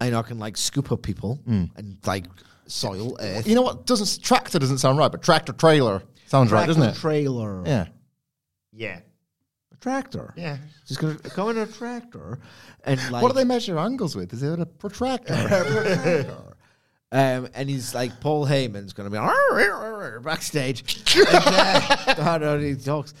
and 0.00 0.14
I 0.14 0.22
can 0.22 0.38
like 0.38 0.56
scoop 0.56 0.92
up 0.92 1.02
people 1.02 1.40
hmm. 1.44 1.64
and 1.76 1.98
like 2.06 2.26
soil 2.66 3.16
earth. 3.20 3.46
You 3.46 3.54
know 3.54 3.62
what? 3.62 3.86
Doesn't 3.86 4.22
tractor 4.22 4.58
doesn't 4.58 4.78
sound 4.78 4.98
right, 4.98 5.10
but 5.10 5.22
tractor 5.22 5.52
trailer 5.52 6.02
sounds 6.26 6.52
right, 6.52 6.66
doesn't 6.66 6.82
it? 6.82 6.96
Trailer. 6.96 7.64
yeah. 7.66 7.86
Yeah. 8.78 9.00
A 9.72 9.76
tractor. 9.76 10.32
Yeah. 10.36 10.56
He's 10.86 10.96
gonna 10.96 11.18
go 11.34 11.50
in 11.50 11.58
a 11.58 11.66
tractor 11.66 12.38
and 12.84 13.00
like 13.10 13.22
what 13.22 13.30
do 13.30 13.34
they 13.34 13.44
measure 13.44 13.78
angles 13.78 14.16
with? 14.16 14.32
Is 14.32 14.42
it 14.42 14.58
a 14.58 14.66
protractor? 14.66 15.34
Protractor. 15.48 16.54
Um, 17.10 17.48
and 17.54 17.70
he's 17.70 17.94
like 17.94 18.20
Paul 18.20 18.46
Heyman's 18.46 18.92
going 18.92 19.06
to 19.06 19.10
be 19.10 19.16
"Arr, 19.16 19.32
arr, 19.50 19.72
arr," 19.72 20.20
backstage. 20.20 21.02
and, 21.16 22.18
uh, 22.18 22.58
he 22.58 22.74
talks, 22.74 23.14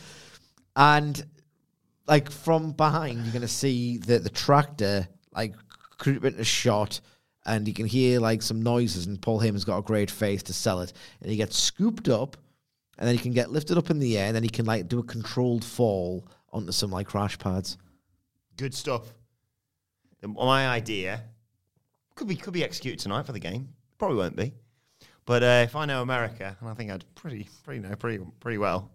and 0.76 1.24
like 2.06 2.30
from 2.30 2.72
behind, 2.72 3.22
you're 3.22 3.32
going 3.32 3.40
to 3.40 3.48
see 3.48 3.96
the 3.96 4.18
the 4.18 4.28
tractor 4.28 5.08
like 5.34 5.54
creep 5.96 6.22
into 6.22 6.44
shot, 6.44 7.00
and 7.46 7.66
you 7.66 7.72
can 7.72 7.86
hear 7.86 8.20
like 8.20 8.42
some 8.42 8.60
noises. 8.60 9.06
And 9.06 9.20
Paul 9.22 9.40
Heyman's 9.40 9.64
got 9.64 9.78
a 9.78 9.82
great 9.82 10.10
face 10.10 10.42
to 10.44 10.52
sell 10.52 10.80
it, 10.82 10.92
and 11.22 11.30
he 11.30 11.38
gets 11.38 11.56
scooped 11.56 12.10
up, 12.10 12.36
and 12.98 13.06
then 13.06 13.14
he 13.14 13.20
can 13.20 13.32
get 13.32 13.50
lifted 13.50 13.78
up 13.78 13.90
in 13.90 13.98
the 13.98 14.18
air, 14.18 14.26
and 14.26 14.36
then 14.36 14.42
he 14.42 14.48
can 14.48 14.66
like 14.66 14.88
do 14.88 14.98
a 14.98 15.04
controlled 15.04 15.64
fall 15.64 16.26
onto 16.52 16.72
some 16.72 16.90
like 16.90 17.06
crash 17.06 17.38
pads. 17.38 17.78
Good 18.56 18.74
stuff. 18.74 19.14
My 20.22 20.68
idea 20.68 21.22
could 22.16 22.26
be 22.26 22.36
could 22.36 22.52
be 22.52 22.64
executed 22.64 22.98
tonight 22.98 23.24
for 23.24 23.32
the 23.32 23.38
game. 23.38 23.68
Probably 23.98 24.16
won't 24.16 24.36
be. 24.36 24.52
But 25.24 25.42
uh, 25.42 25.62
if 25.64 25.76
I 25.76 25.84
know 25.84 26.02
America, 26.02 26.56
and 26.58 26.68
I 26.68 26.74
think 26.74 26.90
I'd 26.90 27.04
pretty 27.14 27.48
pretty 27.64 27.80
know 27.80 27.94
pretty 27.94 28.24
pretty 28.40 28.58
well, 28.58 28.90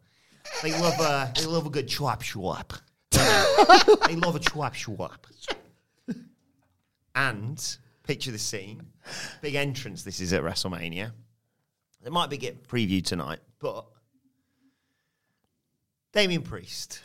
they 0.61 0.71
love 0.71 0.99
uh, 0.99 1.27
they 1.35 1.45
love 1.45 1.65
a 1.65 1.69
good 1.69 1.87
chwap 1.87 2.19
chwap. 2.19 2.77
they 4.07 4.15
love 4.15 4.35
a 4.35 4.39
chwap 4.39 4.73
chwap. 4.73 5.11
And 7.15 7.77
picture 8.03 8.31
the 8.31 8.39
scene. 8.39 8.81
Big 9.41 9.55
entrance 9.55 10.03
this 10.03 10.19
is 10.19 10.33
at 10.33 10.41
WrestleMania. 10.41 11.11
It 12.05 12.11
might 12.11 12.29
be 12.29 12.37
get 12.37 12.67
previewed 12.67 13.05
tonight, 13.05 13.39
but 13.59 13.85
Damien 16.13 16.43
Priest. 16.43 17.01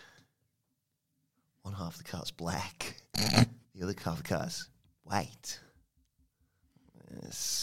One 1.63 1.75
half 1.75 1.99
of 1.99 1.99
the 1.99 2.11
car's 2.11 2.31
black. 2.31 2.95
the 3.15 3.83
other 3.83 3.95
half 4.05 4.19
of 4.19 4.23
the 4.23 4.29
car's 4.29 4.69
white. 5.03 5.59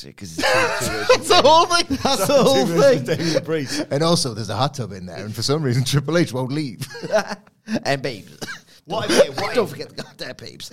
Because 0.04 0.38
it's 0.38 0.38
two, 0.80 0.86
two 0.86 1.14
That's 1.14 1.28
the 1.28 1.42
whole 1.44 1.68
thing. 1.68 1.98
That's 2.04 2.28
the 2.28 2.44
whole 2.44 2.66
thing. 2.66 3.04
Damien 3.04 3.46
Priest. 3.46 3.86
And 3.92 4.02
also, 4.04 4.34
there's 4.34 4.50
a 4.50 4.56
hot 4.56 4.74
tub 4.74 4.92
in 4.92 5.06
there, 5.06 5.24
and 5.24 5.34
for 5.34 5.44
some 5.44 5.62
reason, 5.62 5.84
Triple 5.84 6.18
H 6.18 6.34
won't 6.34 6.52
leave. 6.52 6.88
and 7.84 8.02
babes. 8.02 8.40
What 8.86 9.10
if, 9.12 9.40
what 9.40 9.54
Don't 9.54 9.66
if, 9.66 9.70
forget 9.70 9.90
the 9.90 10.04
goddamn 10.04 10.36
babes. 10.38 10.72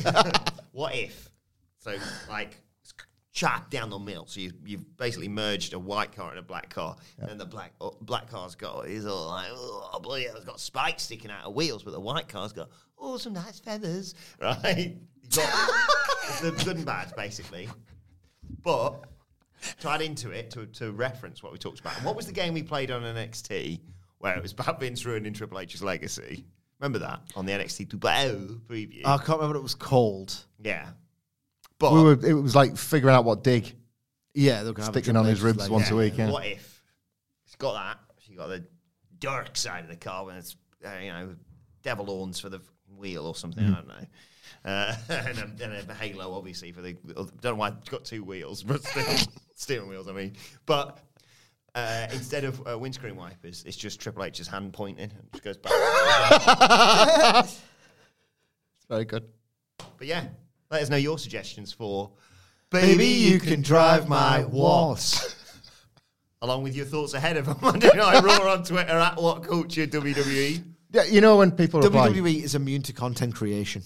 what 0.72 0.94
if, 0.94 1.30
so 1.78 1.96
like, 2.28 2.56
it's 3.32 3.40
chop 3.40 3.70
down 3.70 3.90
the 3.90 3.98
middle. 3.98 4.26
So 4.26 4.40
you, 4.40 4.52
you've 4.64 4.96
basically 4.96 5.28
merged 5.28 5.72
a 5.72 5.78
white 5.78 6.14
car 6.14 6.30
and 6.30 6.38
a 6.38 6.42
black 6.42 6.70
car. 6.70 6.96
And 7.18 7.40
the 7.40 7.46
black 7.46 7.72
oh, 7.80 7.96
black 8.00 8.30
car's 8.30 8.54
got, 8.54 8.86
is 8.88 9.06
all 9.06 9.28
like, 9.28 9.48
oh, 9.50 9.98
bloody 10.02 10.24
hell, 10.24 10.36
it's 10.36 10.44
got 10.44 10.60
spikes 10.60 11.04
sticking 11.04 11.30
out 11.30 11.44
of 11.44 11.54
wheels. 11.54 11.82
But 11.82 11.92
the 11.92 12.00
white 12.00 12.28
car's 12.28 12.52
got, 12.52 12.70
oh, 12.98 13.16
some 13.16 13.32
nice 13.32 13.58
feathers, 13.60 14.14
right? 14.40 14.96
The 15.30 16.52
good 16.64 16.76
and 16.76 16.86
bad, 16.86 17.14
basically. 17.16 17.68
But 18.62 19.04
to 19.80 19.90
add 19.90 20.02
into 20.02 20.30
it, 20.30 20.50
to, 20.52 20.66
to 20.66 20.92
reference 20.92 21.42
what 21.42 21.52
we 21.52 21.58
talked 21.58 21.80
about, 21.80 21.94
what 22.02 22.16
was 22.16 22.26
the 22.26 22.32
game 22.32 22.54
we 22.54 22.62
played 22.62 22.90
on 22.90 23.02
NXT 23.02 23.80
where 24.18 24.36
it 24.36 24.42
was 24.42 24.52
about 24.52 24.78
Vince 24.78 25.04
ruining 25.04 25.32
Triple 25.32 25.58
H's 25.58 25.82
legacy? 25.82 26.44
Remember 26.80 26.98
that 26.98 27.20
on 27.36 27.46
the 27.46 27.52
NXT 27.52 27.88
2.0 27.88 28.60
preview? 28.68 29.02
I 29.04 29.16
can't 29.16 29.28
remember 29.28 29.48
what 29.48 29.56
it 29.56 29.62
was 29.62 29.74
called. 29.74 30.34
yeah. 30.62 30.88
But 31.82 31.92
we 31.92 32.02
were, 32.02 32.12
it 32.26 32.32
was 32.34 32.54
like 32.54 32.76
figuring 32.76 33.14
out 33.14 33.24
what 33.24 33.42
dig, 33.44 33.74
Yeah, 34.34 34.62
they're 34.62 34.72
gonna 34.72 34.86
have 34.86 34.96
a 34.96 34.98
sticking 34.98 35.16
on 35.16 35.26
his 35.26 35.42
ribs 35.42 35.58
like- 35.58 35.70
once 35.70 35.90
a 35.90 35.96
week. 35.96 36.16
Yeah. 36.16 36.30
what 36.30 36.46
if 36.46 36.82
it's 37.46 37.56
got 37.56 37.74
that? 37.74 37.98
She 38.20 38.34
got 38.34 38.46
the 38.48 38.64
dark 39.18 39.56
side 39.56 39.84
of 39.84 39.90
the 39.90 39.96
car 39.96 40.24
when 40.24 40.36
it's 40.36 40.56
uh, 40.84 40.90
you 41.02 41.12
know 41.12 41.34
devil 41.82 42.06
horns 42.06 42.38
for 42.40 42.48
the 42.48 42.60
wheel 42.96 43.26
or 43.26 43.34
something. 43.34 43.64
I 43.64 43.74
don't 43.74 43.88
know. 43.88 44.06
Uh, 44.64 44.94
and, 45.08 45.38
a, 45.38 45.64
and 45.64 45.90
a 45.90 45.94
halo, 45.94 46.34
obviously, 46.34 46.70
for 46.72 46.82
the. 46.82 46.92
Don't 46.94 47.42
know 47.44 47.54
why 47.56 47.68
it's 47.68 47.88
got 47.88 48.04
two 48.04 48.22
wheels, 48.24 48.62
but 48.64 48.82
still, 48.84 49.32
steering 49.56 49.88
wheels. 49.88 50.06
I 50.08 50.12
mean, 50.12 50.36
but 50.66 50.98
uh, 51.74 52.06
instead 52.12 52.44
of 52.44 52.64
uh, 52.66 52.78
windscreen 52.78 53.16
wipers, 53.16 53.64
it's 53.66 53.76
just 53.76 54.00
Triple 54.00 54.22
H's 54.24 54.46
hand 54.46 54.72
pointing. 54.72 55.04
and 55.10 55.12
It 55.12 55.32
just 55.32 55.42
goes 55.44 55.56
back. 55.56 55.72
It's 57.44 58.86
very 58.88 59.04
good. 59.04 59.24
but 59.98 60.06
yeah, 60.06 60.26
let 60.72 60.82
us 60.82 60.88
know 60.88 60.96
your 60.96 61.18
suggestions 61.18 61.72
for 61.72 62.10
Baby, 62.70 63.06
you 63.06 63.38
can 63.38 63.60
drive 63.60 64.08
my 64.08 64.40
what? 64.40 65.36
Along 66.42 66.62
with 66.62 66.74
your 66.74 66.86
thoughts 66.86 67.12
ahead 67.12 67.36
of 67.36 67.46
Monday 67.62 67.90
Night 67.94 68.24
Raw 68.24 68.50
on 68.50 68.64
Twitter 68.64 68.90
at 68.90 69.20
What 69.20 69.44
Culture 69.44 69.86
WWE. 69.86 70.64
Yeah, 70.90 71.04
you 71.04 71.20
know 71.20 71.36
when 71.36 71.52
people 71.52 71.82
reply, 71.82 72.08
WWE 72.08 72.42
is 72.42 72.54
immune 72.54 72.82
to 72.82 72.94
content 72.94 73.34
creation. 73.34 73.82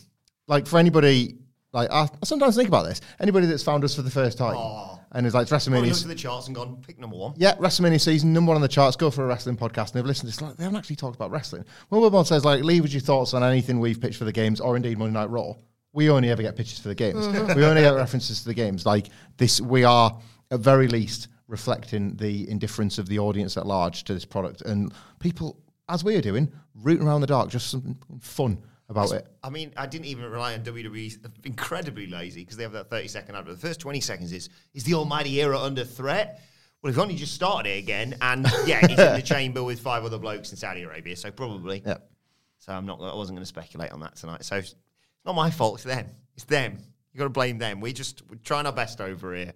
like 0.46 0.68
for 0.68 0.78
anybody, 0.78 1.38
like 1.72 1.90
I, 1.90 2.02
I 2.04 2.08
sometimes 2.24 2.54
think 2.56 2.68
about 2.68 2.84
this. 2.86 3.00
Anybody 3.20 3.46
that's 3.46 3.64
found 3.64 3.82
us 3.82 3.94
for 3.94 4.02
the 4.02 4.10
first 4.10 4.38
time 4.38 4.56
Aw. 4.56 4.98
and 5.12 5.26
is 5.26 5.34
like 5.34 5.48
Probably 5.48 5.66
WrestleMania, 5.80 5.90
looked 5.90 6.02
at 6.02 6.08
the 6.08 6.14
charts 6.14 6.46
and 6.46 6.54
gone, 6.54 6.82
pick 6.86 7.00
number 7.00 7.16
one. 7.16 7.34
yeah, 7.36 7.56
WrestleMania 7.56 8.00
season 8.00 8.32
number 8.32 8.50
one 8.50 8.56
on 8.56 8.62
the 8.62 8.68
charts. 8.68 8.96
Go 8.96 9.10
for 9.10 9.24
a 9.24 9.26
wrestling 9.26 9.56
podcast, 9.56 9.86
and 9.86 9.94
they've 9.94 10.06
listened. 10.06 10.28
It's 10.28 10.40
like 10.40 10.56
they 10.56 10.62
haven't 10.62 10.78
actually 10.78 10.96
talked 10.96 11.16
about 11.16 11.32
wrestling. 11.32 11.64
When 11.88 12.00
Wilbourn 12.00 12.24
says 12.26 12.44
like, 12.44 12.62
leave 12.62 12.84
us 12.84 12.92
your 12.92 13.02
thoughts 13.02 13.34
on 13.34 13.42
anything 13.42 13.80
we've 13.80 14.00
pitched 14.00 14.18
for 14.18 14.24
the 14.24 14.32
games, 14.32 14.60
or 14.60 14.76
indeed 14.76 14.96
Monday 14.98 15.14
Night 15.14 15.30
Raw. 15.30 15.54
We 15.96 16.10
only 16.10 16.28
ever 16.28 16.42
get 16.42 16.54
pictures 16.56 16.78
for 16.78 16.88
the 16.88 16.94
games. 16.94 17.26
Mm-hmm. 17.26 17.58
we 17.58 17.64
only 17.64 17.80
get 17.80 17.94
references 17.94 18.40
to 18.40 18.48
the 18.48 18.54
games. 18.54 18.84
Like 18.84 19.08
this, 19.38 19.62
we 19.62 19.82
are 19.82 20.14
at 20.50 20.60
very 20.60 20.88
least 20.88 21.28
reflecting 21.48 22.14
the 22.16 22.46
indifference 22.50 22.98
of 22.98 23.08
the 23.08 23.18
audience 23.18 23.56
at 23.56 23.66
large 23.66 24.04
to 24.04 24.12
this 24.12 24.26
product, 24.26 24.60
and 24.60 24.92
people, 25.20 25.58
as 25.88 26.04
we 26.04 26.14
are 26.14 26.20
doing, 26.20 26.52
rooting 26.74 27.06
around 27.06 27.22
the 27.22 27.26
dark, 27.26 27.48
just 27.48 27.70
something 27.70 27.96
fun 28.20 28.62
about 28.90 29.12
it. 29.12 29.26
I 29.42 29.48
mean, 29.48 29.72
I 29.74 29.86
didn't 29.86 30.04
even 30.04 30.26
rely 30.30 30.52
on 30.52 30.60
WWE. 30.60 31.46
Incredibly 31.46 32.08
lazy 32.08 32.42
because 32.42 32.58
they 32.58 32.64
have 32.64 32.72
that 32.72 32.90
30 32.90 33.08
second 33.08 33.34
ad. 33.34 33.46
But 33.46 33.52
the 33.58 33.66
first 33.66 33.80
20 33.80 34.02
seconds 34.02 34.32
is 34.34 34.50
is 34.74 34.84
the 34.84 34.92
Almighty 34.92 35.40
Era 35.40 35.58
under 35.58 35.84
threat? 35.84 36.42
Well, 36.82 36.92
we've 36.92 36.98
only 36.98 37.14
just 37.14 37.32
started 37.32 37.70
it 37.70 37.78
again, 37.78 38.18
and 38.20 38.46
yeah, 38.66 38.86
he's 38.86 38.98
in 38.98 39.14
the 39.14 39.22
chamber 39.24 39.64
with 39.64 39.80
five 39.80 40.04
other 40.04 40.18
blokes 40.18 40.50
in 40.50 40.58
Saudi 40.58 40.82
Arabia, 40.82 41.16
so 41.16 41.30
probably. 41.30 41.82
Yeah. 41.86 41.96
So 42.58 42.74
I'm 42.74 42.84
not. 42.84 43.00
I 43.00 43.14
wasn't 43.14 43.36
going 43.36 43.44
to 43.44 43.48
speculate 43.48 43.92
on 43.92 44.00
that 44.00 44.16
tonight. 44.16 44.44
So 44.44 44.56
it's 44.56 44.74
not 45.26 45.34
my 45.34 45.50
fault. 45.50 45.74
It's 45.76 45.84
them. 45.84 46.06
It's 46.34 46.44
them. 46.44 46.78
You 47.12 47.18
got 47.18 47.24
to 47.24 47.30
blame 47.30 47.58
them. 47.58 47.80
We 47.80 47.92
just 47.92 48.22
we're 48.30 48.36
trying 48.36 48.66
our 48.66 48.72
best 48.72 49.00
over 49.00 49.34
here, 49.34 49.52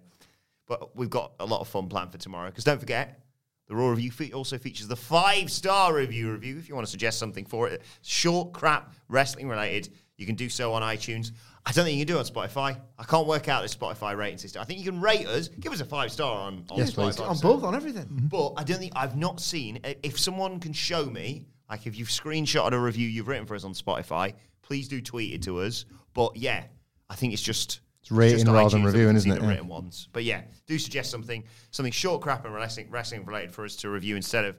but 0.67 0.95
we've 0.95 1.09
got 1.09 1.33
a 1.39 1.45
lot 1.45 1.61
of 1.61 1.67
fun 1.67 1.87
planned 1.87 2.11
for 2.11 2.17
tomorrow. 2.17 2.49
Because 2.49 2.63
don't 2.63 2.79
forget, 2.79 3.19
the 3.67 3.75
Raw 3.75 3.89
review 3.89 4.11
fe- 4.11 4.31
also 4.33 4.57
features 4.57 4.87
the 4.87 4.95
five 4.95 5.51
star 5.51 5.93
review 5.93 6.31
review. 6.31 6.57
If 6.57 6.67
you 6.67 6.75
want 6.75 6.85
to 6.87 6.91
suggest 6.91 7.19
something 7.19 7.45
for 7.45 7.67
it, 7.69 7.81
short, 8.01 8.51
crap, 8.53 8.93
wrestling 9.07 9.47
related, 9.47 9.89
you 10.17 10.25
can 10.25 10.35
do 10.35 10.49
so 10.49 10.73
on 10.73 10.81
iTunes. 10.81 11.31
I 11.63 11.71
don't 11.71 11.85
think 11.85 11.97
you 11.99 12.05
can 12.05 12.15
do 12.15 12.19
it 12.19 12.21
on 12.21 12.25
Spotify. 12.49 12.79
I 12.97 13.03
can't 13.03 13.27
work 13.27 13.47
out 13.47 13.61
the 13.61 13.69
Spotify 13.69 14.17
rating 14.17 14.39
system. 14.39 14.63
I 14.63 14.65
think 14.65 14.79
you 14.79 14.85
can 14.91 14.99
rate 14.99 15.27
us, 15.27 15.47
give 15.47 15.71
us 15.71 15.79
a 15.79 15.85
five 15.85 16.11
star 16.11 16.35
on, 16.47 16.65
on 16.71 16.79
Yes, 16.79 16.91
Spotify. 16.91 17.15
please. 17.17 17.19
On 17.19 17.37
both, 17.37 17.63
on 17.63 17.75
everything. 17.75 18.05
Mm-hmm. 18.05 18.27
But 18.27 18.53
I 18.57 18.63
don't 18.63 18.79
think 18.79 18.93
I've 18.95 19.15
not 19.15 19.39
seen 19.39 19.79
if 20.01 20.19
someone 20.19 20.59
can 20.59 20.73
show 20.73 21.05
me, 21.05 21.45
like 21.69 21.85
if 21.85 21.95
you've 21.97 22.07
screenshotted 22.09 22.71
a 22.71 22.79
review 22.79 23.07
you've 23.07 23.27
written 23.27 23.45
for 23.45 23.53
us 23.55 23.63
on 23.63 23.73
Spotify, 23.73 24.33
please 24.61 24.87
do 24.87 25.01
tweet 25.01 25.33
it 25.33 25.43
to 25.43 25.59
us. 25.59 25.85
But 26.13 26.35
yeah, 26.35 26.63
I 27.09 27.15
think 27.15 27.33
it's 27.33 27.41
just 27.41 27.81
It's 28.01 28.11
rating 28.11 28.39
just 28.39 28.47
rather 28.47 28.69
than 28.69 28.81
iTunes 28.81 28.83
that 28.83 28.85
we 28.85 28.91
reviewing, 28.91 29.15
isn't 29.15 29.31
it? 29.31 29.41
Yeah. 29.41 29.47
written 29.47 29.67
ones. 29.67 30.07
But 30.11 30.23
yeah, 30.23 30.41
do 30.67 30.77
suggest 30.79 31.11
something, 31.11 31.43
something 31.71 31.93
short, 31.93 32.21
crap, 32.21 32.45
and 32.45 32.53
wrestling, 32.53 32.87
wrestling 32.89 33.25
related 33.25 33.51
for 33.51 33.65
us 33.65 33.75
to 33.77 33.89
review 33.89 34.15
instead 34.15 34.45
of 34.45 34.57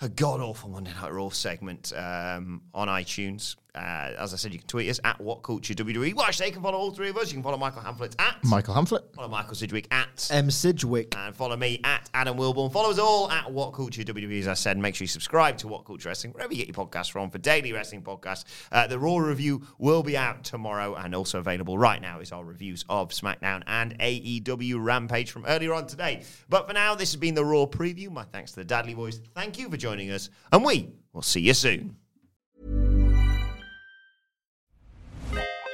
a 0.00 0.08
god 0.08 0.40
awful 0.40 0.70
Monday 0.70 0.92
Night 1.00 1.12
Raw 1.12 1.28
segment 1.30 1.92
um, 1.96 2.62
on 2.74 2.88
iTunes. 2.88 3.56
Uh, 3.74 4.12
as 4.18 4.32
I 4.32 4.36
said, 4.36 4.52
you 4.52 4.58
can 4.60 4.68
tweet 4.68 4.88
us 4.88 5.00
at 5.02 5.20
What 5.20 5.42
Culture 5.42 5.74
WWE. 5.74 6.14
Watch, 6.14 6.38
they 6.38 6.50
can 6.52 6.62
follow 6.62 6.78
all 6.78 6.92
three 6.92 7.08
of 7.08 7.16
us. 7.16 7.28
You 7.28 7.34
can 7.34 7.42
follow 7.42 7.56
Michael 7.58 7.82
Hamflett 7.82 8.14
at 8.20 8.36
Michael 8.44 8.74
Hamflett. 8.74 9.12
follow 9.14 9.26
Michael 9.28 9.54
Sidgwick 9.54 9.88
at 9.90 10.28
M. 10.30 10.48
Sidgwick. 10.50 11.14
and 11.16 11.34
follow 11.34 11.56
me 11.56 11.80
at 11.82 12.08
Adam 12.14 12.36
Wilbourn. 12.36 12.70
Follow 12.72 12.90
us 12.90 12.98
all 13.00 13.30
at 13.30 13.50
What 13.50 13.72
Culture 13.72 14.02
WWE, 14.02 14.38
as 14.40 14.46
I 14.48 14.54
said. 14.54 14.78
Make 14.78 14.94
sure 14.94 15.04
you 15.04 15.08
subscribe 15.08 15.58
to 15.58 15.68
What 15.68 15.84
Culture 15.84 16.08
Wrestling, 16.08 16.32
wherever 16.34 16.52
you 16.52 16.64
get 16.64 16.68
your 16.76 16.86
podcasts 16.86 17.10
from, 17.10 17.30
for 17.30 17.38
daily 17.38 17.72
wrestling 17.72 18.02
podcasts. 18.02 18.44
Uh, 18.70 18.86
the 18.86 18.98
Raw 18.98 19.16
review 19.18 19.66
will 19.78 20.04
be 20.04 20.16
out 20.16 20.44
tomorrow 20.44 20.94
and 20.94 21.14
also 21.14 21.40
available 21.40 21.76
right 21.76 22.00
now 22.00 22.20
is 22.20 22.30
our 22.30 22.44
reviews 22.44 22.84
of 22.88 23.10
SmackDown 23.10 23.64
and 23.66 23.98
AEW 23.98 24.76
Rampage 24.84 25.32
from 25.32 25.44
earlier 25.46 25.74
on 25.74 25.86
today. 25.88 26.22
But 26.48 26.68
for 26.68 26.74
now, 26.74 26.94
this 26.94 27.10
has 27.12 27.16
been 27.20 27.34
the 27.34 27.44
Raw 27.44 27.66
preview. 27.66 28.10
My 28.10 28.22
thanks 28.24 28.52
to 28.52 28.60
the 28.60 28.64
Dudley 28.64 28.94
Boys. 28.94 29.20
Thank 29.34 29.58
you 29.58 29.68
for 29.68 29.76
joining 29.76 30.10
us, 30.12 30.30
and 30.52 30.64
we 30.64 30.90
will 31.12 31.22
see 31.22 31.40
you 31.40 31.54
soon. 31.54 31.96